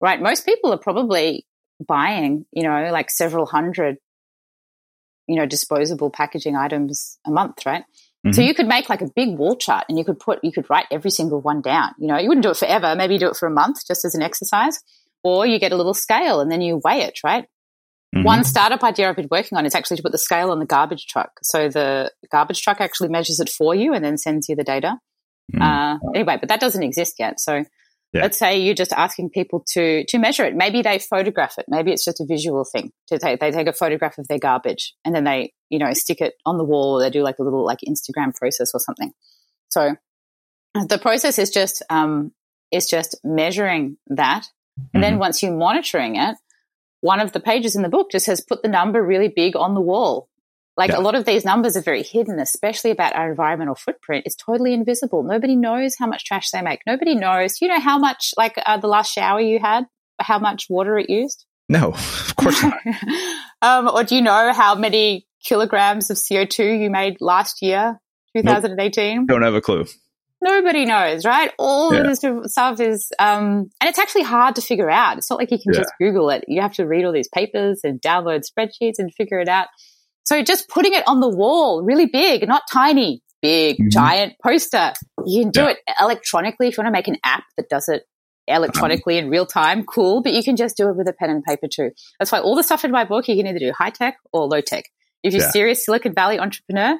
right? 0.00 0.20
Most 0.20 0.46
people 0.46 0.72
are 0.72 0.78
probably 0.78 1.46
buying, 1.86 2.46
you 2.52 2.62
know, 2.62 2.90
like 2.92 3.10
several 3.10 3.46
hundred, 3.46 3.96
you 5.26 5.36
know, 5.36 5.46
disposable 5.46 6.10
packaging 6.10 6.56
items 6.56 7.18
a 7.26 7.30
month, 7.30 7.64
right? 7.66 7.84
Mm-hmm. 8.26 8.32
So 8.32 8.42
you 8.42 8.54
could 8.54 8.66
make 8.66 8.88
like 8.88 9.00
a 9.00 9.08
big 9.14 9.36
wall 9.36 9.56
chart 9.56 9.86
and 9.88 9.98
you 9.98 10.04
could 10.04 10.20
put, 10.20 10.40
you 10.42 10.52
could 10.52 10.68
write 10.68 10.86
every 10.90 11.10
single 11.10 11.40
one 11.40 11.62
down. 11.62 11.94
You 11.98 12.08
know, 12.08 12.18
you 12.18 12.28
wouldn't 12.28 12.42
do 12.42 12.50
it 12.50 12.56
forever. 12.56 12.94
Maybe 12.94 13.14
you 13.14 13.20
do 13.20 13.28
it 13.28 13.36
for 13.36 13.46
a 13.46 13.50
month 13.50 13.86
just 13.86 14.04
as 14.04 14.14
an 14.14 14.22
exercise, 14.22 14.80
or 15.22 15.46
you 15.46 15.58
get 15.58 15.72
a 15.72 15.76
little 15.76 15.94
scale 15.94 16.40
and 16.40 16.50
then 16.50 16.60
you 16.60 16.80
weigh 16.84 17.02
it, 17.02 17.20
right? 17.24 17.46
Mm-hmm. 18.14 18.24
One 18.24 18.44
startup 18.44 18.82
idea 18.82 19.08
I've 19.08 19.16
been 19.16 19.28
working 19.30 19.56
on 19.56 19.64
is 19.64 19.74
actually 19.74 19.98
to 19.98 20.02
put 20.02 20.12
the 20.12 20.18
scale 20.18 20.50
on 20.50 20.58
the 20.58 20.66
garbage 20.66 21.06
truck. 21.06 21.30
So 21.42 21.68
the 21.68 22.10
garbage 22.30 22.60
truck 22.60 22.80
actually 22.80 23.08
measures 23.08 23.40
it 23.40 23.48
for 23.48 23.74
you 23.74 23.94
and 23.94 24.04
then 24.04 24.18
sends 24.18 24.48
you 24.48 24.56
the 24.56 24.64
data. 24.64 24.98
Mm-hmm. 25.54 25.62
Uh, 25.62 25.98
anyway, 26.14 26.36
but 26.38 26.48
that 26.48 26.60
doesn't 26.60 26.82
exist 26.82 27.14
yet. 27.18 27.40
So 27.40 27.64
yeah. 28.12 28.22
let's 28.22 28.38
say 28.38 28.58
you're 28.58 28.74
just 28.74 28.92
asking 28.92 29.30
people 29.30 29.64
to 29.72 30.04
to 30.06 30.18
measure 30.18 30.44
it. 30.44 30.54
Maybe 30.54 30.82
they 30.82 30.98
photograph 30.98 31.58
it. 31.58 31.66
Maybe 31.68 31.92
it's 31.92 32.04
just 32.04 32.20
a 32.20 32.26
visual 32.26 32.64
thing. 32.64 32.92
To 33.08 33.18
take, 33.18 33.40
they 33.40 33.50
take 33.50 33.68
a 33.68 33.72
photograph 33.72 34.18
of 34.18 34.26
their 34.28 34.38
garbage 34.38 34.94
and 35.04 35.14
then 35.14 35.24
they 35.24 35.52
you 35.68 35.78
know 35.78 35.92
stick 35.92 36.20
it 36.20 36.34
on 36.44 36.58
the 36.58 36.64
wall. 36.64 36.96
Or 36.98 37.02
they 37.02 37.10
do 37.10 37.22
like 37.22 37.38
a 37.38 37.42
little 37.42 37.64
like 37.64 37.78
Instagram 37.86 38.34
process 38.34 38.70
or 38.74 38.80
something. 38.80 39.12
So 39.68 39.96
the 40.74 40.98
process 40.98 41.38
is 41.38 41.50
just 41.50 41.82
um, 41.90 42.32
is 42.72 42.86
just 42.86 43.16
measuring 43.22 43.96
that, 44.08 44.46
and 44.76 44.86
mm-hmm. 44.86 45.00
then 45.00 45.18
once 45.18 45.42
you're 45.42 45.56
monitoring 45.56 46.16
it, 46.16 46.36
one 47.00 47.20
of 47.20 47.32
the 47.32 47.40
pages 47.40 47.76
in 47.76 47.82
the 47.82 47.88
book 47.88 48.10
just 48.10 48.26
says 48.26 48.40
put 48.40 48.62
the 48.62 48.68
number 48.68 49.02
really 49.02 49.28
big 49.28 49.56
on 49.56 49.74
the 49.74 49.80
wall. 49.80 50.28
Like 50.80 50.92
yeah. 50.92 50.98
a 50.98 51.02
lot 51.02 51.14
of 51.14 51.26
these 51.26 51.44
numbers 51.44 51.76
are 51.76 51.82
very 51.82 52.02
hidden, 52.02 52.38
especially 52.40 52.90
about 52.90 53.14
our 53.14 53.28
environmental 53.28 53.74
footprint. 53.74 54.22
It's 54.24 54.34
totally 54.34 54.72
invisible. 54.72 55.22
Nobody 55.22 55.54
knows 55.54 55.94
how 55.98 56.06
much 56.06 56.24
trash 56.24 56.48
they 56.52 56.62
make. 56.62 56.80
Nobody 56.86 57.14
knows. 57.14 57.60
You 57.60 57.68
know 57.68 57.78
how 57.78 57.98
much, 57.98 58.32
like 58.38 58.54
uh, 58.64 58.78
the 58.78 58.86
last 58.86 59.12
shower 59.12 59.42
you 59.42 59.58
had, 59.58 59.84
how 60.18 60.38
much 60.38 60.68
water 60.70 60.96
it 60.96 61.10
used? 61.10 61.44
No, 61.68 61.88
of 61.92 62.34
course 62.34 62.62
not. 62.62 62.78
um, 63.60 63.88
or 63.88 64.04
do 64.04 64.16
you 64.16 64.22
know 64.22 64.54
how 64.54 64.74
many 64.74 65.26
kilograms 65.44 66.08
of 66.08 66.16
CO2 66.16 66.80
you 66.80 66.88
made 66.88 67.18
last 67.20 67.60
year, 67.60 68.00
2018? 68.34 69.16
Nope. 69.16 69.28
Don't 69.28 69.42
have 69.42 69.54
a 69.54 69.60
clue. 69.60 69.84
Nobody 70.40 70.86
knows, 70.86 71.26
right? 71.26 71.52
All 71.58 71.92
yeah. 71.94 72.04
this 72.04 72.24
stuff 72.50 72.80
is, 72.80 73.12
um, 73.18 73.70
and 73.82 73.90
it's 73.90 73.98
actually 73.98 74.22
hard 74.22 74.54
to 74.54 74.62
figure 74.62 74.90
out. 74.90 75.18
It's 75.18 75.28
not 75.28 75.38
like 75.38 75.50
you 75.50 75.58
can 75.58 75.74
yeah. 75.74 75.80
just 75.80 75.92
Google 76.00 76.30
it. 76.30 76.46
You 76.48 76.62
have 76.62 76.72
to 76.76 76.86
read 76.86 77.04
all 77.04 77.12
these 77.12 77.28
papers 77.28 77.82
and 77.84 78.00
download 78.00 78.44
spreadsheets 78.50 78.94
and 78.98 79.12
figure 79.14 79.40
it 79.40 79.48
out. 79.48 79.66
So 80.30 80.44
just 80.44 80.68
putting 80.68 80.92
it 80.92 81.02
on 81.08 81.18
the 81.18 81.28
wall, 81.28 81.82
really 81.82 82.06
big, 82.06 82.46
not 82.46 82.62
tiny, 82.70 83.20
big, 83.42 83.78
mm-hmm. 83.78 83.88
giant 83.88 84.34
poster. 84.40 84.92
You 85.26 85.42
can 85.42 85.50
do 85.50 85.62
yeah. 85.62 85.70
it 85.70 85.78
electronically 86.00 86.68
if 86.68 86.76
you 86.76 86.84
want 86.84 86.94
to 86.94 86.96
make 86.96 87.08
an 87.08 87.16
app 87.24 87.42
that 87.56 87.68
does 87.68 87.88
it 87.88 88.04
electronically 88.46 89.18
in 89.18 89.28
real 89.28 89.44
time. 89.44 89.82
Cool. 89.84 90.22
But 90.22 90.32
you 90.32 90.44
can 90.44 90.54
just 90.54 90.76
do 90.76 90.88
it 90.88 90.94
with 90.94 91.08
a 91.08 91.12
pen 91.12 91.30
and 91.30 91.42
paper 91.42 91.66
too. 91.66 91.90
That's 92.20 92.30
why 92.30 92.38
all 92.38 92.54
the 92.54 92.62
stuff 92.62 92.84
in 92.84 92.92
my 92.92 93.04
book, 93.04 93.26
you 93.26 93.34
can 93.34 93.48
either 93.48 93.58
do 93.58 93.72
high 93.76 93.90
tech 93.90 94.18
or 94.32 94.46
low 94.46 94.60
tech. 94.60 94.84
If 95.24 95.34
you're 95.34 95.50
serious 95.50 95.84
Silicon 95.84 96.14
Valley 96.14 96.38
entrepreneur, 96.38 96.96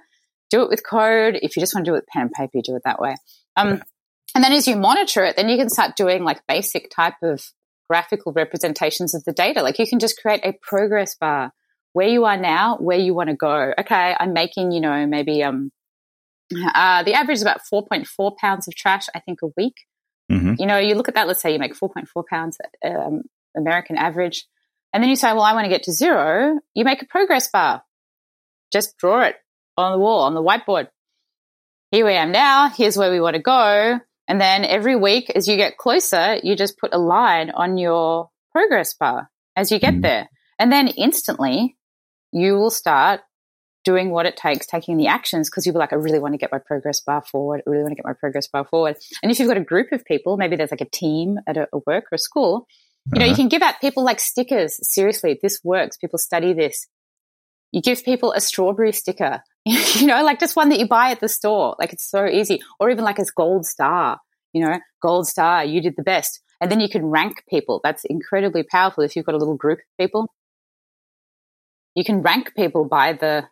do 0.50 0.62
it 0.62 0.68
with 0.68 0.84
code. 0.84 1.38
If 1.40 1.56
you 1.56 1.60
just 1.60 1.72
want 1.72 1.84
to 1.84 1.92
do 1.92 1.94
it 1.94 1.98
with 1.98 2.06
pen 2.08 2.22
and 2.22 2.32
paper, 2.32 2.50
you 2.54 2.62
do 2.62 2.74
it 2.74 2.82
that 2.84 3.00
way. 3.00 3.14
Um, 3.54 3.68
yeah. 3.68 3.82
And 4.34 4.42
then 4.42 4.52
as 4.52 4.66
you 4.66 4.74
monitor 4.74 5.22
it, 5.22 5.36
then 5.36 5.48
you 5.48 5.56
can 5.56 5.70
start 5.70 5.94
doing 5.94 6.24
like 6.24 6.44
basic 6.48 6.90
type 6.90 7.14
of 7.22 7.44
graphical 7.88 8.32
representations 8.32 9.14
of 9.14 9.22
the 9.22 9.32
data. 9.32 9.62
Like 9.62 9.78
you 9.78 9.86
can 9.86 10.00
just 10.00 10.20
create 10.20 10.40
a 10.42 10.52
progress 10.60 11.14
bar 11.14 11.52
where 11.92 12.08
you 12.08 12.24
are 12.24 12.36
now, 12.36 12.76
where 12.76 12.98
you 12.98 13.14
want 13.14 13.30
to 13.30 13.36
go. 13.36 13.72
Okay, 13.78 14.14
I'm 14.18 14.32
making, 14.32 14.72
you 14.72 14.80
know, 14.80 15.06
maybe 15.06 15.42
um, 15.42 15.70
uh, 16.54 17.02
the 17.02 17.14
average 17.14 17.36
is 17.36 17.42
about 17.42 17.60
4.4 17.72 18.36
pounds 18.36 18.68
of 18.68 18.74
trash, 18.74 19.06
I 19.14 19.20
think, 19.20 19.40
a 19.42 19.48
week. 19.56 19.74
Mm-hmm. 20.30 20.54
You 20.58 20.66
know, 20.66 20.78
you 20.78 20.94
look 20.94 21.08
at 21.08 21.14
that, 21.14 21.26
let's 21.26 21.40
say 21.40 21.52
you 21.52 21.58
make 21.58 21.74
4.4 21.74 22.24
pounds, 22.26 22.58
um, 22.84 23.22
American 23.56 23.96
average, 23.96 24.46
and 24.92 25.02
then 25.02 25.10
you 25.10 25.16
say, 25.16 25.32
well, 25.32 25.42
I 25.42 25.54
want 25.54 25.64
to 25.64 25.70
get 25.70 25.84
to 25.84 25.92
zero. 25.92 26.58
You 26.74 26.84
make 26.84 27.02
a 27.02 27.06
progress 27.06 27.48
bar. 27.48 27.82
Just 28.72 28.96
draw 28.98 29.22
it 29.22 29.36
on 29.76 29.92
the 29.92 29.98
wall, 29.98 30.22
on 30.22 30.34
the 30.34 30.42
whiteboard. 30.42 30.88
Here 31.90 32.06
we 32.06 32.14
am 32.14 32.32
now. 32.32 32.68
Here's 32.68 32.96
where 32.96 33.10
we 33.10 33.20
want 33.20 33.34
to 33.36 33.42
go. 33.42 34.00
And 34.28 34.40
then 34.40 34.64
every 34.64 34.94
week, 34.94 35.30
as 35.30 35.48
you 35.48 35.56
get 35.56 35.76
closer, 35.76 36.38
you 36.42 36.54
just 36.54 36.78
put 36.78 36.94
a 36.94 36.98
line 36.98 37.50
on 37.50 37.78
your 37.78 38.30
progress 38.52 38.94
bar 38.94 39.28
as 39.56 39.72
you 39.72 39.80
get 39.80 39.94
mm-hmm. 39.94 40.02
there. 40.02 40.28
And 40.58 40.70
then 40.70 40.88
instantly, 40.88 41.76
you 42.32 42.54
will 42.54 42.70
start 42.70 43.20
doing 43.84 44.10
what 44.10 44.26
it 44.26 44.36
takes, 44.36 44.66
taking 44.66 44.96
the 44.96 45.06
actions, 45.06 45.48
because 45.48 45.64
you'll 45.64 45.72
be 45.72 45.78
like, 45.78 45.92
I 45.92 45.96
really 45.96 46.18
want 46.18 46.34
to 46.34 46.38
get 46.38 46.52
my 46.52 46.58
progress 46.58 47.00
bar 47.00 47.22
forward. 47.22 47.62
I 47.66 47.70
really 47.70 47.82
want 47.82 47.92
to 47.92 47.96
get 47.96 48.04
my 48.04 48.12
progress 48.12 48.46
bar 48.46 48.64
forward. 48.64 48.96
And 49.22 49.32
if 49.32 49.38
you've 49.38 49.48
got 49.48 49.56
a 49.56 49.64
group 49.64 49.92
of 49.92 50.04
people, 50.04 50.36
maybe 50.36 50.56
there's 50.56 50.70
like 50.70 50.82
a 50.82 50.90
team 50.90 51.38
at 51.46 51.56
a, 51.56 51.68
a 51.72 51.78
work 51.86 52.04
or 52.12 52.16
a 52.16 52.18
school, 52.18 52.66
you 53.12 53.18
know, 53.18 53.24
uh-huh. 53.24 53.30
you 53.30 53.36
can 53.36 53.48
give 53.48 53.62
out 53.62 53.80
people 53.80 54.04
like 54.04 54.20
stickers. 54.20 54.78
Seriously, 54.88 55.38
this 55.42 55.60
works. 55.64 55.96
People 55.96 56.18
study 56.18 56.52
this. 56.52 56.86
You 57.72 57.80
give 57.80 58.04
people 58.04 58.32
a 58.32 58.40
strawberry 58.40 58.92
sticker, 58.92 59.42
you 59.64 60.06
know, 60.06 60.22
like 60.24 60.40
just 60.40 60.56
one 60.56 60.68
that 60.70 60.78
you 60.78 60.86
buy 60.86 61.10
at 61.10 61.20
the 61.20 61.28
store. 61.28 61.76
Like 61.78 61.92
it's 61.92 62.08
so 62.08 62.26
easy. 62.26 62.60
Or 62.78 62.90
even 62.90 63.04
like 63.04 63.18
a 63.18 63.24
gold 63.36 63.64
star, 63.64 64.18
you 64.52 64.64
know, 64.64 64.78
gold 65.00 65.26
star, 65.26 65.64
you 65.64 65.80
did 65.80 65.94
the 65.96 66.02
best. 66.02 66.40
And 66.60 66.70
then 66.70 66.80
you 66.80 66.88
can 66.88 67.06
rank 67.06 67.44
people. 67.48 67.80
That's 67.82 68.04
incredibly 68.04 68.64
powerful 68.64 69.02
if 69.02 69.16
you've 69.16 69.24
got 69.24 69.34
a 69.34 69.38
little 69.38 69.56
group 69.56 69.78
of 69.78 69.84
people 69.98 70.30
you 71.94 72.04
can 72.04 72.22
rank 72.22 72.54
people 72.54 72.84
by 72.84 73.12
the 73.12 73.48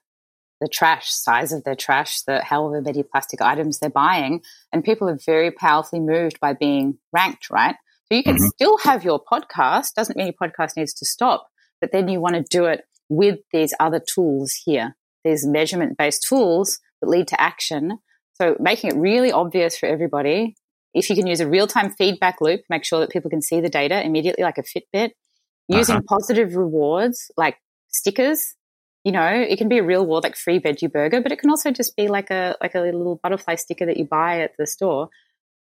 the 0.60 0.68
trash 0.68 1.12
size 1.12 1.52
of 1.52 1.62
their 1.62 1.76
trash, 1.76 2.22
the 2.22 2.42
however 2.42 2.82
many 2.82 3.04
plastic 3.04 3.40
items 3.40 3.78
they're 3.78 3.90
buying, 3.90 4.42
and 4.72 4.82
people 4.82 5.08
are 5.08 5.18
very 5.24 5.52
powerfully 5.52 6.00
moved 6.00 6.40
by 6.40 6.52
being 6.52 6.98
ranked, 7.12 7.48
right? 7.48 7.76
So 8.06 8.16
you 8.16 8.24
can 8.24 8.36
mm-hmm. 8.36 8.46
still 8.46 8.78
have 8.78 9.04
your 9.04 9.22
podcast. 9.22 9.94
Doesn't 9.94 10.16
mean 10.16 10.26
your 10.26 10.48
podcast 10.50 10.76
needs 10.76 10.94
to 10.94 11.06
stop, 11.06 11.48
but 11.80 11.92
then 11.92 12.08
you 12.08 12.20
want 12.20 12.34
to 12.34 12.42
do 12.42 12.64
it 12.64 12.84
with 13.08 13.38
these 13.52 13.72
other 13.78 14.00
tools 14.00 14.54
here, 14.64 14.96
these 15.24 15.46
measurement 15.46 15.96
based 15.96 16.26
tools 16.28 16.80
that 17.00 17.08
lead 17.08 17.28
to 17.28 17.40
action. 17.40 17.98
So 18.34 18.56
making 18.58 18.90
it 18.90 18.96
really 18.96 19.30
obvious 19.30 19.78
for 19.78 19.86
everybody. 19.86 20.56
If 20.94 21.10
you 21.10 21.16
can 21.16 21.26
use 21.26 21.40
a 21.40 21.48
real 21.48 21.66
time 21.66 21.90
feedback 21.90 22.40
loop, 22.40 22.62
make 22.70 22.84
sure 22.84 23.00
that 23.00 23.10
people 23.10 23.30
can 23.30 23.42
see 23.42 23.60
the 23.60 23.68
data 23.68 24.04
immediately, 24.04 24.42
like 24.42 24.58
a 24.58 24.62
Fitbit. 24.62 25.10
Using 25.68 25.96
uh-huh. 25.96 26.04
positive 26.08 26.56
rewards 26.56 27.30
like 27.36 27.58
stickers. 27.90 28.54
You 29.04 29.12
know, 29.12 29.26
it 29.26 29.56
can 29.58 29.68
be 29.68 29.78
a 29.78 29.84
real 29.84 30.06
world 30.06 30.24
like 30.24 30.36
free 30.36 30.60
veggie 30.60 30.90
burger, 30.90 31.20
but 31.20 31.32
it 31.32 31.38
can 31.38 31.50
also 31.50 31.70
just 31.70 31.96
be 31.96 32.08
like 32.08 32.30
a 32.30 32.56
like 32.60 32.74
a 32.74 32.80
little 32.80 33.20
butterfly 33.22 33.54
sticker 33.54 33.86
that 33.86 33.96
you 33.96 34.04
buy 34.04 34.40
at 34.40 34.52
the 34.58 34.66
store. 34.66 35.08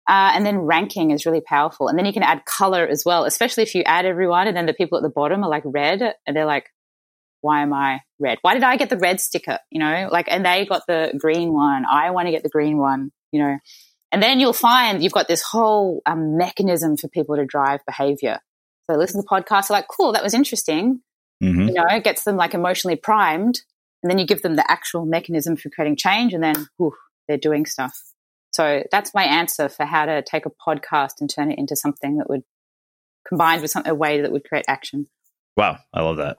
Uh, 0.09 0.31
and 0.33 0.45
then 0.45 0.57
ranking 0.57 1.11
is 1.11 1.25
really 1.25 1.41
powerful. 1.41 1.87
And 1.87 1.97
then 1.97 2.05
you 2.05 2.13
can 2.13 2.23
add 2.23 2.43
color 2.45 2.85
as 2.85 3.03
well, 3.05 3.23
especially 3.23 3.63
if 3.63 3.75
you 3.75 3.83
add 3.83 4.05
everyone 4.05 4.47
and 4.47 4.57
then 4.57 4.65
the 4.65 4.73
people 4.73 4.97
at 4.97 5.03
the 5.03 5.09
bottom 5.09 5.43
are 5.43 5.49
like 5.49 5.63
red 5.65 6.01
and 6.25 6.35
they're 6.35 6.45
like, 6.45 6.69
why 7.41 7.61
am 7.61 7.73
I 7.73 8.01
red? 8.19 8.37
Why 8.41 8.53
did 8.53 8.63
I 8.63 8.77
get 8.77 8.89
the 8.89 8.97
red 8.97 9.19
sticker? 9.19 9.59
You 9.69 9.79
know, 9.79 10.09
like, 10.11 10.27
and 10.29 10.45
they 10.45 10.65
got 10.65 10.83
the 10.87 11.13
green 11.17 11.53
one. 11.53 11.85
I 11.91 12.11
want 12.11 12.27
to 12.27 12.31
get 12.31 12.43
the 12.43 12.49
green 12.49 12.77
one, 12.77 13.11
you 13.31 13.41
know. 13.41 13.57
And 14.11 14.21
then 14.21 14.39
you'll 14.39 14.53
find 14.53 15.03
you've 15.03 15.13
got 15.13 15.27
this 15.27 15.41
whole 15.41 16.01
um, 16.05 16.37
mechanism 16.37 16.97
for 16.97 17.07
people 17.07 17.35
to 17.37 17.45
drive 17.45 17.79
behavior. 17.85 18.39
So 18.89 18.97
listen 18.97 19.21
to 19.21 19.27
the 19.27 19.43
podcast, 19.43 19.69
like, 19.69 19.85
cool, 19.87 20.13
that 20.13 20.23
was 20.23 20.33
interesting. 20.33 21.01
Mm-hmm. 21.41 21.67
You 21.69 21.73
know, 21.73 21.85
it 21.89 22.03
gets 22.03 22.23
them 22.23 22.35
like 22.35 22.53
emotionally 22.53 22.95
primed, 22.95 23.61
and 24.03 24.09
then 24.09 24.17
you 24.17 24.25
give 24.25 24.41
them 24.41 24.55
the 24.55 24.69
actual 24.69 25.05
mechanism 25.05 25.55
for 25.55 25.69
creating 25.69 25.97
change, 25.97 26.33
and 26.33 26.43
then 26.43 26.67
whew, 26.77 26.93
they're 27.27 27.37
doing 27.37 27.65
stuff. 27.65 27.99
So 28.51 28.83
that's 28.91 29.13
my 29.13 29.23
answer 29.23 29.69
for 29.69 29.85
how 29.85 30.05
to 30.05 30.21
take 30.21 30.45
a 30.45 30.51
podcast 30.51 31.21
and 31.21 31.29
turn 31.29 31.51
it 31.51 31.57
into 31.57 31.75
something 31.75 32.17
that 32.17 32.29
would 32.29 32.43
combined 33.27 33.61
with 33.61 33.71
some, 33.71 33.83
a 33.85 33.95
way 33.95 34.21
that 34.21 34.31
would 34.31 34.47
create 34.47 34.65
action. 34.67 35.07
Wow, 35.55 35.79
I 35.93 36.01
love 36.01 36.17
that. 36.17 36.37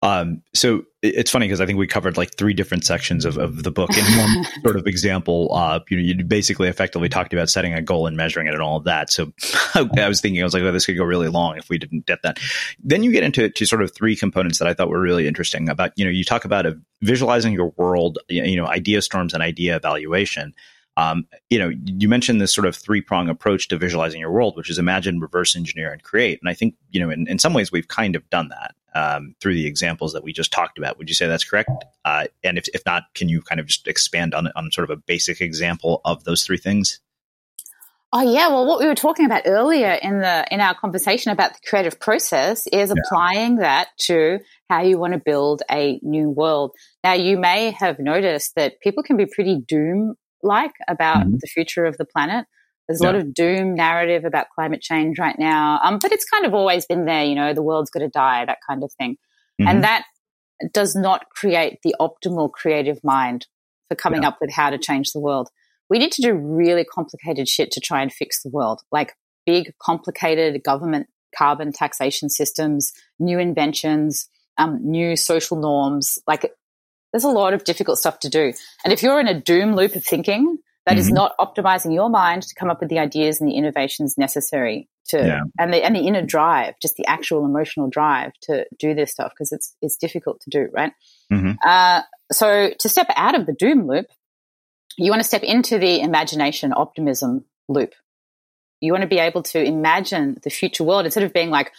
Um, 0.00 0.42
so 0.54 0.84
it's 1.02 1.30
funny 1.30 1.46
because 1.46 1.60
I 1.60 1.66
think 1.66 1.78
we 1.78 1.86
covered 1.86 2.16
like 2.16 2.36
three 2.36 2.54
different 2.54 2.84
sections 2.84 3.24
of, 3.24 3.36
of 3.36 3.64
the 3.64 3.70
book 3.70 3.90
in 3.96 4.04
one 4.18 4.44
sort 4.62 4.76
of 4.76 4.86
example. 4.86 5.52
Uh, 5.52 5.80
you, 5.88 5.96
know, 5.96 6.02
you 6.02 6.24
basically 6.24 6.68
effectively 6.68 7.08
talked 7.08 7.32
about 7.32 7.50
setting 7.50 7.72
a 7.74 7.82
goal 7.82 8.06
and 8.06 8.16
measuring 8.16 8.46
it 8.46 8.54
and 8.54 8.62
all 8.62 8.76
of 8.76 8.84
that. 8.84 9.10
So 9.10 9.32
I 9.74 10.08
was 10.08 10.20
thinking, 10.20 10.40
I 10.40 10.44
was 10.44 10.54
like, 10.54 10.62
oh, 10.62 10.72
this 10.72 10.86
could 10.86 10.96
go 10.96 11.04
really 11.04 11.28
long 11.28 11.56
if 11.56 11.68
we 11.68 11.78
didn't 11.78 12.06
get 12.06 12.22
that. 12.22 12.38
Then 12.82 13.02
you 13.02 13.10
get 13.10 13.24
into 13.24 13.48
to 13.48 13.66
sort 13.66 13.82
of 13.82 13.92
three 13.94 14.14
components 14.14 14.58
that 14.58 14.68
I 14.68 14.74
thought 14.74 14.88
were 14.88 15.00
really 15.00 15.26
interesting 15.26 15.68
about, 15.68 15.92
you 15.96 16.04
know, 16.04 16.10
you 16.10 16.24
talk 16.24 16.44
about 16.44 16.66
a, 16.66 16.78
visualizing 17.02 17.52
your 17.52 17.72
world, 17.76 18.18
you 18.28 18.56
know, 18.56 18.66
idea 18.66 19.02
storms 19.02 19.34
and 19.34 19.42
idea 19.42 19.76
evaluation. 19.76 20.54
Um, 20.98 21.28
you 21.48 21.60
know, 21.60 21.70
you 21.84 22.08
mentioned 22.08 22.40
this 22.40 22.52
sort 22.52 22.66
of 22.66 22.74
three 22.74 23.00
prong 23.00 23.28
approach 23.28 23.68
to 23.68 23.78
visualizing 23.78 24.20
your 24.20 24.32
world, 24.32 24.56
which 24.56 24.68
is 24.68 24.78
imagine, 24.78 25.20
reverse 25.20 25.54
engineer, 25.54 25.92
and 25.92 26.02
create. 26.02 26.40
And 26.42 26.50
I 26.50 26.54
think, 26.54 26.74
you 26.90 26.98
know, 26.98 27.08
in, 27.08 27.28
in 27.28 27.38
some 27.38 27.54
ways 27.54 27.70
we've 27.70 27.86
kind 27.86 28.16
of 28.16 28.28
done 28.30 28.48
that 28.48 28.74
um, 28.96 29.36
through 29.40 29.54
the 29.54 29.66
examples 29.66 30.12
that 30.14 30.24
we 30.24 30.32
just 30.32 30.52
talked 30.52 30.76
about. 30.76 30.98
Would 30.98 31.08
you 31.08 31.14
say 31.14 31.28
that's 31.28 31.44
correct? 31.44 31.70
Uh, 32.04 32.26
and 32.42 32.58
if, 32.58 32.66
if 32.74 32.82
not, 32.84 33.04
can 33.14 33.28
you 33.28 33.42
kind 33.42 33.60
of 33.60 33.66
just 33.66 33.86
expand 33.86 34.34
on, 34.34 34.48
on 34.56 34.72
sort 34.72 34.90
of 34.90 34.98
a 34.98 35.00
basic 35.00 35.40
example 35.40 36.00
of 36.04 36.24
those 36.24 36.42
three 36.42 36.58
things? 36.58 36.98
Oh 38.12 38.22
yeah, 38.22 38.48
well, 38.48 38.66
what 38.66 38.80
we 38.80 38.86
were 38.86 38.94
talking 38.96 39.26
about 39.26 39.42
earlier 39.44 39.92
in 39.92 40.18
the 40.20 40.46
in 40.50 40.62
our 40.62 40.74
conversation 40.74 41.30
about 41.30 41.52
the 41.52 41.60
creative 41.68 42.00
process 42.00 42.66
is 42.66 42.88
yeah. 42.88 42.94
applying 43.04 43.56
that 43.56 43.88
to 43.98 44.38
how 44.70 44.80
you 44.80 44.98
want 44.98 45.12
to 45.12 45.20
build 45.20 45.62
a 45.70 46.00
new 46.02 46.30
world. 46.30 46.72
Now, 47.04 47.12
you 47.12 47.38
may 47.38 47.70
have 47.72 47.98
noticed 47.98 48.54
that 48.56 48.80
people 48.80 49.02
can 49.02 49.18
be 49.18 49.26
pretty 49.26 49.60
doom 49.60 50.14
like 50.42 50.72
about 50.88 51.26
mm-hmm. 51.26 51.36
the 51.40 51.46
future 51.46 51.84
of 51.84 51.96
the 51.96 52.04
planet. 52.04 52.46
There's 52.86 53.00
a 53.00 53.04
yeah. 53.04 53.10
lot 53.10 53.20
of 53.20 53.34
doom 53.34 53.74
narrative 53.74 54.24
about 54.24 54.46
climate 54.54 54.80
change 54.80 55.18
right 55.18 55.38
now, 55.38 55.78
um, 55.84 55.98
but 56.00 56.10
it's 56.10 56.24
kind 56.24 56.46
of 56.46 56.54
always 56.54 56.86
been 56.86 57.04
there. 57.04 57.24
You 57.24 57.34
know, 57.34 57.52
the 57.52 57.62
world's 57.62 57.90
going 57.90 58.06
to 58.06 58.10
die, 58.10 58.44
that 58.46 58.58
kind 58.68 58.82
of 58.82 58.90
thing, 58.98 59.16
mm-hmm. 59.60 59.68
and 59.68 59.84
that 59.84 60.04
does 60.72 60.96
not 60.96 61.28
create 61.30 61.78
the 61.82 61.94
optimal 62.00 62.50
creative 62.50 62.98
mind 63.04 63.46
for 63.88 63.94
coming 63.94 64.22
yeah. 64.22 64.28
up 64.28 64.38
with 64.40 64.50
how 64.50 64.70
to 64.70 64.78
change 64.78 65.12
the 65.12 65.20
world. 65.20 65.48
We 65.90 65.98
need 65.98 66.12
to 66.12 66.22
do 66.22 66.34
really 66.34 66.84
complicated 66.84 67.48
shit 67.48 67.70
to 67.72 67.80
try 67.80 68.02
and 68.02 68.12
fix 68.12 68.42
the 68.42 68.50
world, 68.50 68.82
like 68.90 69.14
big, 69.46 69.72
complicated 69.82 70.62
government 70.62 71.08
carbon 71.36 71.72
taxation 71.72 72.30
systems, 72.30 72.92
new 73.18 73.38
inventions, 73.38 74.28
um, 74.56 74.78
new 74.82 75.16
social 75.16 75.58
norms. 75.58 76.18
Like 76.26 76.52
there's 77.12 77.24
a 77.24 77.28
lot 77.28 77.54
of 77.54 77.64
difficult 77.64 77.98
stuff 77.98 78.18
to 78.20 78.28
do. 78.28 78.52
And 78.84 78.92
if 78.92 79.02
you're 79.02 79.20
in 79.20 79.28
a 79.28 79.40
doom 79.40 79.74
loop 79.74 79.94
of 79.94 80.04
thinking, 80.04 80.58
that 80.86 80.92
mm-hmm. 80.92 81.00
is 81.00 81.10
not 81.10 81.36
optimizing 81.38 81.92
your 81.92 82.08
mind 82.08 82.42
to 82.44 82.54
come 82.54 82.70
up 82.70 82.80
with 82.80 82.88
the 82.88 82.98
ideas 82.98 83.40
and 83.40 83.50
the 83.50 83.56
innovations 83.56 84.16
necessary 84.16 84.88
to 85.08 85.18
yeah. 85.18 85.40
and 85.58 85.72
the 85.72 85.84
and 85.84 85.94
the 85.94 86.06
inner 86.06 86.22
drive, 86.22 86.74
just 86.80 86.96
the 86.96 87.06
actual 87.06 87.44
emotional 87.44 87.88
drive 87.88 88.32
to 88.42 88.66
do 88.78 88.94
this 88.94 89.10
stuff 89.10 89.32
because 89.34 89.52
it's 89.52 89.74
it's 89.82 89.96
difficult 89.96 90.40
to 90.40 90.50
do, 90.50 90.68
right? 90.72 90.92
Mm-hmm. 91.32 91.52
Uh, 91.64 92.02
so 92.32 92.70
to 92.78 92.88
step 92.88 93.08
out 93.16 93.38
of 93.38 93.46
the 93.46 93.52
doom 93.52 93.86
loop, 93.86 94.06
you 94.96 95.10
want 95.10 95.20
to 95.20 95.28
step 95.28 95.42
into 95.42 95.78
the 95.78 96.00
imagination 96.00 96.72
optimism 96.74 97.44
loop. 97.68 97.94
You 98.80 98.92
want 98.92 99.02
to 99.02 99.08
be 99.08 99.18
able 99.18 99.42
to 99.44 99.62
imagine 99.62 100.38
the 100.42 100.50
future 100.50 100.84
world 100.84 101.04
instead 101.04 101.24
of 101.24 101.32
being 101.32 101.50
like, 101.50 101.72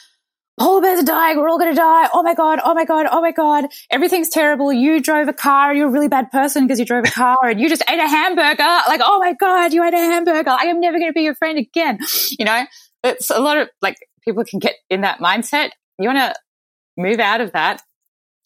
polar 0.60 0.82
bears 0.82 1.00
are 1.00 1.06
dying. 1.06 1.38
We're 1.38 1.50
all 1.50 1.58
going 1.58 1.72
to 1.72 1.80
die. 1.80 2.10
Oh 2.14 2.22
my 2.22 2.34
God. 2.34 2.60
Oh 2.64 2.74
my 2.74 2.86
God. 2.86 3.08
Oh 3.10 3.22
my 3.22 3.32
God. 3.32 3.66
Everything's 3.90 4.30
terrible. 4.30 4.72
You 4.72 5.02
drove 5.02 5.28
a 5.28 5.34
car. 5.34 5.74
You're 5.74 5.88
a 5.88 5.92
really 5.92 6.08
bad 6.08 6.32
person 6.32 6.68
because 6.68 6.80
you 6.80 6.86
drove 6.86 7.06
a 7.06 7.12
car 7.12 7.38
and 7.44 7.60
you 7.60 7.70
just 7.70 7.84
ate 7.90 8.00
a 8.00 8.08
hamburger. 8.08 8.64
Like, 8.88 9.02
oh 9.04 9.20
my 9.20 9.34
God, 9.34 9.74
you 9.74 9.84
ate 9.84 9.94
a 9.94 9.98
hamburger. 9.98 10.50
I 10.50 10.66
am 10.66 10.80
never 10.80 11.00
going 11.00 11.10
to 11.10 11.14
be 11.14 11.24
your 11.24 11.36
friend 11.36 11.58
again. 11.58 12.00
You 12.38 12.46
know, 12.46 12.66
it's 13.04 13.30
a 13.30 13.40
lot 13.40 13.58
of 13.58 13.70
like 13.82 13.98
people 14.24 14.44
can 14.44 14.60
get 14.60 14.76
in 14.90 15.02
that 15.02 15.20
mindset. 15.20 15.72
You 15.98 16.10
want 16.10 16.20
to 16.20 16.36
move 16.98 17.20
out 17.20 17.42
of 17.42 17.54
that 17.54 17.82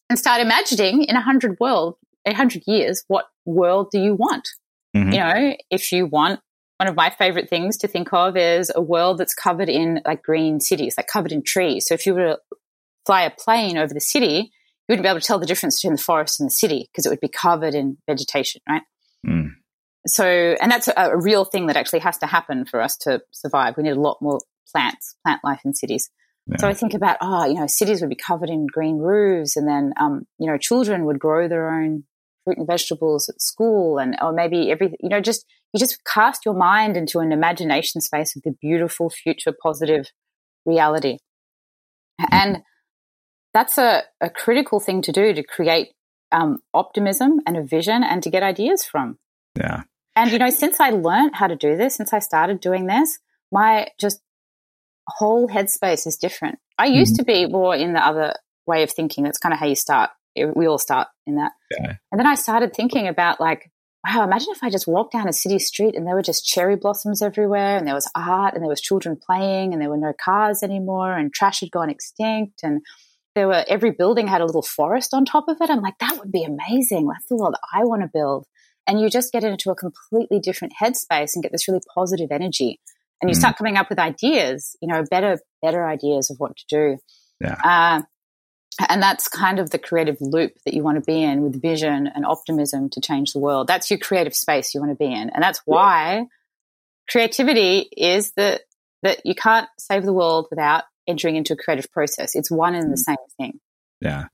and 0.10 0.20
start 0.20 0.42
imagining 0.42 1.04
in 1.04 1.16
a 1.16 1.22
hundred 1.22 1.58
world, 1.60 1.96
a 2.26 2.34
hundred 2.34 2.64
years, 2.68 3.04
what 3.08 3.26
world 3.46 3.90
do 3.92 4.00
you 4.00 4.14
want? 4.14 4.48
Mm-hmm. 4.96 5.12
You 5.12 5.20
know, 5.20 5.56
if 5.72 5.92
you 5.92 6.06
want 6.06 6.40
one 6.78 6.90
of 6.90 6.96
my 6.96 7.10
favorite 7.10 7.50
things 7.50 7.78
to 7.78 7.88
think 7.88 8.12
of 8.14 8.36
is 8.36 8.72
a 8.74 8.82
world 8.82 9.18
that's 9.18 9.34
covered 9.34 9.70
in 9.70 10.02
like 10.06 10.24
green 10.24 10.60
cities, 10.60 10.96
like 10.98 11.08
covered 11.08 11.32
in 11.32 11.44
trees. 11.44 11.86
So 11.88 11.94
if 11.94 12.06
you 12.06 12.14
were 12.14 12.26
to 12.26 12.40
fly 13.06 13.24
a 13.24 13.32
plane 13.32 13.78
over 13.78 13.94
the 13.94 14.02
city, 14.02 14.52
you 14.88 14.94
wouldn't 14.94 15.04
be 15.04 15.10
able 15.10 15.20
to 15.20 15.26
tell 15.26 15.40
the 15.40 15.46
difference 15.46 15.80
between 15.80 15.96
the 15.96 16.02
forest 16.02 16.40
and 16.40 16.48
the 16.48 16.54
city 16.54 16.90
because 16.92 17.06
it 17.06 17.10
would 17.10 17.20
be 17.20 17.30
covered 17.30 17.76
in 17.76 17.98
vegetation, 18.08 18.62
right? 18.68 18.82
Mm. 19.26 19.52
So, 20.08 20.26
and 20.26 20.72
that's 20.72 20.90
a, 20.90 20.94
a, 20.98 21.18
real 21.18 21.46
thing 21.46 21.68
that 21.68 21.78
actually 21.78 22.00
has 22.00 22.18
to 22.18 22.26
happen 22.26 22.66
for 22.66 22.82
us 22.82 22.98
to 22.98 23.22
survive. 23.32 23.78
We 23.78 23.84
need 23.84 23.96
a 23.96 24.02
lot 24.02 24.18
more 24.22 24.42
plants, 24.70 25.16
plant 25.24 25.42
life 25.44 25.62
in 25.64 25.74
cities. 25.74 26.10
Yeah. 26.48 26.58
So 26.58 26.68
I 26.68 26.74
think 26.74 26.94
about, 26.94 27.18
oh, 27.22 27.46
you 27.46 27.54
know, 27.54 27.68
cities 27.68 28.02
would 28.02 28.10
be 28.10 28.18
covered 28.18 28.50
in 28.50 28.68
green 28.68 28.98
roofs 28.98 29.56
and 29.56 29.66
then, 29.66 29.94
um, 29.98 30.28
you 30.40 30.48
know, 30.48 30.58
children 30.58 31.06
would 31.06 31.20
grow 31.20 31.48
their 31.48 31.70
own 31.70 32.04
fruit 32.44 32.58
and 32.58 32.68
vegetables 32.68 33.30
at 33.30 33.42
school 33.42 33.98
and, 33.98 34.16
or 34.22 34.34
maybe 34.34 34.72
every, 34.72 34.94
you 35.00 35.10
know, 35.10 35.22
just 35.22 35.46
you 35.74 35.80
just 35.80 36.04
cast 36.06 36.46
your 36.46 36.54
mind 36.54 36.96
into 36.96 37.20
an 37.20 37.32
imagination 37.32 38.02
space 38.02 38.36
of 38.36 38.44
the 38.44 38.56
beautiful 38.62 39.10
future 39.10 39.54
positive 39.62 40.12
reality. 40.66 41.18
And 42.32 42.62
that's 43.54 43.78
a, 43.78 44.04
a 44.22 44.30
critical 44.30 44.80
thing 44.80 45.02
to 45.02 45.12
do 45.12 45.34
to 45.34 45.44
create 45.44 45.90
um, 46.32 46.60
optimism 46.74 47.42
and 47.46 47.58
a 47.58 47.64
vision 47.64 48.04
and 48.04 48.22
to 48.24 48.30
get 48.30 48.44
ideas 48.44 48.84
from. 48.84 49.18
Yeah. 49.58 49.84
And, 50.16 50.32
you 50.32 50.38
know, 50.38 50.50
since 50.50 50.80
I 50.80 50.92
learned 50.92 51.36
how 51.36 51.48
to 51.48 51.56
do 51.56 51.76
this, 51.76 51.96
since 51.96 52.14
I 52.14 52.20
started 52.20 52.60
doing 52.60 52.86
this, 52.86 53.20
my 53.52 53.88
just 54.00 54.22
whole 55.08 55.48
headspace 55.48 56.06
is 56.06 56.18
different. 56.18 56.60
I 56.78 56.86
used 56.86 57.14
mm-hmm. 57.14 57.26
to 57.26 57.26
be 57.26 57.48
more 57.48 57.76
in 57.76 57.94
the 57.94 58.06
other 58.06 58.34
way 58.68 58.84
of 58.84 58.92
thinking. 58.92 59.24
That's 59.24 59.40
kind 59.40 59.54
of 59.54 59.60
how 59.60 59.66
you 59.66 59.76
start. 59.76 60.12
We 60.36 60.68
all 60.68 60.78
start 60.78 61.08
in 61.28 61.36
that. 61.36 61.52
Yeah. 61.72 61.94
And 62.12 62.20
then 62.20 62.28
I 62.28 62.36
started 62.36 62.74
thinking 62.74 63.08
about 63.08 63.40
like, 63.40 63.72
wow, 64.06 64.24
imagine 64.24 64.50
if 64.52 64.64
I 64.64 64.70
just 64.70 64.88
walked 64.88 65.14
down 65.14 65.30
a 65.30 65.34
city 65.34 65.60
street 65.60 65.96
and 65.96 66.06
there 66.06 66.16
were 66.16 66.22
just 66.22 66.46
cherry 66.46 66.76
blossoms 66.76 67.22
everywhere 67.22 67.78
and 67.78 67.88
there 67.88 67.94
was 67.96 68.10
art 68.16 68.54
and 68.54 68.62
there 68.62 68.70
was 68.70 68.82
children 68.82 69.18
playing 69.18 69.72
and 69.72 69.82
there 69.82 69.90
were 69.90 69.98
no 69.98 70.14
cars 70.14 70.62
anymore 70.62 71.16
and 71.16 71.34
trash 71.34 71.62
had 71.62 71.72
gone 71.72 71.90
extinct 71.90 72.62
and 72.64 72.82
there 73.36 73.48
were 73.48 73.64
every 73.68 73.92
building 73.92 74.28
had 74.28 74.42
a 74.42 74.46
little 74.46 74.62
forest 74.62 75.14
on 75.14 75.26
top 75.26 75.46
of 75.48 75.58
it. 75.60 75.70
I'm 75.70 75.82
like, 75.82 75.98
that 76.00 76.18
would 76.20 76.32
be 76.32 76.44
amazing. 76.44 77.08
That's 77.08 77.26
the 77.28 77.36
world 77.36 77.56
I 77.74 77.84
want 77.84 78.02
to 78.02 78.10
build. 78.14 78.46
And 78.86 79.00
you 79.00 79.10
just 79.10 79.32
get 79.32 79.44
into 79.44 79.72
a 79.72 79.76
completely 79.76 80.40
different 80.40 80.74
headspace 80.80 81.32
and 81.34 81.42
get 81.42 81.52
this 81.52 81.68
really 81.68 81.82
positive 81.96 82.30
energy. 82.32 82.80
And 83.22 83.30
you 83.30 83.36
mm. 83.36 83.40
start 83.40 83.58
coming 83.58 83.78
up 83.78 83.90
with 83.90 84.00
ideas, 84.00 84.76
you 84.82 84.88
know, 84.88 85.04
better, 85.10 85.40
better 85.62 85.88
ideas 85.88 86.30
of 86.30 86.38
what 86.40 86.58
to 86.58 86.66
do. 86.68 86.98
Yeah. 87.40 87.56
Uh, 87.64 88.02
and 88.90 89.02
that's 89.02 89.28
kind 89.28 89.60
of 89.60 89.70
the 89.70 89.80
creative 89.80 90.18
loop 90.20 90.54
that 90.66 90.74
you 90.74 90.84
want 90.84 90.98
to 90.98 91.02
be 91.02 91.22
in 91.22 91.42
with 91.44 91.62
vision 91.62 92.08
and 92.08 92.26
optimism 92.26 92.90
to 92.92 93.02
change 93.02 93.34
the 93.34 93.40
world. 93.40 93.68
That's 93.68 93.90
your 93.90 94.00
creative 94.00 94.36
space 94.36 94.74
you 94.74 94.82
want 94.82 94.92
to 94.92 94.96
be 94.96 95.12
in. 95.12 95.30
And 95.30 95.44
that's 95.44 95.62
why 95.66 96.28
creativity 97.10 97.80
is 97.96 98.32
that 98.34 98.62
that 99.04 99.26
you 99.26 99.36
can't 99.36 99.68
save 99.78 100.04
the 100.04 100.14
world 100.14 100.48
without 100.50 100.86
entering 101.08 101.36
into 101.36 101.54
a 101.54 101.58
creative 101.58 101.92
process. 101.92 102.36
It's 102.36 102.50
one 102.50 102.74
and 102.74 102.92
the 102.92 102.96
mm. 102.96 103.06
same 103.06 103.18
thing. 103.38 103.60
Yeah. 104.00 104.28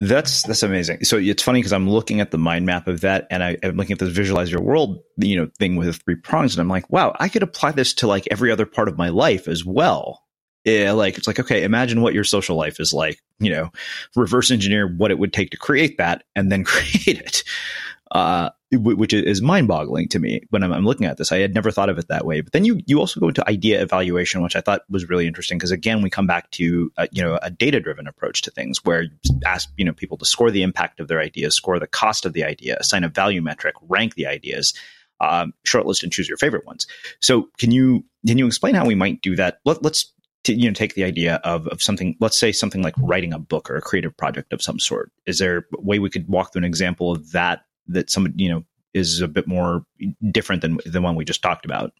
That's 0.00 0.42
that's 0.42 0.62
amazing. 0.62 1.04
So 1.04 1.16
it's 1.16 1.42
funny 1.42 1.60
because 1.60 1.72
I'm 1.72 1.88
looking 1.88 2.20
at 2.20 2.30
the 2.30 2.36
mind 2.36 2.66
map 2.66 2.86
of 2.86 3.00
that, 3.00 3.28
and 3.30 3.42
I, 3.42 3.56
am 3.62 3.76
looking 3.76 3.94
at 3.94 3.98
this 3.98 4.10
visualize 4.10 4.50
your 4.50 4.60
world, 4.60 4.98
you 5.16 5.36
know, 5.36 5.48
thing 5.58 5.76
with 5.76 5.86
the 5.86 5.94
three 5.94 6.16
prongs, 6.16 6.54
and 6.54 6.60
I'm 6.60 6.68
like, 6.68 6.90
wow, 6.90 7.16
I 7.18 7.30
could 7.30 7.42
apply 7.42 7.72
this 7.72 7.94
to 7.94 8.06
like 8.06 8.28
every 8.30 8.52
other 8.52 8.66
part 8.66 8.88
of 8.88 8.98
my 8.98 9.08
life 9.08 9.48
as 9.48 9.64
well 9.64 10.26
yeah, 10.66 10.92
like 10.92 11.16
it's 11.16 11.28
like 11.28 11.38
okay, 11.38 11.62
imagine 11.62 12.02
what 12.02 12.12
your 12.12 12.24
social 12.24 12.56
life 12.56 12.80
is 12.80 12.92
like. 12.92 13.22
You 13.38 13.50
know, 13.50 13.70
reverse 14.14 14.50
engineer 14.50 14.86
what 14.86 15.10
it 15.10 15.18
would 15.18 15.32
take 15.32 15.50
to 15.50 15.56
create 15.56 15.98
that, 15.98 16.24
and 16.34 16.50
then 16.50 16.64
create 16.64 17.20
it. 17.20 17.44
Uh, 18.12 18.50
which 18.72 19.12
is 19.12 19.42
mind-boggling 19.42 20.08
to 20.08 20.18
me 20.18 20.40
when 20.50 20.62
I'm, 20.62 20.72
I'm, 20.72 20.84
looking 20.84 21.06
at 21.06 21.18
this. 21.18 21.32
I 21.32 21.38
had 21.38 21.54
never 21.54 21.70
thought 21.70 21.88
of 21.88 21.98
it 21.98 22.08
that 22.08 22.24
way. 22.24 22.40
But 22.40 22.52
then 22.52 22.64
you 22.64 22.80
you 22.86 22.98
also 22.98 23.20
go 23.20 23.28
into 23.28 23.48
idea 23.48 23.80
evaluation, 23.80 24.42
which 24.42 24.56
I 24.56 24.60
thought 24.60 24.82
was 24.88 25.08
really 25.08 25.26
interesting 25.26 25.58
because 25.58 25.70
again, 25.70 26.02
we 26.02 26.10
come 26.10 26.26
back 26.26 26.50
to 26.52 26.90
a, 26.96 27.08
you 27.12 27.22
know 27.22 27.38
a 27.42 27.50
data-driven 27.50 28.06
approach 28.06 28.42
to 28.42 28.50
things 28.50 28.84
where 28.84 29.02
you 29.02 29.10
ask 29.44 29.70
you 29.76 29.84
know 29.84 29.92
people 29.92 30.18
to 30.18 30.24
score 30.24 30.50
the 30.50 30.62
impact 30.62 31.00
of 31.00 31.08
their 31.08 31.20
ideas, 31.20 31.54
score 31.54 31.78
the 31.78 31.86
cost 31.86 32.24
of 32.26 32.32
the 32.32 32.44
idea, 32.44 32.76
assign 32.78 33.04
a 33.04 33.08
value 33.08 33.42
metric, 33.42 33.74
rank 33.88 34.14
the 34.14 34.26
ideas, 34.26 34.74
um, 35.20 35.54
shortlist 35.64 36.02
and 36.02 36.12
choose 36.12 36.28
your 36.28 36.38
favorite 36.38 36.66
ones. 36.66 36.86
So 37.20 37.48
can 37.58 37.70
you 37.70 38.04
can 38.26 38.38
you 38.38 38.46
explain 38.46 38.74
how 38.74 38.86
we 38.86 38.94
might 38.94 39.22
do 39.22 39.36
that? 39.36 39.60
Let, 39.64 39.84
us 39.84 40.12
to 40.46 40.54
you 40.54 40.68
know 40.68 40.74
take 40.74 40.94
the 40.94 41.04
idea 41.04 41.36
of 41.44 41.66
of 41.68 41.82
something 41.82 42.16
let's 42.20 42.38
say 42.38 42.52
something 42.52 42.82
like 42.82 42.94
writing 42.98 43.32
a 43.32 43.38
book 43.38 43.68
or 43.68 43.76
a 43.76 43.82
creative 43.82 44.16
project 44.16 44.52
of 44.52 44.62
some 44.62 44.78
sort 44.78 45.10
is 45.26 45.38
there 45.38 45.66
a 45.76 45.80
way 45.80 45.98
we 45.98 46.08
could 46.08 46.26
walk 46.28 46.52
through 46.52 46.60
an 46.60 46.64
example 46.64 47.10
of 47.10 47.32
that 47.32 47.64
that 47.88 48.10
some 48.10 48.32
you 48.36 48.48
know 48.48 48.64
is 48.94 49.20
a 49.20 49.28
bit 49.28 49.46
more 49.46 49.84
different 50.30 50.62
than 50.62 50.78
the 50.86 51.00
one 51.00 51.16
we 51.16 51.24
just 51.24 51.42
talked 51.42 51.64
about 51.64 51.92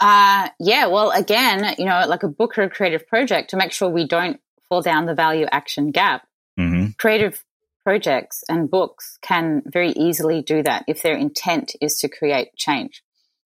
uh 0.00 0.48
yeah 0.60 0.86
well 0.86 1.10
again 1.10 1.74
you 1.78 1.86
know 1.86 2.04
like 2.06 2.22
a 2.22 2.28
book 2.28 2.58
or 2.58 2.62
a 2.62 2.70
creative 2.70 3.06
project 3.08 3.50
to 3.50 3.56
make 3.56 3.72
sure 3.72 3.88
we 3.88 4.06
don't 4.06 4.38
fall 4.68 4.82
down 4.82 5.06
the 5.06 5.14
value 5.14 5.46
action 5.50 5.90
gap 5.90 6.26
mm-hmm. 6.58 6.90
creative 6.98 7.42
projects 7.82 8.44
and 8.48 8.70
books 8.70 9.18
can 9.22 9.62
very 9.66 9.90
easily 9.92 10.42
do 10.42 10.62
that 10.62 10.84
if 10.86 11.02
their 11.02 11.16
intent 11.16 11.72
is 11.80 11.96
to 11.96 12.08
create 12.08 12.54
change 12.56 13.02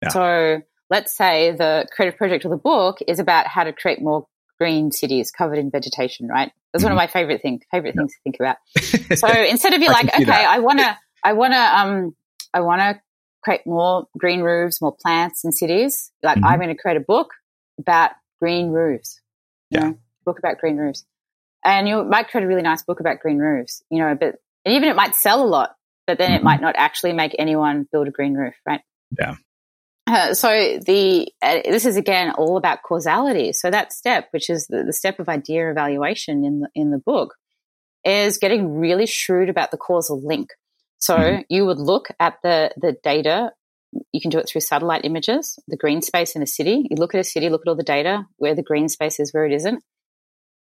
yeah. 0.03 0.09
so 0.11 0.63
let's 0.91 1.17
say 1.17 1.53
the 1.53 1.87
creative 1.95 2.19
project 2.19 2.45
of 2.45 2.51
the 2.51 2.57
book 2.57 2.99
is 3.07 3.19
about 3.19 3.47
how 3.47 3.65
to 3.65 3.73
create 3.73 4.03
more 4.03 4.27
green 4.59 4.93
cities 4.93 5.31
covered 5.31 5.59
in 5.59 5.71
vegetation, 5.71 6.29
right? 6.29 6.53
That's 6.73 6.85
mm-hmm. 6.85 6.93
one 6.93 6.93
of 6.93 7.09
mm-hmm. 7.09 7.19
my 7.19 7.21
favorite 7.21 7.43
things, 7.43 7.63
favorite 7.71 7.95
things 7.95 8.13
to 8.13 8.19
think 8.23 8.37
about. 8.39 8.57
So 9.17 9.29
instead 9.49 9.73
of 9.73 9.81
you 9.81 9.89
like, 9.89 10.13
okay, 10.13 10.25
that. 10.25 10.47
I 10.47 10.59
want 10.59 10.81
to, 10.81 10.97
I 11.25 11.33
want 11.33 11.55
to, 11.55 11.79
um, 11.79 12.17
I 12.53 12.61
want 12.61 12.81
to 12.81 13.01
create 13.43 13.67
more 13.67 14.07
green 14.19 14.41
roofs, 14.41 14.83
more 14.83 14.95
plants 14.95 15.45
in 15.45 15.53
cities. 15.53 16.13
Like 16.23 16.37
mm-hmm. 16.37 16.45
I'm 16.45 16.59
going 16.59 16.69
to 16.69 16.81
create 16.81 16.99
a 16.99 17.01
book 17.01 17.31
about 17.79 18.11
green 18.41 18.71
roofs. 18.71 19.21
Yeah. 19.71 19.81
know, 19.81 19.99
book 20.27 20.39
about 20.39 20.59
green 20.59 20.77
roofs. 20.77 21.05
And 21.65 21.89
you 21.89 22.03
might 22.05 22.29
create 22.29 22.45
a 22.45 22.47
really 22.49 22.63
nice 22.63 22.83
book 22.83 23.01
about 23.01 23.21
green 23.21 23.39
roofs, 23.39 23.83
you 23.91 23.99
know, 23.99 24.15
but 24.19 24.37
and 24.65 24.75
even 24.75 24.89
it 24.89 24.97
might 24.97 25.15
sell 25.15 25.43
a 25.43 25.47
lot, 25.47 25.77
but 26.07 26.19
then 26.19 26.31
mm-hmm. 26.31 26.41
it 26.41 26.43
might 26.43 26.61
not 26.61 26.75
actually 26.77 27.13
make 27.13 27.35
anyone 27.39 27.87
build 27.91 28.09
a 28.09 28.11
green 28.11 28.35
roof, 28.35 28.55
right? 28.67 28.81
Yeah. 29.19 29.37
Uh, 30.07 30.35
so 30.35 30.49
the 30.85 31.29
uh, 31.43 31.61
this 31.65 31.87
is 31.87 31.97
again 31.97 32.33
all 32.33 32.57
about 32.57 32.83
causality. 32.83 33.53
So 33.53 33.71
that 33.71 33.93
step, 33.93 34.29
which 34.33 34.51
is 34.51 34.67
the, 34.67 34.83
the, 34.85 34.93
step 34.93 35.21
of 35.21 35.29
idea 35.29 35.71
evaluation 35.71 36.45
in 36.45 36.61
the 36.61 36.69
in 36.75 36.91
the 36.91 36.99
book, 36.99 37.35
is 38.05 38.39
getting 38.39 38.79
really 38.79 39.07
shrewd 39.07 39.49
about 39.49 39.71
the 39.71 39.77
causal 39.77 40.21
link. 40.21 40.51
So 40.99 41.17
mm-hmm. 41.17 41.43
you 41.49 41.67
would 41.67 41.79
look 41.79 42.09
at 42.19 42.39
the 42.43 42.73
the 42.77 42.97
data. 43.05 43.53
You 44.13 44.21
can 44.21 44.31
do 44.31 44.39
it 44.39 44.49
through 44.49 44.61
satellite 44.61 45.05
images, 45.05 45.59
the 45.67 45.77
green 45.77 46.01
space 46.01 46.37
in 46.37 46.43
a 46.43 46.47
city. 46.47 46.87
You 46.89 46.97
look 46.97 47.15
at 47.15 47.21
a 47.21 47.25
city, 47.25 47.49
look 47.49 47.63
at 47.67 47.69
all 47.69 47.77
the 47.77 47.83
data, 47.83 48.25
where 48.37 48.55
the 48.55 48.63
green 48.63 48.89
space 48.89 49.19
is, 49.19 49.33
where 49.33 49.47
it 49.47 49.53
isn't 49.53 49.83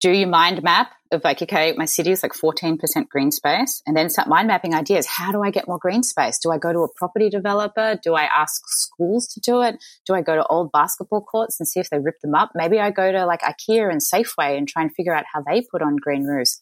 do 0.06 0.12
your 0.12 0.30
mind 0.30 0.62
map 0.62 0.92
of 1.12 1.24
like, 1.24 1.42
okay, 1.42 1.74
my 1.76 1.86
city 1.86 2.12
is 2.12 2.22
like 2.22 2.34
14% 2.34 2.78
green 3.10 3.32
space, 3.32 3.82
and 3.88 3.98
then 3.98 4.12
start 4.12 4.28
mind 4.28 4.48
mapping 4.48 4.76
ideas. 4.76 5.08
How 5.08 5.32
do 5.32 5.42
I 5.42 5.50
get 5.50 5.68
more 5.68 5.80
green 5.80 6.04
space? 6.04 6.38
Do 6.38 6.52
I 6.52 6.60
go 6.60 6.72
to 6.72 6.82
a 6.82 6.94
property 6.96 7.28
developer? 7.28 8.00
Do 8.04 8.14
I 8.14 8.26
ask 8.26 8.62
schools 8.68 9.28
to 9.30 9.40
do 9.40 9.64
it? 9.64 9.84
Do 10.06 10.14
I 10.14 10.22
go 10.22 10.36
to 10.36 10.46
old 10.46 10.72
basketball 10.72 11.22
courts 11.22 11.60
and 11.60 11.68
see 11.68 11.80
if 11.80 11.90
they 11.90 11.98
rip 11.98 12.20
them 12.22 12.36
up? 12.36 12.52
Maybe 12.54 12.80
I 12.80 12.92
go 12.92 13.12
to 13.12 13.26
like 13.26 13.42
IKEA 13.42 13.90
and 13.90 14.00
Safeway 14.00 14.56
and 14.56 14.68
try 14.68 14.84
and 14.84 14.94
figure 14.94 15.16
out 15.16 15.26
how 15.34 15.42
they 15.42 15.64
put 15.72 15.82
on 15.82 15.96
green 15.96 16.26
roofs. 16.26 16.62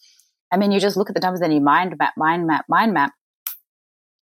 I 0.49 0.55
mean, 0.55 0.71
you 0.71 0.79
just 0.79 0.95
look 0.95 1.09
at 1.09 1.13
the 1.13 1.19
numbers, 1.21 1.41
then 1.41 1.51
you 1.51 1.59
mind 1.59 1.97
map, 1.99 2.13
mind 2.15 2.47
map, 2.47 2.63
mind 2.69 2.93
map. 2.93 3.11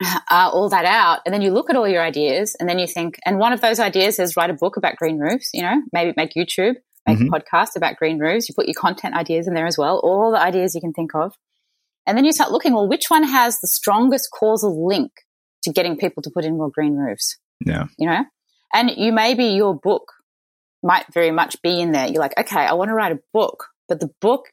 Uh, 0.31 0.51
all 0.53 0.69
that 0.69 0.85
out, 0.85 1.21
and 1.25 1.35
then 1.35 1.41
you 1.41 1.51
look 1.51 1.71
at 1.71 1.75
all 1.75 1.89
your 1.89 2.03
ideas, 2.03 2.55
and 2.61 2.69
then 2.69 2.79
you 2.79 2.87
think, 2.87 3.19
and 3.25 3.39
one 3.39 3.53
of 3.53 3.63
those 3.63 3.81
ideas 3.81 4.19
is 4.19 4.37
write 4.37 4.51
a 4.51 4.53
book 4.55 4.77
about 4.77 4.95
green 4.97 5.19
roofs. 5.19 5.51
You 5.55 5.63
know, 5.63 5.83
maybe 5.91 6.13
make 6.17 6.35
YouTube 6.35 6.75
make 7.09 7.19
Mhm. 7.19 7.29
a 7.29 7.41
podcast 7.41 7.77
about 7.77 7.97
green 7.97 8.19
roofs. 8.19 8.49
You 8.49 8.55
put 8.55 8.67
your 8.67 8.75
content 8.75 9.15
ideas 9.15 9.47
in 9.49 9.55
there 9.55 9.67
as 9.67 9.77
well, 9.79 9.99
all 9.99 10.31
the 10.33 10.41
ideas 10.41 10.75
you 10.75 10.81
can 10.81 10.93
think 10.93 11.15
of. 11.15 11.35
And 12.07 12.17
then 12.17 12.25
you 12.25 12.33
start 12.33 12.51
looking, 12.53 12.73
well, 12.75 12.89
which 12.89 13.07
one 13.09 13.25
has 13.25 13.61
the 13.61 13.69
strongest 13.69 14.31
causal 14.31 14.87
link 14.87 15.13
to 15.63 15.73
getting 15.73 15.97
people 15.97 16.23
to 16.23 16.31
put 16.31 16.45
in 16.45 16.57
more 16.57 16.71
green 16.71 16.95
roofs? 16.97 17.39
Yeah. 17.65 17.87
you 17.99 18.07
know? 18.09 18.25
And 18.73 18.91
you 18.97 19.13
maybe 19.13 19.45
your 19.47 19.75
book 19.75 20.13
might 20.83 21.07
very 21.13 21.33
much 21.33 21.61
be 21.63 21.81
in 21.81 21.91
there. 21.93 22.07
You're 22.07 22.21
like, 22.21 22.39
okay, 22.39 22.61
I 22.61 22.75
want 22.75 22.89
to 22.91 22.95
write 22.95 23.13
a 23.13 23.19
book, 23.33 23.67
but 23.89 23.99
the 24.01 24.11
book, 24.21 24.45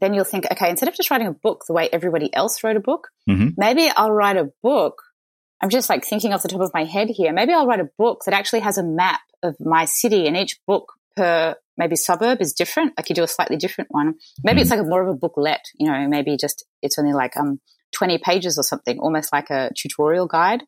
then 0.00 0.12
you'll 0.14 0.24
think, 0.24 0.44
okay, 0.52 0.68
instead 0.68 0.88
of 0.88 0.94
just 0.94 1.10
writing 1.10 1.26
a 1.28 1.32
book 1.32 1.64
the 1.66 1.72
way 1.72 1.88
everybody 1.92 2.32
else 2.34 2.62
wrote 2.62 2.76
a 2.76 2.80
book, 2.80 3.08
Mhm. 3.28 3.54
maybe 3.56 3.88
I'll 3.96 4.12
write 4.12 4.36
a 4.36 4.50
book. 4.62 5.02
I'm 5.62 5.70
just 5.70 5.88
like 5.88 6.04
thinking 6.04 6.32
off 6.32 6.42
the 6.42 6.48
top 6.48 6.60
of 6.60 6.72
my 6.74 6.84
head 6.84 7.08
here. 7.10 7.32
Maybe 7.32 7.52
I'll 7.54 7.66
write 7.66 7.80
a 7.80 7.90
book 7.98 8.22
that 8.26 8.34
actually 8.34 8.60
has 8.60 8.76
a 8.78 8.82
map 8.84 9.20
of 9.42 9.56
my 9.60 9.84
city 9.86 10.26
and 10.26 10.36
each 10.36 10.58
book 10.66 10.92
per 11.16 11.56
maybe 11.80 11.96
suburb 11.96 12.40
is 12.40 12.52
different. 12.52 12.92
I 12.98 13.02
could 13.02 13.16
do 13.16 13.24
a 13.24 13.28
slightly 13.28 13.56
different 13.56 13.90
one. 13.90 14.14
Maybe 14.44 14.60
it's 14.60 14.70
like 14.70 14.80
a 14.80 14.84
more 14.84 15.02
of 15.02 15.08
a 15.08 15.18
booklet, 15.18 15.62
you 15.78 15.90
know, 15.90 16.06
maybe 16.06 16.36
just 16.36 16.64
it's 16.82 16.98
only 16.98 17.14
like 17.14 17.36
um 17.36 17.58
20 17.92 18.18
pages 18.18 18.58
or 18.58 18.62
something, 18.62 19.00
almost 19.00 19.32
like 19.32 19.50
a 19.50 19.70
tutorial 19.76 20.28
guide. 20.28 20.62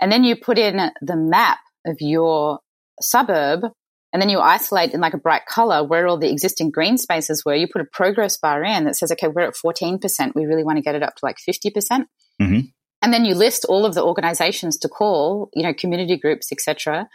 And 0.00 0.10
then 0.10 0.24
you 0.24 0.36
put 0.36 0.56
in 0.56 0.76
the 1.02 1.16
map 1.16 1.58
of 1.84 1.96
your 2.00 2.60
suburb 3.02 3.64
and 4.12 4.22
then 4.22 4.30
you 4.30 4.40
isolate 4.40 4.94
in 4.94 5.00
like 5.00 5.14
a 5.14 5.18
bright 5.18 5.46
color 5.46 5.84
where 5.84 6.06
all 6.06 6.16
the 6.16 6.30
existing 6.30 6.70
green 6.70 6.96
spaces 6.96 7.44
were. 7.44 7.54
You 7.54 7.66
put 7.70 7.82
a 7.82 7.86
progress 7.92 8.38
bar 8.38 8.64
in 8.64 8.84
that 8.84 8.96
says, 8.96 9.12
okay, 9.12 9.28
we're 9.28 9.48
at 9.48 9.54
14%. 9.54 10.34
We 10.34 10.46
really 10.46 10.64
want 10.64 10.78
to 10.78 10.82
get 10.82 10.94
it 10.94 11.02
up 11.02 11.16
to 11.16 11.24
like 11.24 11.36
50%. 11.46 12.06
Mhm. 12.40 12.72
And 13.02 13.12
then 13.12 13.24
you 13.24 13.34
list 13.34 13.66
all 13.68 13.84
of 13.84 13.94
the 13.94 14.02
organizations 14.02 14.78
to 14.78 14.88
call, 14.88 15.50
you 15.54 15.62
know, 15.62 15.74
community 15.74 16.16
groups, 16.16 16.50
etc. 16.50 17.08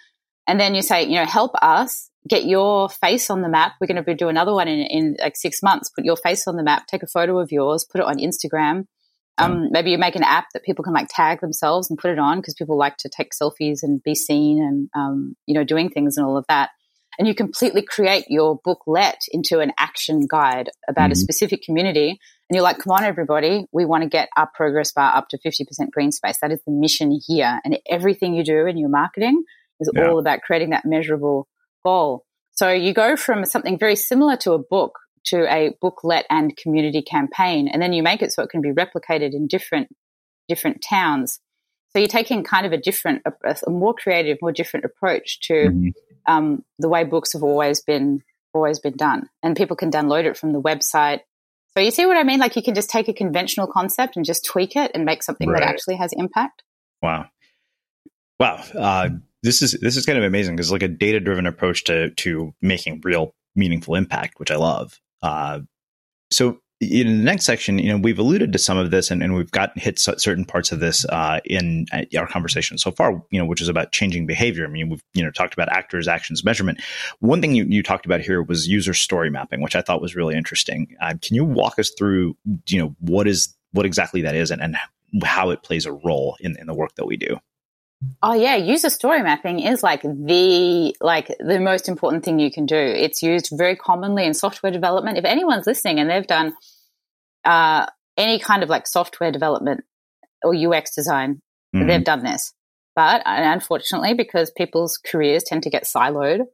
And 0.48 0.60
then 0.60 0.76
you 0.76 0.82
say, 0.82 1.04
you 1.04 1.16
know, 1.16 1.26
help 1.26 1.54
us 1.62 2.11
get 2.28 2.46
your 2.46 2.90
face 2.90 3.30
on 3.30 3.42
the 3.42 3.50
map. 3.50 3.74
We're 3.80 3.88
going 3.88 4.04
to 4.04 4.16
do 4.16 4.30
another 4.30 4.54
one 4.54 4.68
in, 4.68 4.80
in 4.82 5.18
like 5.20 5.36
six 5.36 5.62
months. 5.64 5.90
Put 5.90 6.06
your 6.06 6.18
face 6.18 6.48
on 6.48 6.56
the 6.56 6.64
map, 6.64 6.88
take 6.88 7.04
a 7.04 7.08
photo 7.08 7.40
of 7.40 7.52
yours, 7.52 7.86
put 7.90 8.02
it 8.02 8.08
on 8.08 8.18
Instagram. 8.18 8.86
Um, 9.38 9.70
maybe 9.72 9.90
you 9.90 9.98
make 9.98 10.16
an 10.16 10.24
app 10.24 10.48
that 10.54 10.64
people 10.64 10.84
can 10.84 10.94
like 10.94 11.08
tag 11.10 11.42
themselves 11.42 11.90
and 11.90 11.98
put 11.98 12.12
it 12.12 12.20
on 12.20 12.38
because 12.40 12.54
people 12.54 12.78
like 12.78 12.98
to 12.98 13.10
take 13.10 13.32
selfies 13.32 13.80
and 13.82 14.04
be 14.04 14.14
seen 14.14 14.62
and, 14.62 14.90
um, 14.94 15.36
you 15.48 15.56
know, 15.56 15.64
doing 15.64 15.90
things 15.90 16.16
and 16.18 16.26
all 16.28 16.38
of 16.38 16.46
that. 16.48 16.70
And 17.18 17.28
you 17.28 17.34
completely 17.34 17.82
create 17.82 18.26
your 18.30 18.60
booklet 18.64 19.18
into 19.32 19.60
an 19.60 19.72
action 19.80 20.28
guide 20.30 20.70
about 20.88 21.10
a 21.10 21.14
Mhm. 21.14 21.18
specific 21.18 21.64
community. 21.64 22.10
And 22.10 22.56
you're 22.56 22.64
like, 22.64 22.78
come 22.80 22.92
on, 22.92 23.04
everybody, 23.04 23.66
we 23.72 23.84
want 23.86 24.04
to 24.04 24.10
get 24.10 24.30
our 24.38 24.50
progress 24.54 24.92
bar 24.92 25.16
up 25.16 25.28
to 25.30 25.40
50% 25.40 25.92
green 25.92 26.12
space. 26.12 26.38
That 26.42 26.52
is 26.52 26.62
the 26.66 26.72
mission 26.72 27.20
here. 27.26 27.60
And 27.66 27.80
everything 27.90 28.34
you 28.36 28.44
do 28.44 28.68
in 28.68 28.78
your 28.78 28.90
marketing 28.90 29.44
is 29.80 29.90
Yeah. 29.94 30.08
all 30.10 30.20
about 30.20 30.42
creating 30.42 30.70
that 30.70 30.86
measurable 30.86 31.48
goal. 31.84 32.26
So 32.52 32.70
you 32.72 32.94
go 32.94 33.16
from 33.16 33.46
something 33.46 33.78
very 33.80 33.96
similar 33.96 34.36
to 34.38 34.54
a 34.54 34.60
book 34.60 35.00
to 35.24 35.46
a 35.54 35.76
booklet 35.80 36.26
and 36.30 36.58
community 36.58 37.02
campaign, 37.02 37.68
and 37.68 37.82
then 37.82 37.94
you 37.94 38.02
make 38.02 38.22
it 38.22 38.32
so 38.32 38.42
it 38.44 38.50
can 38.50 38.62
be 38.62 38.72
replicated 38.72 39.34
in 39.34 39.48
different 39.48 39.90
different 40.48 40.82
towns. 40.82 41.40
So 41.92 42.00
you're 42.00 42.08
taking 42.08 42.44
kind 42.44 42.66
of 42.66 42.72
a 42.72 42.78
different, 42.78 43.22
a, 43.26 43.70
more 43.70 43.94
creative, 43.94 44.38
more 44.42 44.52
different 44.52 44.86
approach 44.86 45.42
to 45.42 45.54
Mhm. 45.54 45.94
um, 46.26 46.66
the 46.80 46.90
way 46.90 47.04
books 47.04 47.34
have 47.34 47.44
always 47.44 47.82
been 47.82 48.24
always 48.54 48.80
been 48.80 48.98
done, 48.98 49.30
and 49.44 49.56
people 49.56 49.76
can 49.76 49.92
download 49.92 50.26
it 50.26 50.38
from 50.38 50.52
the 50.54 50.62
website. 50.62 51.22
So 51.74 51.80
you 51.80 51.92
see 51.92 52.06
what 52.06 52.18
I 52.18 52.24
mean? 52.24 52.40
Like 52.40 52.56
you 52.56 52.64
can 52.64 52.76
just 52.76 52.90
take 52.90 53.08
a 53.08 53.14
conventional 53.14 53.68
concept 53.68 54.18
and 54.18 54.26
just 54.26 54.44
tweak 54.44 54.76
it 54.76 54.92
and 54.94 55.06
make 55.06 55.24
something 55.24 55.48
Right. 55.50 55.62
that 55.62 55.70
actually 55.70 55.96
has 55.98 56.12
impact. 56.14 56.64
Wow. 57.02 57.28
Wow. 58.40 58.62
Uh, 58.76 59.10
this 59.44 59.62
is 59.62 59.74
this 59.82 59.98
is 59.98 60.06
kind 60.06 60.18
of 60.18 60.24
amazing 60.24 60.56
because 60.56 60.72
like 60.72 60.84
a 60.84 60.88
data 60.88 61.20
driven 61.20 61.46
approach 61.46 61.84
to 61.86 62.12
to 62.12 62.54
making 62.62 63.02
real 63.04 63.34
meaningful 63.56 63.96
impact, 63.96 64.40
which 64.40 64.52
I 64.52 64.56
love. 64.56 65.00
Uh, 65.22 65.60
so 66.32 66.60
in 66.82 67.20
the 67.20 67.24
next 67.24 67.46
section, 67.46 67.78
you 67.78 67.90
know, 67.90 67.98
we've 67.98 68.18
alluded 68.18 68.52
to 68.54 68.58
some 68.58 68.78
of 68.78 68.90
this, 68.90 69.12
and, 69.12 69.22
and 69.22 69.36
we've 69.36 69.52
got 69.52 69.78
hit 69.78 70.00
cer- 70.00 70.18
certain 70.18 70.46
parts 70.46 70.72
of 70.72 70.80
this 70.80 71.06
uh, 71.06 71.40
in 71.46 71.86
uh, 71.94 72.04
our 72.18 72.28
conversation 72.28 72.78
so 72.78 72.92
far. 72.92 73.24
You 73.30 73.40
know, 73.40 73.46
which 73.46 73.62
is 73.62 73.68
about 73.68 73.92
changing 73.92 74.26
behavior. 74.26 74.66
I 74.66 74.70
mean, 74.70 74.90
we've 74.90 75.04
you 75.14 75.24
know 75.24 75.32
talked 75.32 75.54
about 75.54 75.70
actors, 75.70 76.08
actions, 76.08 76.44
measurement. 76.44 76.82
One 77.20 77.42
thing 77.42 77.54
you, 77.54 77.66
you 77.66 77.84
talked 77.84 78.06
about 78.06 78.22
here 78.22 78.42
was 78.42 78.68
user 78.68 78.94
story 78.94 79.30
mapping, 79.30 79.62
which 79.62 79.76
I 79.76 79.82
thought 79.82 80.02
was 80.02 80.16
really 80.16 80.36
interesting. 80.36 80.96
Uh, 81.02 81.14
can 81.22 81.36
you 81.36 81.46
walk 81.46 81.78
us 81.78 81.92
through, 81.98 82.36
you 82.68 82.80
know, 82.80 82.96
what 83.00 83.28
is 83.28 83.56
what 83.74 83.86
exactly 83.86 84.22
that 84.22 84.36
is, 84.36 84.52
and, 84.52 84.62
and 84.62 84.76
how 85.24 85.52
it 85.52 85.64
plays 85.64 85.86
a 85.86 85.92
role 85.92 86.38
in, 86.40 86.58
in 86.60 86.68
the 86.68 86.74
work 86.74 86.96
that 86.96 87.06
we 87.06 87.18
do? 87.18 87.38
Oh 88.24 88.34
yeah, 88.34 88.56
user 88.56 88.90
story 88.90 89.22
mapping 89.22 89.60
is 89.60 89.84
like 89.84 90.02
the 90.02 90.96
like 91.02 91.28
the 91.40 91.60
most 91.60 91.88
important 91.88 92.24
thing 92.24 92.40
you 92.40 92.52
can 92.52 92.66
do. 92.66 92.76
It's 92.78 93.22
used 93.22 93.50
very 93.52 93.76
commonly 93.76 94.26
in 94.26 94.34
software 94.34 94.72
development. 94.72 95.18
If 95.18 95.26
anyone's 95.26 95.68
listening 95.68 96.00
and 96.00 96.10
they've 96.10 96.26
done 96.26 96.54
uh, 97.46 97.86
any 98.18 98.40
kind 98.40 98.64
of 98.64 98.70
like 98.70 98.88
software 98.88 99.32
development 99.32 99.84
or 100.44 100.54
UX 100.56 100.94
design, 100.96 101.42
Mhm. 101.76 101.88
they've 101.88 102.04
done 102.04 102.24
this. 102.24 102.54
But 102.96 103.22
uh, 103.22 103.36
unfortunately, 103.38 104.14
because 104.14 104.52
people's 104.52 104.98
careers 104.98 105.44
tend 105.44 105.64
to 105.64 105.70
get 105.70 105.84
siloed, 105.86 106.46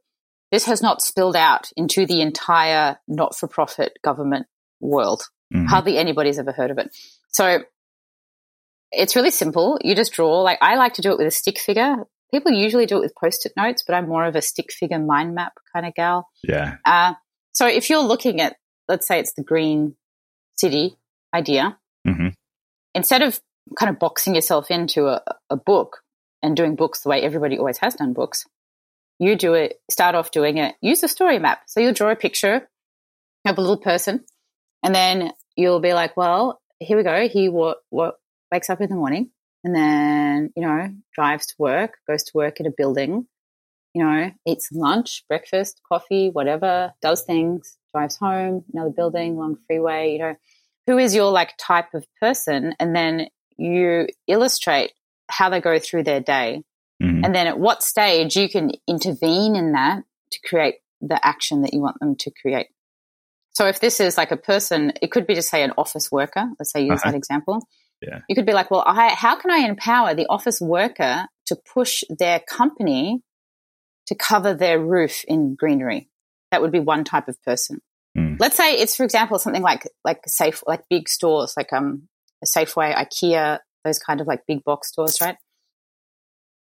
this 0.52 0.64
has 0.66 0.80
not 0.82 1.02
spilled 1.02 1.36
out 1.36 1.70
into 1.76 2.06
the 2.06 2.20
entire 2.22 2.98
not-for-profit 3.08 3.98
government 4.02 4.46
world. 4.80 5.24
Mhm. 5.52 5.66
Hardly 5.68 5.98
anybody's 5.98 6.38
ever 6.38 6.52
heard 6.52 6.70
of 6.70 6.78
it. 6.78 6.94
So 7.28 7.64
it's 8.92 9.16
really 9.16 9.30
simple. 9.30 9.78
You 9.82 9.94
just 9.94 10.12
draw. 10.12 10.40
Like 10.42 10.58
I 10.60 10.76
like 10.76 10.94
to 10.94 11.02
do 11.02 11.10
it 11.12 11.18
with 11.18 11.26
a 11.26 11.30
stick 11.30 11.58
figure. 11.58 11.96
People 12.32 12.52
usually 12.52 12.86
do 12.86 12.98
it 12.98 13.00
with 13.00 13.14
post-it 13.14 13.52
notes, 13.56 13.82
but 13.86 13.94
I'm 13.94 14.08
more 14.08 14.24
of 14.24 14.36
a 14.36 14.42
stick 14.42 14.72
figure 14.72 14.98
mind 14.98 15.34
map 15.34 15.54
kind 15.72 15.86
of 15.86 15.94
gal. 15.94 16.28
Yeah. 16.42 16.76
Uh, 16.84 17.14
so 17.52 17.66
if 17.66 17.88
you're 17.88 18.02
looking 18.02 18.40
at, 18.40 18.56
let's 18.86 19.06
say 19.06 19.18
it's 19.18 19.32
the 19.32 19.42
green 19.42 19.96
city 20.56 20.96
idea, 21.34 21.78
Mhm. 22.06 22.34
instead 22.94 23.22
of 23.22 23.40
kind 23.78 23.90
of 23.90 23.98
boxing 23.98 24.34
yourself 24.34 24.70
into 24.70 25.06
a, 25.08 25.22
a 25.50 25.56
book 25.56 26.02
and 26.42 26.56
doing 26.56 26.74
books 26.76 27.00
the 27.00 27.08
way 27.08 27.22
everybody 27.22 27.58
always 27.58 27.78
has 27.78 27.94
done 27.94 28.12
books, 28.12 28.46
you 29.18 29.34
do 29.36 29.54
it, 29.54 29.80
start 29.90 30.14
off 30.14 30.30
doing 30.30 30.58
it, 30.58 30.74
use 30.80 31.02
a 31.02 31.08
story 31.08 31.38
map. 31.38 31.62
So 31.66 31.80
you'll 31.80 31.92
draw 31.94 32.10
a 32.10 32.16
picture 32.16 32.68
of 33.46 33.58
a 33.58 33.60
little 33.60 33.78
person 33.78 34.24
and 34.82 34.94
then 34.94 35.32
you'll 35.56 35.80
be 35.80 35.92
like, 35.94 36.16
well, 36.16 36.60
here 36.78 36.96
we 36.96 37.02
go. 37.02 37.28
He 37.28 37.48
what, 37.48 37.78
what 37.90 38.16
wakes 38.50 38.70
up 38.70 38.80
in 38.80 38.88
the 38.88 38.96
morning 38.96 39.30
and 39.64 39.74
then, 39.74 40.52
you 40.56 40.62
know, 40.62 40.90
drives 41.14 41.46
to 41.46 41.54
work, 41.58 41.98
goes 42.06 42.22
to 42.24 42.32
work 42.34 42.60
at 42.60 42.66
a 42.66 42.72
building, 42.76 43.26
you 43.94 44.04
know, 44.04 44.30
eats 44.46 44.70
lunch, 44.72 45.24
breakfast, 45.28 45.80
coffee, 45.88 46.30
whatever, 46.30 46.92
does 47.02 47.22
things, 47.22 47.76
drives 47.92 48.16
home, 48.16 48.64
another 48.72 48.90
building, 48.90 49.36
long 49.36 49.56
freeway, 49.66 50.12
you 50.12 50.18
know, 50.18 50.34
who 50.86 50.98
is 50.98 51.14
your 51.14 51.30
like 51.30 51.54
type 51.58 51.94
of 51.94 52.06
person? 52.20 52.74
And 52.78 52.94
then 52.94 53.28
you 53.56 54.06
illustrate 54.26 54.92
how 55.28 55.50
they 55.50 55.60
go 55.60 55.78
through 55.78 56.04
their 56.04 56.20
day. 56.20 56.62
Mhm. 57.02 57.24
And 57.24 57.34
then 57.34 57.46
at 57.46 57.58
what 57.58 57.82
stage 57.82 58.36
you 58.36 58.48
can 58.48 58.72
intervene 58.86 59.56
in 59.56 59.72
that 59.72 60.04
to 60.30 60.40
create 60.48 60.76
the 61.00 61.24
action 61.26 61.62
that 61.62 61.74
you 61.74 61.80
want 61.80 61.98
them 62.00 62.16
to 62.16 62.30
create. 62.30 62.68
So 63.50 63.66
if 63.66 63.80
this 63.80 64.00
is 64.00 64.16
like 64.16 64.30
a 64.30 64.36
person, 64.36 64.92
it 65.02 65.10
could 65.10 65.26
be 65.26 65.34
to 65.34 65.42
say 65.42 65.62
an 65.62 65.72
office 65.76 66.10
worker. 66.12 66.48
Let's 66.58 66.72
say 66.72 66.82
use 66.84 66.92
Uh-huh. 66.92 67.10
that 67.10 67.16
example. 67.16 67.66
Yeah. 68.00 68.20
You 68.28 68.34
could 68.34 68.46
be 68.46 68.52
like, 68.52 68.70
well, 68.70 68.84
I, 68.86 69.10
how 69.10 69.36
can 69.36 69.50
I 69.50 69.58
empower 69.58 70.14
the 70.14 70.26
office 70.28 70.60
worker 70.60 71.26
to 71.46 71.56
push 71.56 72.04
their 72.08 72.40
company 72.40 73.22
to 74.06 74.14
cover 74.14 74.54
their 74.54 74.78
roof 74.78 75.24
in 75.26 75.54
greenery? 75.54 76.08
That 76.50 76.62
would 76.62 76.72
be 76.72 76.80
one 76.80 77.04
type 77.04 77.28
of 77.28 77.42
person. 77.42 77.80
Mm. 78.16 78.36
Let's 78.38 78.56
say 78.56 78.74
it's, 78.74 78.96
for 78.96 79.04
example, 79.04 79.38
something 79.38 79.62
like 79.62 79.88
like 80.04 80.20
safe, 80.26 80.62
like 80.66 80.84
big 80.88 81.08
stores, 81.08 81.54
like 81.56 81.72
um, 81.72 82.08
Safeway, 82.44 82.94
IKEA, 82.94 83.58
those 83.84 83.98
kind 83.98 84.20
of 84.20 84.26
like 84.26 84.46
big 84.46 84.64
box 84.64 84.88
stores, 84.88 85.20
right? 85.20 85.36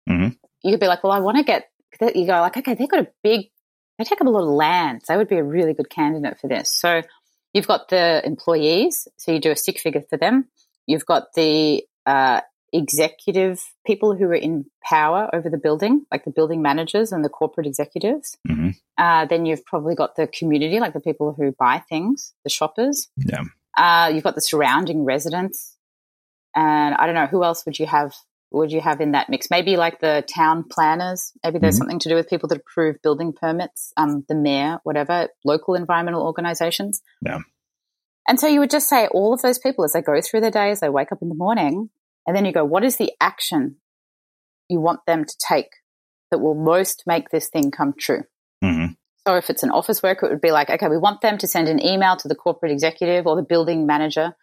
Mhm. 0.09 0.37
You 0.63 0.73
could 0.73 0.81
be 0.81 0.87
like, 0.89 1.05
well, 1.05 1.13
I 1.13 1.21
want 1.21 1.37
to 1.37 1.45
get. 1.45 1.69
You 2.01 2.27
go 2.27 2.41
like, 2.41 2.57
okay, 2.57 2.75
they've 2.75 2.89
got 2.89 3.01
a 3.01 3.09
big. 3.23 3.47
They 3.99 4.05
take 4.05 4.21
up 4.21 4.27
a 4.27 4.31
lot 4.31 4.43
of 4.43 4.49
land. 4.49 5.03
They 5.09 5.17
would 5.17 5.29
be 5.29 5.37
a 5.37 5.45
really 5.45 5.75
good 5.75 5.91
candidate 5.91 6.39
for 6.41 6.49
this. 6.49 6.71
So 6.71 7.03
you've 7.53 7.67
got 7.67 7.89
the 7.89 8.25
employees, 8.25 9.09
so 9.17 9.33
you 9.33 9.41
do 9.41 9.51
a 9.51 9.57
stick 9.57 9.81
figure 9.81 10.03
for 10.09 10.17
them. 10.17 10.49
You've 10.89 11.07
got 11.07 11.35
the 11.37 11.85
uh, 12.07 12.41
executive 12.73 13.63
people 13.87 14.15
who 14.17 14.25
are 14.25 14.35
in 14.35 14.65
power 14.83 15.29
over 15.33 15.49
the 15.49 15.59
building, 15.59 16.05
like 16.11 16.25
the 16.25 16.31
building 16.31 16.63
managers 16.63 17.13
and 17.13 17.25
the 17.25 17.29
corporate 17.29 17.67
executives. 17.67 18.37
Mhm. 18.49 18.75
Uh, 18.97 19.27
then 19.27 19.47
you've 19.47 19.65
probably 19.65 19.95
got 19.95 20.17
the 20.17 20.27
community, 20.27 20.81
like 20.81 20.95
the 20.95 21.01
people 21.01 21.35
who 21.37 21.53
buy 21.59 21.83
things, 21.89 22.35
the 22.45 22.51
shoppers. 22.51 23.09
Yeah. 23.17 23.43
Uh, 23.77 24.09
you've 24.13 24.25
got 24.25 24.35
the 24.35 24.41
surrounding 24.41 25.05
residents, 25.05 25.77
and 26.57 26.95
I 26.95 27.07
don't 27.07 27.15
know 27.15 27.27
who 27.27 27.45
else 27.45 27.65
would 27.67 27.79
you 27.79 27.87
have. 27.87 28.15
Would 28.51 28.73
you 28.73 28.81
have 28.81 29.03
in 29.03 29.13
that 29.13 29.29
mix? 29.29 29.51
Maybe 29.51 29.77
like 29.77 30.01
the 30.01 30.25
town 30.35 30.65
planners. 30.71 31.33
Maybe 31.45 31.59
there's 31.59 31.75
Mhm. 31.75 31.79
something 31.81 31.99
to 32.01 32.09
do 32.09 32.15
with 32.15 32.31
people 32.31 32.49
that 32.49 32.59
approve 32.59 32.97
building 33.03 33.35
permits. 33.35 33.93
Um, 33.99 34.25
the 34.27 34.35
mayor, 34.35 34.81
whatever, 34.85 35.29
local 35.45 35.75
environmental 35.75 36.23
organizations. 36.23 37.03
Yeah. 37.21 37.41
And 38.29 38.39
so 38.39 38.47
you 38.47 38.61
would 38.61 38.71
just 38.71 38.89
say 38.89 39.09
all 39.09 39.33
of 39.33 39.41
those 39.41 39.59
people 39.59 39.85
as 39.85 39.95
they 39.95 40.03
go 40.03 40.21
through 40.21 40.43
their 40.43 40.51
days, 40.51 40.81
they 40.81 40.91
wake 40.91 41.11
up 41.11 41.23
in 41.23 41.31
the 41.31 41.35
morning, 41.35 41.89
and 42.27 42.37
then 42.37 42.45
you 42.45 42.53
go, 42.53 42.65
what 42.65 42.85
is 42.85 42.97
the 42.97 43.13
action 43.21 43.77
you 44.69 44.81
want 44.81 45.01
them 45.07 45.25
to 45.25 45.35
take 45.39 45.71
that 46.31 46.39
will 46.39 46.55
most 46.55 47.05
make 47.07 47.31
this 47.31 47.49
thing 47.49 47.71
come 47.71 47.95
true? 47.99 48.25
Mhm. 48.63 48.97
So 49.27 49.37
if 49.37 49.49
it's 49.51 49.63
an 49.63 49.71
office 49.71 50.03
worker, 50.03 50.27
it 50.27 50.31
would 50.31 50.41
be 50.43 50.53
like, 50.53 50.69
okay, 50.69 50.89
we 50.89 50.99
want 50.99 51.23
them 51.23 51.39
to 51.39 51.47
send 51.47 51.69
an 51.69 51.85
email 51.85 52.17
to 52.17 52.29
the 52.29 52.35
corporate 52.35 52.71
executive 52.71 53.27
or 53.27 53.35
the 53.35 53.43
building 53.43 53.87
manager, 53.87 54.35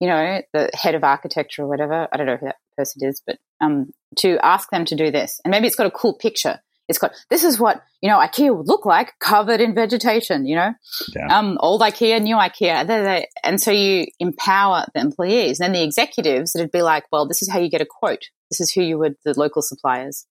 you 0.00 0.08
know, 0.08 0.42
the 0.52 0.70
head 0.74 0.96
of 0.96 1.04
architecture 1.04 1.62
or 1.62 1.68
whatever. 1.68 2.08
I 2.12 2.16
don't 2.16 2.26
know 2.26 2.36
who 2.36 2.46
that 2.46 2.56
person 2.76 3.08
is, 3.08 3.22
but 3.24 3.38
um, 3.60 3.92
to 4.18 4.38
ask 4.42 4.70
them 4.70 4.84
to 4.86 4.96
do 4.96 5.10
this. 5.10 5.40
And 5.44 5.50
maybe 5.52 5.66
it's 5.66 5.76
got 5.76 5.86
a 5.86 5.92
cool 5.92 6.14
picture. 6.14 6.60
It's 6.88 6.98
got 6.98 7.12
this 7.28 7.44
is 7.44 7.58
what 7.60 7.82
you 8.00 8.08
know 8.08 8.18
IKEA 8.18 8.56
would 8.56 8.66
look 8.66 8.86
like, 8.86 9.12
covered 9.20 9.60
in 9.60 9.74
vegetation. 9.74 10.46
You 10.46 10.56
know, 10.56 10.74
Yeah. 11.14 11.38
um, 11.38 11.58
old 11.60 11.82
IKEA, 11.82 12.22
new 12.22 12.36
IKEA, 12.36 12.86
They- 12.86 13.02
they- 13.02 13.28
and 13.44 13.60
so 13.60 13.70
you 13.70 14.06
empower 14.18 14.86
the 14.94 15.00
employees. 15.00 15.60
And 15.60 15.66
then 15.74 15.80
the 15.80 15.84
executives, 15.86 16.54
it'd 16.56 16.70
be 16.72 16.82
like, 16.82 17.04
well, 17.12 17.26
this 17.28 17.42
is 17.42 17.50
how 17.50 17.58
you 17.58 17.68
get 17.70 17.80
a 17.82 17.86
quote. 17.86 18.24
This 18.50 18.60
is 18.60 18.72
who 18.72 18.82
you 18.82 18.98
would 18.98 19.16
the 19.24 19.38
local 19.38 19.60
suppliers. 19.62 20.26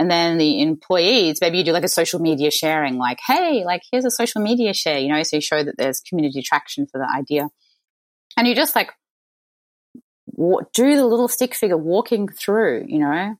And 0.00 0.08
then 0.08 0.38
the 0.38 0.62
employees, 0.62 1.38
maybe 1.40 1.58
you 1.58 1.64
do 1.64 1.72
like 1.72 1.82
a 1.82 1.88
social 1.88 2.20
media 2.20 2.52
sharing, 2.52 2.98
like, 2.98 3.18
hey, 3.26 3.64
like 3.64 3.82
here's 3.90 4.04
a 4.04 4.12
social 4.12 4.40
media 4.40 4.72
share, 4.72 5.00
you 5.00 5.08
know, 5.08 5.20
so 5.24 5.36
you 5.36 5.42
show 5.42 5.64
that 5.64 5.76
there's 5.76 6.00
community 6.00 6.40
traction 6.40 6.86
for 6.86 6.98
the 6.98 7.08
idea. 7.12 7.48
And 8.36 8.46
you 8.46 8.54
just 8.54 8.76
like 8.76 8.92
do 10.72 10.96
the 10.96 11.04
little 11.04 11.26
stick 11.26 11.52
figure 11.54 11.76
walking 11.76 12.28
through, 12.28 12.84
you 12.86 13.00
know, 13.00 13.34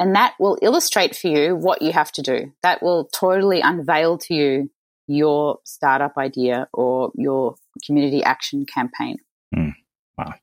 and 0.00 0.16
that 0.16 0.34
will 0.40 0.58
illustrate 0.62 1.14
for 1.14 1.28
you 1.28 1.54
what 1.54 1.82
you 1.82 1.92
have 1.92 2.10
to 2.12 2.22
do. 2.22 2.52
That 2.62 2.82
will 2.82 3.04
totally 3.04 3.60
unveil 3.60 4.18
to 4.18 4.34
you 4.34 4.70
your 5.06 5.58
startup 5.64 6.16
idea 6.16 6.68
or 6.72 7.12
your 7.14 7.56
community 7.84 8.24
action 8.24 8.64
campaign. 8.64 9.18
Hmm. 9.54 9.70
Wow. 10.16 10.34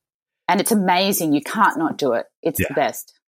And 0.47 0.61
it's 0.61 0.71
amazing. 0.71 1.33
You 1.33 1.41
can't 1.41 1.77
not 1.77 1.97
do 1.97 2.13
it. 2.13 2.27
It's 2.43 2.59
Yeah. 2.59 2.67
the 2.69 2.73
best. 2.75 3.19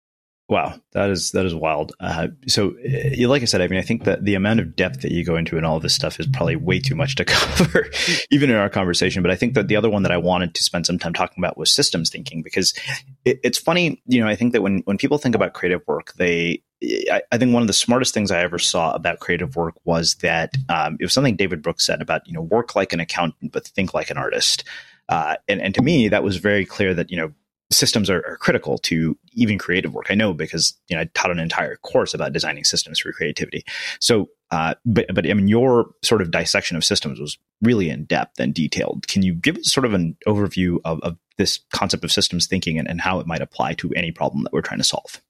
Wow, 0.48 0.80
that 0.92 1.10
is 1.10 1.32
that 1.32 1.44
is 1.44 1.54
wild. 1.54 1.92
Uh, 2.00 2.28
so, 2.46 2.70
uh, 2.70 3.28
like 3.28 3.42
I 3.42 3.44
said, 3.44 3.60
I 3.60 3.68
mean, 3.68 3.78
I 3.78 3.82
think 3.82 4.04
that 4.04 4.24
the 4.24 4.34
amount 4.34 4.60
of 4.60 4.74
depth 4.74 5.02
that 5.02 5.12
you 5.12 5.22
go 5.22 5.36
into 5.36 5.58
in 5.58 5.64
all 5.64 5.76
of 5.76 5.82
this 5.82 5.94
stuff 5.94 6.18
is 6.18 6.26
probably 6.26 6.56
way 6.56 6.80
too 6.80 6.94
much 6.94 7.16
to 7.16 7.24
cover, 7.26 7.90
even 8.30 8.48
in 8.48 8.56
our 8.56 8.70
conversation. 8.70 9.22
But 9.22 9.30
I 9.30 9.36
think 9.36 9.52
that 9.54 9.68
the 9.68 9.76
other 9.76 9.90
one 9.90 10.04
that 10.04 10.12
I 10.12 10.16
wanted 10.16 10.54
to 10.54 10.64
spend 10.64 10.86
some 10.86 10.98
time 10.98 11.12
talking 11.12 11.44
about 11.44 11.58
was 11.58 11.74
systems 11.74 12.08
thinking, 12.08 12.42
because 12.42 12.72
it, 13.26 13.40
it's 13.44 13.58
funny, 13.58 14.02
you 14.06 14.22
know. 14.22 14.28
I 14.28 14.36
think 14.36 14.54
that 14.54 14.62
when 14.62 14.78
when 14.86 14.96
people 14.96 15.18
think 15.18 15.34
about 15.34 15.52
creative 15.52 15.82
work, 15.86 16.14
they 16.14 16.62
I, 16.82 17.20
I 17.30 17.36
think 17.36 17.52
one 17.52 17.62
of 17.62 17.66
the 17.66 17.74
smartest 17.74 18.14
things 18.14 18.30
I 18.30 18.40
ever 18.40 18.58
saw 18.58 18.92
about 18.94 19.18
creative 19.18 19.54
work 19.54 19.74
was 19.84 20.14
that 20.22 20.56
um, 20.70 20.96
it 20.98 21.04
was 21.04 21.12
something 21.12 21.36
David 21.36 21.60
Brooks 21.60 21.84
said 21.84 22.00
about 22.00 22.26
you 22.26 22.32
know 22.32 22.42
work 22.42 22.74
like 22.74 22.94
an 22.94 23.00
accountant 23.00 23.52
but 23.52 23.66
think 23.66 23.92
like 23.92 24.08
an 24.10 24.16
artist, 24.16 24.64
uh, 25.10 25.36
and 25.46 25.60
and 25.60 25.74
to 25.74 25.82
me 25.82 26.08
that 26.08 26.24
was 26.24 26.38
very 26.38 26.64
clear 26.64 26.94
that 26.94 27.10
you 27.10 27.18
know 27.18 27.32
systems 27.70 28.08
are, 28.08 28.24
are 28.26 28.36
critical 28.36 28.78
to 28.78 29.16
even 29.32 29.58
creative 29.58 29.94
work. 29.94 30.06
I 30.10 30.14
know 30.14 30.32
because 30.32 30.74
you 30.88 30.96
know 30.96 31.02
I 31.02 31.10
taught 31.14 31.30
an 31.30 31.38
entire 31.38 31.76
course 31.76 32.14
about 32.14 32.32
designing 32.32 32.64
systems 32.64 33.00
for 33.00 33.12
creativity. 33.12 33.64
So, 34.00 34.28
uh, 34.50 34.74
but 34.84 35.06
but 35.14 35.28
I 35.28 35.34
mean, 35.34 35.48
your 35.48 35.90
sort 36.02 36.22
of 36.22 36.30
dissection 36.30 36.76
of 36.76 36.84
systems 36.84 37.20
was 37.20 37.38
really 37.62 37.90
in 37.90 38.04
depth 38.04 38.40
and 38.40 38.54
detailed. 38.54 39.06
Can 39.08 39.22
you 39.22 39.34
give 39.34 39.56
us 39.58 39.72
sort 39.72 39.84
of 39.84 39.94
an 39.94 40.16
overview 40.26 40.78
of, 40.84 41.00
of 41.00 41.18
this 41.36 41.60
concept 41.72 42.04
of 42.04 42.12
systems 42.12 42.46
thinking 42.46 42.78
and, 42.78 42.88
and 42.88 43.00
how 43.00 43.20
it 43.20 43.26
might 43.26 43.42
apply 43.42 43.74
to 43.74 43.92
any 43.94 44.12
problem 44.12 44.44
that 44.44 44.52
we're 44.52 44.62
trying 44.62 44.80
to 44.80 44.84
solve? 44.84 45.20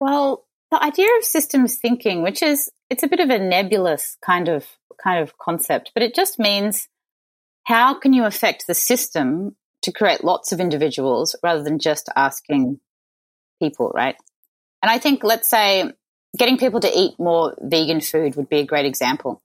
Well, 0.00 0.46
the 0.72 0.82
idea 0.82 1.08
of 1.18 1.24
systems 1.24 1.76
thinking, 1.76 2.22
which 2.22 2.42
is 2.42 2.70
it's 2.90 3.02
a 3.02 3.08
bit 3.08 3.20
of 3.20 3.30
a 3.30 3.38
nebulous 3.38 4.16
kind 4.20 4.48
of 4.48 4.66
kind 5.02 5.22
of 5.22 5.38
concept, 5.38 5.92
but 5.94 6.02
it 6.02 6.14
just 6.14 6.38
means 6.38 6.88
how 7.64 7.94
can 7.94 8.12
you 8.12 8.24
affect 8.24 8.66
the 8.66 8.74
system 8.74 9.54
to 9.82 9.92
create 9.92 10.24
lots 10.24 10.52
of 10.52 10.60
individuals 10.60 11.36
rather 11.42 11.62
than 11.62 11.78
just 11.78 12.08
asking 12.16 12.80
people, 13.60 13.90
right? 13.94 14.16
And 14.82 14.90
I 14.90 14.98
think 14.98 15.22
let's 15.24 15.48
say 15.48 15.92
getting 16.36 16.58
people 16.58 16.80
to 16.80 16.98
eat 16.98 17.18
more 17.18 17.54
vegan 17.60 18.00
food 18.00 18.36
would 18.36 18.48
be 18.48 18.58
a 18.58 18.64
great 18.66 18.86
example. 18.86 19.42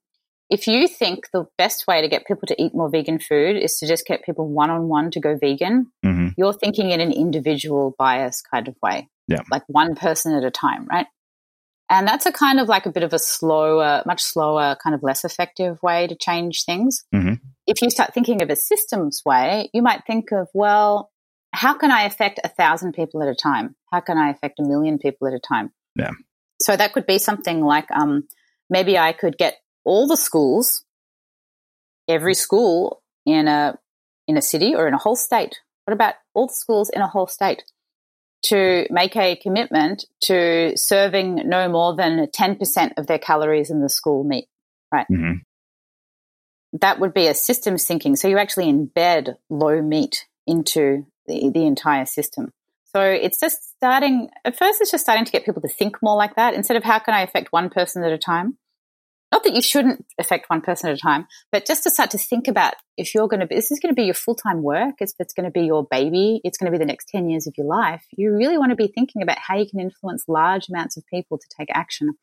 If 0.49 0.65
you 0.67 0.88
think 0.88 1.25
the 1.33 1.45
best 1.57 1.85
way 1.88 2.01
to 2.01 2.07
get 2.07 2.25
people 2.25 2.47
to 2.47 2.61
eat 2.61 2.73
more 2.73 2.89
vegan 2.89 3.19
food 3.19 3.57
is 3.57 3.75
to 3.79 3.88
just 3.88 4.05
get 4.05 4.23
people 4.23 4.47
one 4.47 4.69
on 4.69 4.88
one 4.88 5.11
to 5.11 5.19
go 5.19 5.38
vegan, 5.38 5.91
Mm-hmm. 6.05 6.29
you're 6.38 6.53
thinking 6.53 6.91
in 6.91 7.01
an 7.01 7.11
individual 7.11 7.93
bias 7.99 8.41
kind 8.41 8.67
of 8.69 8.75
way 8.81 9.09
Yeah. 9.27 9.41
like 9.51 9.63
one 9.67 9.95
person 9.95 10.33
at 10.33 10.43
a 10.45 10.51
time, 10.51 10.85
right? 10.85 11.07
And 11.89 12.07
that's 12.07 12.25
a 12.25 12.31
kind 12.31 12.59
of 12.59 12.67
like 12.67 12.85
a 12.85 12.91
bit 12.91 13.03
of 13.03 13.13
a 13.13 13.19
slower, 13.19 14.03
much 14.05 14.21
slower, 14.21 14.75
kind 14.83 14.93
of 14.93 15.03
less 15.03 15.23
effective 15.23 15.81
way 15.81 16.07
to 16.07 16.15
change 16.15 16.65
things. 16.65 17.05
Mhm. 17.13 17.39
If 17.65 17.81
you 17.81 17.89
start 17.89 18.13
thinking 18.13 18.41
of 18.41 18.49
a 18.49 18.55
systems 18.55 19.21
way, 19.25 19.69
you 19.73 19.81
might 19.81 20.05
think 20.05 20.31
of, 20.31 20.49
well, 20.53 21.11
how 21.53 21.73
can 21.73 21.91
I 21.91 22.03
affect 22.03 22.39
a 22.43 22.49
thousand 22.49 22.93
people 22.93 23.21
at 23.23 23.29
a 23.29 23.35
time? 23.35 23.75
How 23.91 24.01
can 24.01 24.17
I 24.17 24.29
affect 24.29 24.59
a 24.59 24.63
million 24.63 24.99
people 24.99 25.27
at 25.27 25.33
a 25.33 25.39
time? 25.39 25.71
Yeah. 25.95 26.11
So 26.61 26.75
that 26.75 26.93
could 26.93 27.05
be 27.05 27.19
something 27.19 27.61
like 27.61 27.89
um, 27.91 28.27
maybe 28.69 28.97
I 28.97 29.13
could 29.13 29.38
get 29.38 29.57
all 29.85 30.07
the 30.07 30.17
schools, 30.17 30.83
every 32.07 32.33
school 32.33 33.01
in 33.25 33.47
a 33.47 33.77
in 34.27 34.35
a 34.35 34.41
city 34.41 34.75
or 34.75 34.88
in 34.88 34.93
a 34.93 34.97
whole 34.97 35.15
state. 35.15 35.61
What 35.85 35.93
about 35.93 36.15
all 36.33 36.47
the 36.47 36.53
schools 36.53 36.89
in 36.89 37.01
a 37.01 37.07
whole 37.07 37.27
state 37.27 37.63
to 38.49 38.87
make 38.89 39.15
a 39.15 39.35
commitment 39.35 40.05
to 40.21 40.73
serving 40.75 41.43
no 41.45 41.69
more 41.69 41.95
than 41.95 42.29
ten 42.31 42.55
percent 42.55 42.93
of 42.97 43.07
their 43.07 43.19
calories 43.19 43.69
in 43.69 43.81
the 43.81 43.89
school 43.89 44.23
meat? 44.23 44.47
Right. 44.91 45.07
Mm-hmm. 45.11 45.33
That 46.81 46.99
would 46.99 47.13
be 47.13 47.27
a 47.27 47.33
systems 47.33 47.85
thinking. 47.85 48.15
So 48.15 48.27
you 48.27 48.37
actually 48.37 48.71
embed 48.71 49.35
low 49.49 49.81
meat 49.81 50.25
into 50.45 51.05
the, 51.25 51.49
the 51.53 51.65
entire 51.65 52.05
system. 52.05 52.51
So 52.95 53.01
it's 53.01 53.39
just 53.39 53.75
starting, 53.75 54.29
at 54.45 54.57
first, 54.57 54.81
it's 54.81 54.91
just 54.91 55.03
starting 55.03 55.25
to 55.25 55.31
get 55.31 55.45
people 55.45 55.61
to 55.61 55.67
think 55.67 55.97
more 56.01 56.15
like 56.15 56.35
that 56.35 56.53
instead 56.53 56.77
of 56.77 56.83
how 56.83 56.99
can 56.99 57.13
I 57.13 57.21
affect 57.21 57.51
one 57.51 57.69
person 57.69 58.03
at 58.03 58.11
a 58.11 58.17
time? 58.17 58.57
Not 59.32 59.43
that 59.43 59.53
you 59.53 59.61
shouldn't 59.61 60.05
affect 60.17 60.49
one 60.49 60.61
person 60.61 60.89
at 60.89 60.95
a 60.95 60.99
time, 60.99 61.28
but 61.51 61.65
just 61.65 61.84
to 61.84 61.89
start 61.89 62.11
to 62.11 62.17
think 62.17 62.47
about 62.47 62.75
if 62.95 63.13
you're 63.13 63.28
going 63.28 63.41
to 63.41 63.45
be, 63.45 63.55
this 63.55 63.71
is 63.71 63.80
going 63.80 63.93
to 63.93 63.99
be 63.99 64.05
your 64.05 64.13
full 64.13 64.36
time 64.36 64.63
work, 64.63 64.95
it's, 64.99 65.13
it's 65.19 65.34
going 65.34 65.43
to 65.43 65.51
be 65.51 65.65
your 65.65 65.86
baby, 65.86 66.39
it's 66.45 66.57
going 66.57 66.71
to 66.71 66.78
be 66.78 66.82
the 66.82 66.88
next 66.88 67.09
10 67.09 67.30
years 67.30 67.45
of 67.45 67.53
your 67.57 67.67
life. 67.67 68.05
You 68.11 68.34
really 68.34 68.57
want 68.57 68.69
to 68.69 68.78
be 68.78 68.88
thinking 68.88 69.21
about 69.21 69.38
how 69.38 69.57
you 69.57 69.69
can 69.69 69.82
influence 69.82 70.23
large 70.30 70.69
amounts 70.69 70.95
of 70.95 71.05
people 71.07 71.38
to 71.38 71.47
take 71.57 71.67
action. 71.73 72.13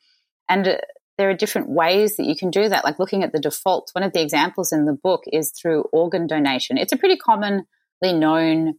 And 0.49 0.67
uh, 0.67 0.77
there 1.19 1.29
are 1.29 1.35
different 1.35 1.69
ways 1.69 2.17
that 2.17 2.27
you 2.27 2.35
can 2.35 2.51
do 2.51 2.69
that, 2.69 2.85
like 2.85 2.99
looking 2.99 3.23
at 3.23 3.33
the 3.33 3.41
defaults. 3.41 3.95
One 3.95 4.03
of 4.03 4.13
the 4.13 4.23
examples 4.23 4.73
in 4.73 4.87
the 4.87 4.95
book 4.95 5.25
is 5.31 5.53
through 5.53 5.83
organ 5.93 6.27
donation. 6.27 6.79
It's 6.79 6.93
a 6.93 6.97
pretty 6.97 7.17
commonly 7.17 7.65
known 8.01 8.75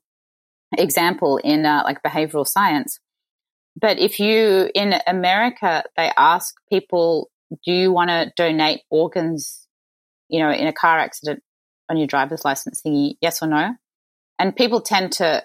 example 0.78 1.38
in 1.38 1.66
uh, 1.66 1.84
like 1.86 2.02
behavioral 2.04 2.48
science. 2.48 3.00
But 3.80 4.00
if 4.00 4.20
you, 4.20 4.70
in 4.74 4.96
America, 5.06 5.84
they 5.98 6.12
ask 6.18 6.56
people, 6.72 7.30
do 7.52 7.72
you 7.72 7.92
want 7.92 8.10
to 8.10 8.32
donate 8.36 8.82
organs, 8.90 9.68
you 10.30 10.40
know, 10.40 10.52
in 10.52 10.68
a 10.68 10.74
car 10.74 11.00
accident 11.00 11.44
on 11.90 11.98
your 11.98 12.08
driver's 12.08 12.44
license 12.44 12.82
thingy, 12.86 13.16
yes 13.22 13.42
or 13.42 13.48
no? 13.48 13.76
And 14.40 14.56
people 14.56 14.82
tend 14.82 15.14
to 15.14 15.44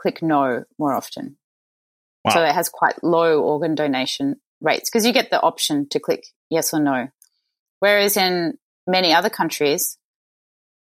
click 0.00 0.22
no 0.22 0.64
more 0.78 0.92
often. 0.92 1.36
Wow. 2.24 2.34
So 2.34 2.42
it 2.42 2.52
has 2.52 2.68
quite 2.68 3.02
low 3.02 3.42
organ 3.42 3.74
donation 3.74 4.36
rates 4.60 4.88
because 4.90 5.04
you 5.04 5.12
get 5.12 5.30
the 5.30 5.40
option 5.40 5.88
to 5.90 6.00
click 6.00 6.24
yes 6.50 6.72
or 6.72 6.80
no. 6.80 7.08
Whereas 7.80 8.16
in 8.16 8.58
many 8.86 9.12
other 9.12 9.30
countries, 9.30 9.98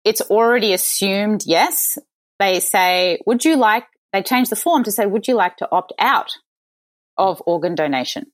it's 0.03 0.21
already 0.21 0.73
assumed 0.73 1.43
yes. 1.45 1.97
They 2.39 2.59
say, 2.59 3.19
would 3.25 3.45
you 3.45 3.55
like, 3.55 3.85
they 4.13 4.23
change 4.23 4.49
the 4.49 4.55
form 4.55 4.83
to 4.83 4.91
say, 4.91 5.05
would 5.05 5.27
you 5.27 5.35
like 5.35 5.57
to 5.57 5.69
opt 5.71 5.93
out 5.99 6.31
of 7.17 7.41
organ 7.45 7.75
donation? 7.75 8.31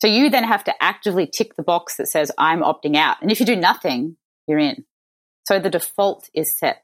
So 0.00 0.08
you 0.08 0.30
then 0.30 0.44
have 0.44 0.64
to 0.64 0.74
actively 0.82 1.26
tick 1.26 1.56
the 1.56 1.62
box 1.62 1.96
that 1.96 2.08
says, 2.08 2.30
I'm 2.36 2.60
opting 2.60 2.96
out. 2.96 3.16
And 3.22 3.30
if 3.30 3.40
you 3.40 3.46
do 3.46 3.56
nothing, 3.56 4.16
you're 4.46 4.58
in. 4.58 4.84
So 5.46 5.58
the 5.58 5.70
default 5.70 6.28
is 6.34 6.58
set. 6.58 6.82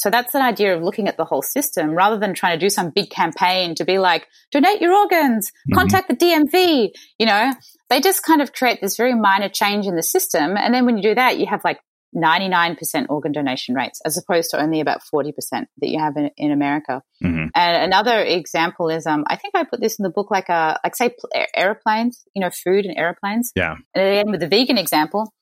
So 0.00 0.08
that's 0.08 0.34
an 0.34 0.40
idea 0.40 0.74
of 0.74 0.82
looking 0.82 1.08
at 1.08 1.18
the 1.18 1.26
whole 1.26 1.42
system 1.42 1.90
rather 1.90 2.18
than 2.18 2.32
trying 2.32 2.58
to 2.58 2.64
do 2.64 2.70
some 2.70 2.88
big 2.88 3.10
campaign 3.10 3.74
to 3.74 3.84
be 3.84 3.98
like, 3.98 4.26
donate 4.50 4.80
your 4.80 4.94
organs, 4.94 5.50
mm-hmm. 5.50 5.74
contact 5.74 6.08
the 6.08 6.16
DMV. 6.16 6.92
You 7.18 7.26
know, 7.26 7.52
they 7.90 8.00
just 8.00 8.22
kind 8.22 8.40
of 8.40 8.54
create 8.54 8.80
this 8.80 8.96
very 8.96 9.14
minor 9.14 9.50
change 9.50 9.86
in 9.86 9.96
the 9.96 10.02
system. 10.02 10.56
And 10.56 10.72
then 10.72 10.86
when 10.86 10.96
you 10.96 11.02
do 11.02 11.14
that, 11.16 11.38
you 11.38 11.46
have 11.46 11.62
like 11.64 11.80
99% 12.16 13.06
organ 13.08 13.32
donation 13.32 13.74
rates 13.74 14.00
as 14.04 14.18
opposed 14.18 14.50
to 14.50 14.60
only 14.60 14.80
about 14.80 15.00
40% 15.12 15.32
that 15.52 15.88
you 15.88 15.98
have 15.98 16.16
in, 16.16 16.30
in 16.36 16.50
America. 16.50 17.02
Mm-hmm. 17.22 17.46
And 17.54 17.84
another 17.84 18.20
example 18.20 18.88
is, 18.88 19.06
um, 19.06 19.24
I 19.28 19.36
think 19.36 19.54
I 19.54 19.64
put 19.64 19.80
this 19.80 19.98
in 19.98 20.02
the 20.02 20.10
book, 20.10 20.30
like 20.30 20.48
a, 20.48 20.78
like 20.82 20.96
say 20.96 21.10
pl- 21.10 21.30
airplanes, 21.54 22.24
you 22.34 22.40
know, 22.40 22.50
food 22.50 22.84
and 22.84 22.96
airplanes. 22.96 23.52
Yeah. 23.54 23.76
And 23.94 24.04
again, 24.04 24.30
with 24.30 24.40
the 24.40 24.48
vegan 24.48 24.78
example, 24.78 25.32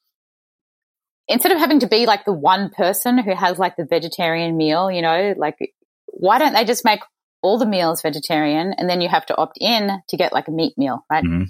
instead 1.26 1.52
of 1.52 1.58
having 1.58 1.80
to 1.80 1.86
be 1.86 2.06
like 2.06 2.24
the 2.24 2.32
one 2.32 2.70
person 2.70 3.18
who 3.18 3.34
has 3.34 3.58
like 3.58 3.76
the 3.76 3.86
vegetarian 3.86 4.56
meal, 4.56 4.90
you 4.90 5.02
know, 5.02 5.34
like 5.36 5.56
why 6.06 6.38
don't 6.38 6.52
they 6.52 6.64
just 6.64 6.84
make 6.84 7.00
all 7.42 7.58
the 7.58 7.66
meals 7.66 8.02
vegetarian 8.02 8.74
and 8.76 8.90
then 8.90 9.00
you 9.00 9.08
have 9.08 9.26
to 9.26 9.36
opt 9.36 9.58
in 9.60 10.02
to 10.08 10.16
get 10.16 10.32
like 10.32 10.48
a 10.48 10.50
meat 10.52 10.74
meal, 10.76 11.04
right? 11.10 11.24
Mm-hmm. 11.24 11.44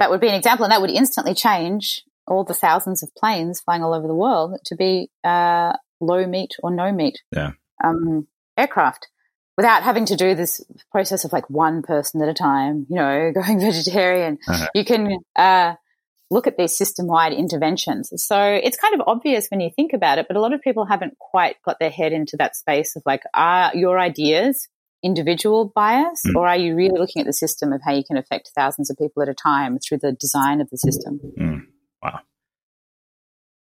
That 0.00 0.10
would 0.10 0.20
be 0.20 0.28
an 0.28 0.34
example, 0.34 0.64
and 0.64 0.72
that 0.72 0.80
would 0.80 0.90
instantly 0.90 1.34
change 1.34 2.04
all 2.28 2.44
the 2.44 2.54
thousands 2.54 3.02
of 3.02 3.14
planes 3.14 3.60
flying 3.60 3.82
all 3.82 3.94
over 3.94 4.06
the 4.06 4.14
world 4.14 4.58
to 4.66 4.76
be 4.76 5.10
uh, 5.24 5.72
low 6.00 6.26
meat 6.26 6.54
or 6.62 6.70
no 6.70 6.92
meat 6.92 7.20
Yeah. 7.34 7.52
um, 7.82 8.26
aircraft 8.56 9.08
without 9.56 9.82
having 9.82 10.04
to 10.06 10.16
do 10.16 10.34
this 10.34 10.64
process 10.92 11.24
of 11.24 11.32
like 11.32 11.50
one 11.50 11.82
person 11.82 12.22
at 12.22 12.28
a 12.28 12.34
time, 12.34 12.86
you 12.88 12.96
know, 12.96 13.32
going 13.34 13.60
vegetarian. 13.60 14.38
Uh-huh. 14.46 14.68
You 14.74 14.84
can 14.84 15.18
uh, 15.34 15.74
look 16.30 16.46
at 16.46 16.56
these 16.56 16.76
system 16.76 17.06
wide 17.06 17.32
interventions. 17.32 18.12
So 18.16 18.40
it's 18.40 18.76
kind 18.76 18.94
of 18.94 19.02
obvious 19.06 19.48
when 19.48 19.60
you 19.60 19.70
think 19.74 19.92
about 19.92 20.18
it, 20.18 20.26
but 20.28 20.36
a 20.36 20.40
lot 20.40 20.52
of 20.52 20.60
people 20.60 20.86
haven't 20.86 21.18
quite 21.18 21.56
got 21.64 21.78
their 21.80 21.90
head 21.90 22.12
into 22.12 22.36
that 22.36 22.54
space 22.54 22.94
of 22.94 23.02
like, 23.04 23.22
are 23.34 23.72
your 23.74 23.98
ideas 23.98 24.68
individual 25.02 25.72
bias, 25.74 26.22
mm. 26.26 26.34
or 26.34 26.48
are 26.48 26.56
you 26.56 26.74
really 26.74 26.98
looking 26.98 27.20
at 27.20 27.26
the 27.26 27.32
system 27.32 27.72
of 27.72 27.80
how 27.84 27.92
you 27.92 28.04
can 28.04 28.16
affect 28.16 28.50
thousands 28.54 28.90
of 28.90 28.96
people 28.96 29.22
at 29.22 29.28
a 29.28 29.34
time 29.34 29.78
through 29.78 29.98
the 29.98 30.12
design 30.12 30.60
of 30.60 30.68
the 30.70 30.76
system? 30.76 31.20
Mm. 31.38 31.66
Wow. 32.02 32.20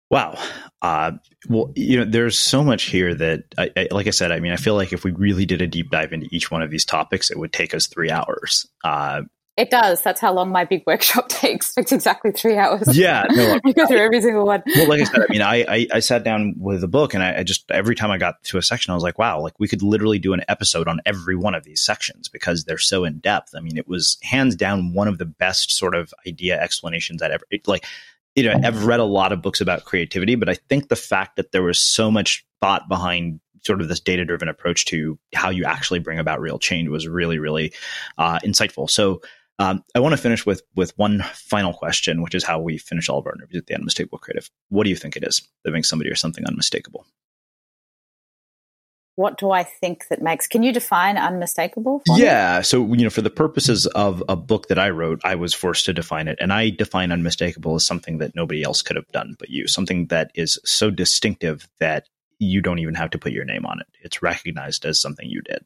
Wow. 0.09 0.37
Uh, 0.81 1.13
well, 1.47 1.71
you 1.75 1.97
know, 1.97 2.05
there's 2.05 2.37
so 2.37 2.63
much 2.63 2.83
here 2.83 3.15
that, 3.15 3.43
I, 3.57 3.71
I, 3.77 3.87
like 3.91 4.07
I 4.07 4.11
said, 4.11 4.31
I 4.31 4.41
mean, 4.41 4.51
I 4.51 4.57
feel 4.57 4.75
like 4.75 4.91
if 4.91 5.05
we 5.05 5.11
really 5.11 5.45
did 5.45 5.61
a 5.61 5.67
deep 5.67 5.89
dive 5.89 6.11
into 6.11 6.27
each 6.31 6.51
one 6.51 6.61
of 6.61 6.69
these 6.69 6.83
topics, 6.83 7.31
it 7.31 7.39
would 7.39 7.53
take 7.53 7.73
us 7.73 7.87
three 7.87 8.11
hours. 8.11 8.67
Uh, 8.83 9.21
it 9.57 9.69
does. 9.69 10.01
That's 10.01 10.19
how 10.19 10.33
long 10.33 10.49
my 10.49 10.65
big 10.65 10.83
workshop 10.87 11.29
takes. 11.29 11.73
It's 11.77 11.91
exactly 11.91 12.31
three 12.31 12.57
hours. 12.57 12.97
Yeah, 12.97 13.25
no, 13.29 13.59
I 13.65 13.71
go 13.73 13.85
through 13.85 13.97
every 13.97 14.21
single 14.21 14.45
one. 14.45 14.63
Well, 14.65 14.87
like 14.87 15.01
I 15.01 15.03
said, 15.03 15.21
I 15.21 15.25
mean, 15.31 15.41
I, 15.41 15.65
I, 15.67 15.87
I 15.93 15.99
sat 15.99 16.23
down 16.23 16.55
with 16.57 16.83
a 16.83 16.87
book, 16.87 17.13
and 17.13 17.21
I, 17.21 17.39
I, 17.39 17.43
just 17.43 17.69
every 17.69 17.95
time 17.95 18.11
I 18.11 18.17
got 18.17 18.41
to 18.45 18.57
a 18.57 18.61
section, 18.61 18.91
I 18.91 18.95
was 18.95 19.03
like, 19.03 19.19
wow, 19.19 19.41
like 19.41 19.59
we 19.59 19.67
could 19.67 19.83
literally 19.83 20.19
do 20.19 20.33
an 20.33 20.41
episode 20.47 20.87
on 20.87 21.01
every 21.05 21.35
one 21.35 21.53
of 21.53 21.63
these 21.63 21.81
sections 21.81 22.29
because 22.29 22.63
they're 22.63 22.77
so 22.77 23.03
in 23.03 23.19
depth. 23.19 23.53
I 23.55 23.59
mean, 23.59 23.77
it 23.77 23.87
was 23.87 24.17
hands 24.23 24.55
down 24.55 24.93
one 24.93 25.07
of 25.07 25.17
the 25.17 25.25
best 25.25 25.71
sort 25.71 25.95
of 25.95 26.13
idea 26.25 26.59
explanations 26.59 27.21
I'd 27.21 27.31
ever 27.31 27.45
like. 27.67 27.85
You 28.35 28.43
know, 28.43 28.59
I've 28.63 28.85
read 28.85 28.99
a 28.99 29.05
lot 29.05 29.33
of 29.33 29.41
books 29.41 29.59
about 29.59 29.85
creativity, 29.85 30.35
but 30.35 30.47
I 30.47 30.55
think 30.55 30.87
the 30.87 30.95
fact 30.95 31.35
that 31.35 31.51
there 31.51 31.63
was 31.63 31.79
so 31.79 32.09
much 32.09 32.45
thought 32.61 32.87
behind 32.87 33.41
sort 33.63 33.81
of 33.81 33.87
this 33.87 33.99
data 33.99 34.25
driven 34.25 34.47
approach 34.47 34.85
to 34.85 35.19
how 35.35 35.49
you 35.49 35.65
actually 35.65 35.99
bring 35.99 36.17
about 36.17 36.39
real 36.39 36.57
change 36.57 36.89
was 36.89 37.07
really, 37.07 37.39
really 37.39 37.73
uh, 38.17 38.39
insightful. 38.39 38.89
So 38.89 39.21
um, 39.59 39.83
I 39.93 39.99
want 39.99 40.13
to 40.13 40.17
finish 40.17 40.45
with 40.45 40.63
with 40.75 40.97
one 40.97 41.23
final 41.33 41.73
question, 41.73 42.21
which 42.21 42.33
is 42.33 42.43
how 42.43 42.59
we 42.59 42.77
finish 42.77 43.09
all 43.09 43.19
of 43.19 43.27
our 43.27 43.35
interviews 43.35 43.61
at 43.61 43.67
the 43.67 43.73
end 43.73 43.81
of 43.81 43.83
Unmistakable 43.83 44.17
Creative. 44.17 44.49
What 44.69 44.85
do 44.85 44.89
you 44.89 44.95
think 44.95 45.15
it 45.15 45.23
is 45.23 45.47
that 45.63 45.71
makes 45.71 45.89
somebody 45.89 46.09
or 46.09 46.15
something 46.15 46.45
unmistakable? 46.45 47.05
What 49.15 49.37
do 49.37 49.51
I 49.51 49.63
think 49.63 50.07
that 50.07 50.21
makes? 50.21 50.47
Can 50.47 50.63
you 50.63 50.71
define 50.71 51.17
unmistakable? 51.17 52.01
yeah. 52.15 52.59
Me? 52.59 52.63
So 52.63 52.93
you 52.93 53.03
know, 53.03 53.09
for 53.09 53.21
the 53.21 53.29
purposes 53.29 53.85
of 53.87 54.23
a 54.29 54.35
book 54.35 54.67
that 54.67 54.79
I 54.79 54.89
wrote, 54.89 55.21
I 55.23 55.35
was 55.35 55.53
forced 55.53 55.85
to 55.85 55.93
define 55.93 56.27
it, 56.27 56.37
and 56.39 56.53
I 56.53 56.69
define 56.69 57.11
unmistakable 57.11 57.75
as 57.75 57.85
something 57.85 58.19
that 58.19 58.35
nobody 58.35 58.63
else 58.63 58.81
could 58.81 58.95
have 58.95 59.07
done 59.09 59.35
but 59.37 59.49
you. 59.49 59.67
Something 59.67 60.07
that 60.07 60.31
is 60.35 60.59
so 60.63 60.89
distinctive 60.89 61.67
that 61.79 62.07
you 62.39 62.61
don't 62.61 62.79
even 62.79 62.95
have 62.95 63.11
to 63.11 63.19
put 63.19 63.31
your 63.31 63.45
name 63.45 63.65
on 63.65 63.79
it. 63.79 63.87
It's 64.01 64.21
recognized 64.21 64.85
as 64.85 64.99
something 64.99 65.29
you 65.29 65.41
did. 65.41 65.63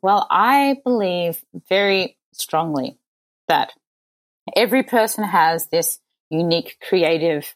Well, 0.00 0.26
I 0.30 0.76
believe 0.84 1.44
very 1.68 2.16
strongly 2.32 2.98
that 3.48 3.72
every 4.54 4.82
person 4.82 5.24
has 5.24 5.66
this 5.68 5.98
unique 6.30 6.78
creative 6.86 7.54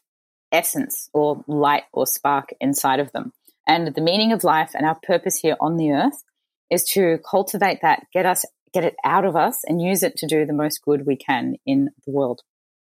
essence 0.51 1.09
or 1.13 1.43
light 1.47 1.83
or 1.93 2.05
spark 2.05 2.53
inside 2.59 2.99
of 2.99 3.11
them. 3.13 3.31
And 3.71 3.95
the 3.95 4.01
meaning 4.01 4.33
of 4.33 4.43
life 4.43 4.71
and 4.75 4.85
our 4.85 4.99
purpose 5.01 5.37
here 5.37 5.55
on 5.61 5.77
the 5.77 5.91
earth 5.91 6.25
is 6.69 6.83
to 6.91 7.19
cultivate 7.29 7.79
that, 7.83 8.05
get 8.11 8.25
us, 8.25 8.43
get 8.73 8.83
it 8.83 8.95
out 9.05 9.23
of 9.23 9.37
us 9.37 9.61
and 9.65 9.81
use 9.81 10.03
it 10.03 10.17
to 10.17 10.27
do 10.27 10.45
the 10.45 10.51
most 10.51 10.81
good 10.83 11.05
we 11.05 11.15
can 11.15 11.55
in 11.65 11.89
the 12.05 12.11
world. 12.11 12.41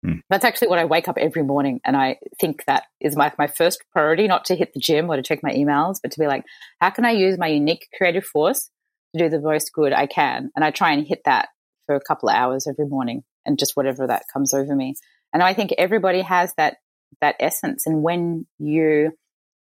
Mm. 0.04 0.22
That's 0.32 0.44
actually 0.44 0.70
what 0.70 0.80
I 0.80 0.86
wake 0.86 1.08
up 1.08 1.20
every 1.20 1.44
morning. 1.44 1.80
And 1.86 1.96
I 1.96 2.18
think 2.42 2.66
that 2.66 2.86
is 3.00 3.16
my, 3.16 3.32
my 3.38 3.46
first 3.46 3.84
priority, 3.92 4.28
not 4.28 4.46
to 4.46 4.56
hit 4.56 4.74
the 4.74 4.80
gym 4.80 5.12
or 5.12 5.16
to 5.16 5.22
check 5.22 5.44
my 5.44 5.52
emails, 5.52 5.98
but 6.02 6.12
to 6.14 6.20
be 6.20 6.26
like, 6.26 6.44
how 6.82 6.90
can 6.90 7.06
I 7.06 7.12
use 7.12 7.38
my 7.38 7.50
unique 7.50 7.88
creative 7.96 8.26
force 8.26 8.72
to 9.16 9.24
do 9.24 9.30
the 9.30 9.40
most 9.40 9.72
good 9.74 9.94
I 9.94 10.08
can? 10.08 10.50
And 10.56 10.66
I 10.66 10.72
try 10.72 10.94
and 10.94 11.06
hit 11.06 11.22
that 11.26 11.50
for 11.86 11.94
a 11.94 12.02
couple 12.02 12.30
of 12.30 12.36
hours 12.36 12.66
every 12.66 12.88
morning 12.88 13.22
and 13.46 13.60
just 13.60 13.76
whatever 13.76 14.08
that 14.08 14.24
comes 14.34 14.56
over 14.56 14.76
me. 14.76 14.96
And 15.32 15.44
I 15.44 15.54
think 15.54 15.72
everybody 15.78 16.22
has 16.22 16.52
that 16.58 16.78
that 17.22 17.36
essence. 17.40 17.86
And 17.86 18.02
when 18.02 18.48
you 18.58 19.12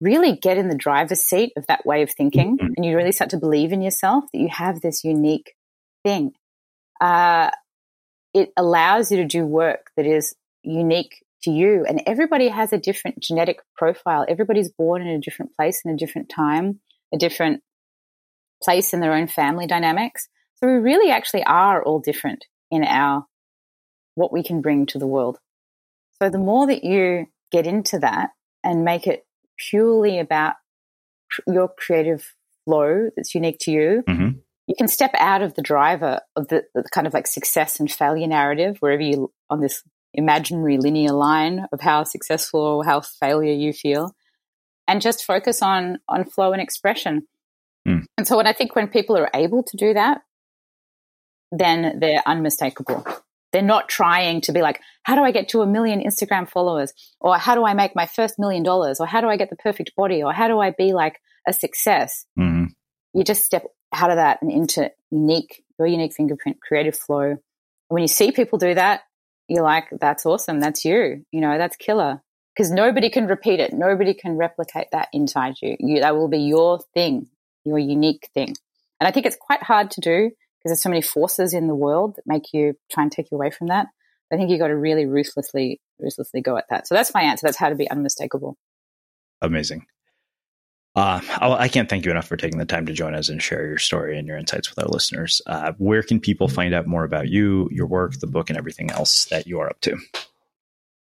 really 0.00 0.36
get 0.36 0.58
in 0.58 0.68
the 0.68 0.76
driver's 0.76 1.20
seat 1.20 1.52
of 1.56 1.66
that 1.66 1.86
way 1.86 2.02
of 2.02 2.10
thinking 2.10 2.56
mm-hmm. 2.56 2.72
and 2.76 2.84
you 2.84 2.96
really 2.96 3.12
start 3.12 3.30
to 3.30 3.38
believe 3.38 3.72
in 3.72 3.82
yourself 3.82 4.24
that 4.32 4.38
you 4.38 4.48
have 4.48 4.80
this 4.80 5.04
unique 5.04 5.54
thing, 6.04 6.32
uh, 7.00 7.50
it 8.34 8.52
allows 8.56 9.10
you 9.10 9.16
to 9.18 9.24
do 9.24 9.44
work 9.44 9.90
that 9.96 10.06
is 10.06 10.34
unique 10.62 11.24
to 11.42 11.50
you. 11.50 11.84
And 11.88 12.02
everybody 12.06 12.48
has 12.48 12.72
a 12.72 12.78
different 12.78 13.20
genetic 13.20 13.60
profile. 13.76 14.24
Everybody's 14.28 14.70
born 14.70 15.02
in 15.02 15.08
a 15.08 15.20
different 15.20 15.56
place 15.56 15.82
in 15.84 15.90
a 15.90 15.96
different 15.96 16.28
time, 16.28 16.80
a 17.14 17.18
different 17.18 17.62
place 18.62 18.92
in 18.92 19.00
their 19.00 19.14
own 19.14 19.26
family 19.26 19.66
dynamics. 19.66 20.28
So 20.56 20.66
we 20.66 20.74
really 20.74 21.10
actually 21.10 21.44
are 21.44 21.82
all 21.82 22.00
different 22.00 22.44
in 22.70 22.84
our 22.84 23.26
what 24.14 24.32
we 24.32 24.42
can 24.42 24.60
bring 24.62 24.86
to 24.86 24.98
the 24.98 25.06
world. 25.06 25.38
So 26.20 26.30
the 26.30 26.38
more 26.38 26.66
that 26.66 26.84
you 26.84 27.26
get 27.52 27.66
into 27.66 27.98
that 27.98 28.30
and 28.64 28.84
make 28.84 29.06
it 29.06 29.25
purely 29.58 30.18
about 30.18 30.54
your 31.46 31.68
creative 31.68 32.34
flow 32.64 33.10
that's 33.16 33.34
unique 33.34 33.58
to 33.60 33.70
you, 33.70 34.02
mm-hmm. 34.08 34.38
you 34.66 34.74
can 34.76 34.88
step 34.88 35.12
out 35.18 35.42
of 35.42 35.54
the 35.54 35.62
driver 35.62 36.20
of 36.34 36.48
the, 36.48 36.64
the, 36.74 36.84
kind 36.92 37.06
of 37.06 37.14
like 37.14 37.26
success 37.26 37.80
and 37.80 37.90
failure 37.90 38.26
narrative, 38.26 38.76
wherever 38.80 39.02
you 39.02 39.32
on 39.50 39.60
this 39.60 39.82
imaginary 40.14 40.78
linear 40.78 41.12
line 41.12 41.66
of 41.72 41.80
how 41.80 42.02
successful 42.02 42.60
or 42.60 42.84
how 42.84 43.00
failure 43.00 43.52
you 43.52 43.72
feel, 43.72 44.14
and 44.88 45.00
just 45.00 45.24
focus 45.24 45.62
on 45.62 45.98
on 46.08 46.24
flow 46.24 46.52
and 46.52 46.62
expression. 46.62 47.26
Mm. 47.86 48.04
And 48.18 48.26
so 48.26 48.36
when 48.36 48.46
I 48.46 48.52
think 48.52 48.74
when 48.74 48.88
people 48.88 49.16
are 49.16 49.30
able 49.34 49.62
to 49.62 49.76
do 49.76 49.94
that, 49.94 50.22
then 51.52 51.98
they're 52.00 52.22
unmistakable. 52.26 53.06
They're 53.56 53.62
not 53.62 53.88
trying 53.88 54.42
to 54.42 54.52
be 54.52 54.60
like, 54.60 54.82
how 55.02 55.14
do 55.14 55.22
I 55.22 55.30
get 55.30 55.48
to 55.48 55.62
a 55.62 55.66
million 55.66 56.00
Instagram 56.00 56.46
followers? 56.46 56.92
Or 57.20 57.38
how 57.38 57.54
do 57.54 57.64
I 57.64 57.72
make 57.72 57.96
my 57.96 58.04
first 58.04 58.38
million 58.38 58.62
dollars? 58.62 59.00
Or 59.00 59.06
how 59.06 59.22
do 59.22 59.28
I 59.28 59.38
get 59.38 59.48
the 59.48 59.56
perfect 59.56 59.96
body? 59.96 60.22
Or 60.22 60.30
how 60.30 60.46
do 60.46 60.60
I 60.60 60.72
be 60.72 60.92
like 60.92 61.18
a 61.48 61.54
success? 61.54 62.26
Mm-hmm. 62.38 62.66
You 63.14 63.24
just 63.24 63.46
step 63.46 63.64
out 63.94 64.10
of 64.10 64.16
that 64.16 64.42
and 64.42 64.52
into 64.52 64.90
unique, 65.10 65.64
your 65.78 65.88
unique 65.88 66.12
fingerprint, 66.12 66.58
creative 66.60 66.98
flow. 66.98 67.38
When 67.88 68.02
you 68.02 68.08
see 68.08 68.30
people 68.30 68.58
do 68.58 68.74
that, 68.74 69.04
you're 69.48 69.64
like, 69.64 69.86
that's 69.98 70.26
awesome. 70.26 70.60
That's 70.60 70.84
you. 70.84 71.24
You 71.32 71.40
know, 71.40 71.56
that's 71.56 71.76
killer. 71.76 72.20
Because 72.54 72.70
nobody 72.70 73.08
can 73.08 73.26
repeat 73.26 73.58
it. 73.58 73.72
Nobody 73.72 74.12
can 74.12 74.36
replicate 74.36 74.88
that 74.92 75.08
inside 75.14 75.54
you. 75.62 75.76
you. 75.80 76.00
That 76.02 76.14
will 76.14 76.28
be 76.28 76.40
your 76.40 76.80
thing, 76.92 77.28
your 77.64 77.78
unique 77.78 78.28
thing. 78.34 78.54
And 79.00 79.08
I 79.08 79.12
think 79.12 79.24
it's 79.24 79.38
quite 79.40 79.62
hard 79.62 79.92
to 79.92 80.02
do 80.02 80.30
because 80.66 80.78
there's 80.78 80.82
so 80.82 80.88
many 80.88 81.02
forces 81.02 81.54
in 81.54 81.68
the 81.68 81.76
world 81.76 82.16
that 82.16 82.26
make 82.26 82.52
you 82.52 82.74
try 82.90 83.04
and 83.04 83.12
take 83.12 83.30
you 83.30 83.36
away 83.36 83.50
from 83.50 83.68
that. 83.68 83.86
I 84.32 84.36
think 84.36 84.50
you've 84.50 84.58
got 84.58 84.66
to 84.66 84.76
really 84.76 85.06
ruthlessly, 85.06 85.80
ruthlessly 86.00 86.40
go 86.40 86.56
at 86.56 86.64
that. 86.70 86.88
So 86.88 86.96
that's 86.96 87.14
my 87.14 87.22
answer. 87.22 87.46
That's 87.46 87.56
how 87.56 87.68
to 87.68 87.76
be 87.76 87.88
unmistakable. 87.88 88.56
Amazing. 89.40 89.86
Uh, 90.96 91.20
I 91.40 91.68
can't 91.68 91.88
thank 91.88 92.04
you 92.04 92.10
enough 92.10 92.26
for 92.26 92.36
taking 92.36 92.58
the 92.58 92.64
time 92.64 92.86
to 92.86 92.92
join 92.92 93.14
us 93.14 93.28
and 93.28 93.40
share 93.40 93.64
your 93.64 93.78
story 93.78 94.18
and 94.18 94.26
your 94.26 94.38
insights 94.38 94.68
with 94.68 94.84
our 94.84 94.90
listeners. 94.90 95.40
Uh, 95.46 95.70
where 95.78 96.02
can 96.02 96.18
people 96.18 96.48
find 96.48 96.74
out 96.74 96.88
more 96.88 97.04
about 97.04 97.28
you, 97.28 97.68
your 97.70 97.86
work, 97.86 98.18
the 98.18 98.26
book, 98.26 98.50
and 98.50 98.58
everything 98.58 98.90
else 98.90 99.26
that 99.26 99.46
you 99.46 99.60
are 99.60 99.70
up 99.70 99.80
to? 99.82 99.96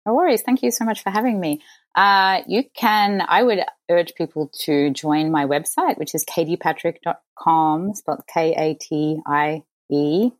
No 0.04 0.14
worries. 0.14 0.42
Thank 0.42 0.62
you 0.62 0.70
so 0.70 0.84
much 0.84 1.02
for 1.02 1.10
having 1.10 1.38
me. 1.38 1.62
Uh, 1.94 2.42
you 2.48 2.64
can, 2.74 3.22
I 3.26 3.42
would 3.42 3.60
urge 3.90 4.14
people 4.14 4.50
to 4.62 4.90
join 4.90 5.30
my 5.30 5.46
website, 5.46 5.98
which 5.98 6.14
is 6.14 6.24
katiepatrick.com, 6.24 7.94
spelled 7.94 8.22
K 8.32 8.54
A 8.56 8.74
T 8.74 9.20
I 9.26 9.62
E. 9.90 10.30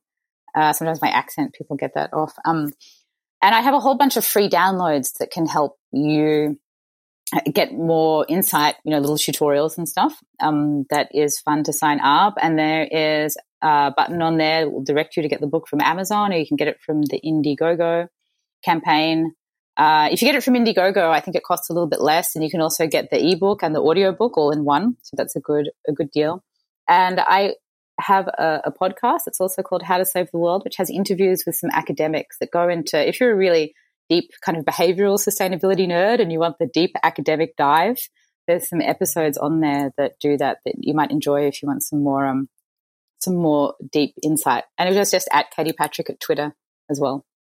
Uh, 0.55 0.73
sometimes 0.73 1.01
my 1.01 1.11
accent, 1.11 1.55
people 1.55 1.77
get 1.77 1.95
that 1.95 2.13
off. 2.13 2.35
Um, 2.45 2.73
and 3.41 3.55
I 3.55 3.61
have 3.61 3.75
a 3.75 3.81
whole 3.81 3.97
bunch 3.97 4.17
of 4.17 4.25
free 4.25 4.49
downloads 4.49 5.19
that 5.19 5.31
can 5.31 5.47
help 5.47 5.79
you 5.93 6.59
get 7.51 7.73
more 7.73 8.27
insight, 8.29 8.77
you 8.85 8.91
know, 8.91 8.99
little 8.99 9.17
tutorials 9.17 9.79
and 9.79 9.89
stuff. 9.89 10.19
Um, 10.41 10.85
that 10.91 11.09
is 11.15 11.41
fun 11.41 11.65
to 11.65 11.73
sign 11.73 12.01
up. 12.01 12.35
And 12.41 12.59
there 12.59 12.85
is 12.85 13.37
a 13.63 13.93
button 13.97 14.21
on 14.23 14.37
there 14.37 14.65
that 14.65 14.71
will 14.71 14.85
direct 14.85 15.17
you 15.17 15.23
to 15.23 15.29
get 15.29 15.41
the 15.41 15.47
book 15.47 15.67
from 15.69 15.81
Amazon 15.81 16.33
or 16.33 16.37
you 16.37 16.47
can 16.47 16.57
get 16.57 16.69
it 16.69 16.81
from 16.85 17.03
the 17.03 17.21
Indiegogo 17.25 18.09
campaign. 18.65 19.35
Uh, 19.77 20.09
if 20.13 20.21
you 20.21 20.29
get 20.29 20.35
it 20.35 20.45
from 20.45 20.55
Indiegogo, 20.55 21.11
I 21.11 21.21
think 21.21 21.37
it 21.37 21.45
costs 21.45 21.71
a 21.71 21.73
little 21.73 21.89
bit 21.89 22.01
less, 22.01 22.35
and 22.35 22.45
you 22.45 22.51
can 22.51 22.61
also 22.61 22.87
get 22.87 23.11
the 23.11 23.33
ebook 23.33 23.63
and 23.63 23.75
the 23.75 23.81
audiobook 23.81 24.37
all 24.37 24.51
in 24.51 24.65
one. 24.65 24.97
So 25.03 25.15
that's 25.17 25.35
a 25.37 25.41
good 25.41 25.71
a 25.89 25.93
good 25.93 26.11
deal. 26.11 26.43
And 26.89 27.21
I 27.21 27.55
have 28.01 28.29
a, 28.29 28.63
a 28.65 28.73
podcast. 28.73 29.21
It's 29.27 29.41
also 29.41 29.63
called 29.63 29.83
How 29.83 29.99
to 29.99 30.05
Save 30.05 30.31
the 30.31 30.39
World, 30.39 30.63
which 30.65 30.77
has 30.77 30.91
interviews 30.91 31.45
with 31.47 31.57
some 31.57 31.71
academics 31.73 32.37
that 32.41 32.51
go 32.51 32.69
into. 32.69 33.07
If 33.07 33.21
you're 33.21 33.33
a 33.33 33.37
really 33.37 33.75
deep 34.11 34.31
kind 34.45 34.59
of 34.59 34.65
behavioral 34.65 35.19
sustainability 35.19 35.87
nerd 35.87 36.21
and 36.21 36.31
you 36.31 36.39
want 36.39 36.57
the 36.59 36.67
deep 36.67 36.93
academic 37.03 37.57
dive, 37.57 37.99
there's 38.47 38.69
some 38.69 38.81
episodes 38.81 39.39
on 39.39 39.61
there 39.61 39.93
that 39.97 40.13
do 40.21 40.37
that 40.37 40.59
that 40.67 40.75
you 40.81 40.93
might 40.95 41.11
enjoy 41.11 41.47
if 41.47 41.63
you 41.63 41.69
want 41.69 41.83
some 41.83 42.03
more 42.03 42.27
um 42.27 42.49
some 43.21 43.37
more 43.37 43.75
deep 43.91 44.15
insight. 44.23 44.65
And 44.77 44.89
it 44.89 44.99
was 44.99 45.11
just 45.11 45.29
at 45.33 45.51
Katie 45.53 45.73
Patrick 45.73 46.11
at 46.11 46.21
Twitter 46.21 46.55
as 46.91 47.01
well 47.01 47.25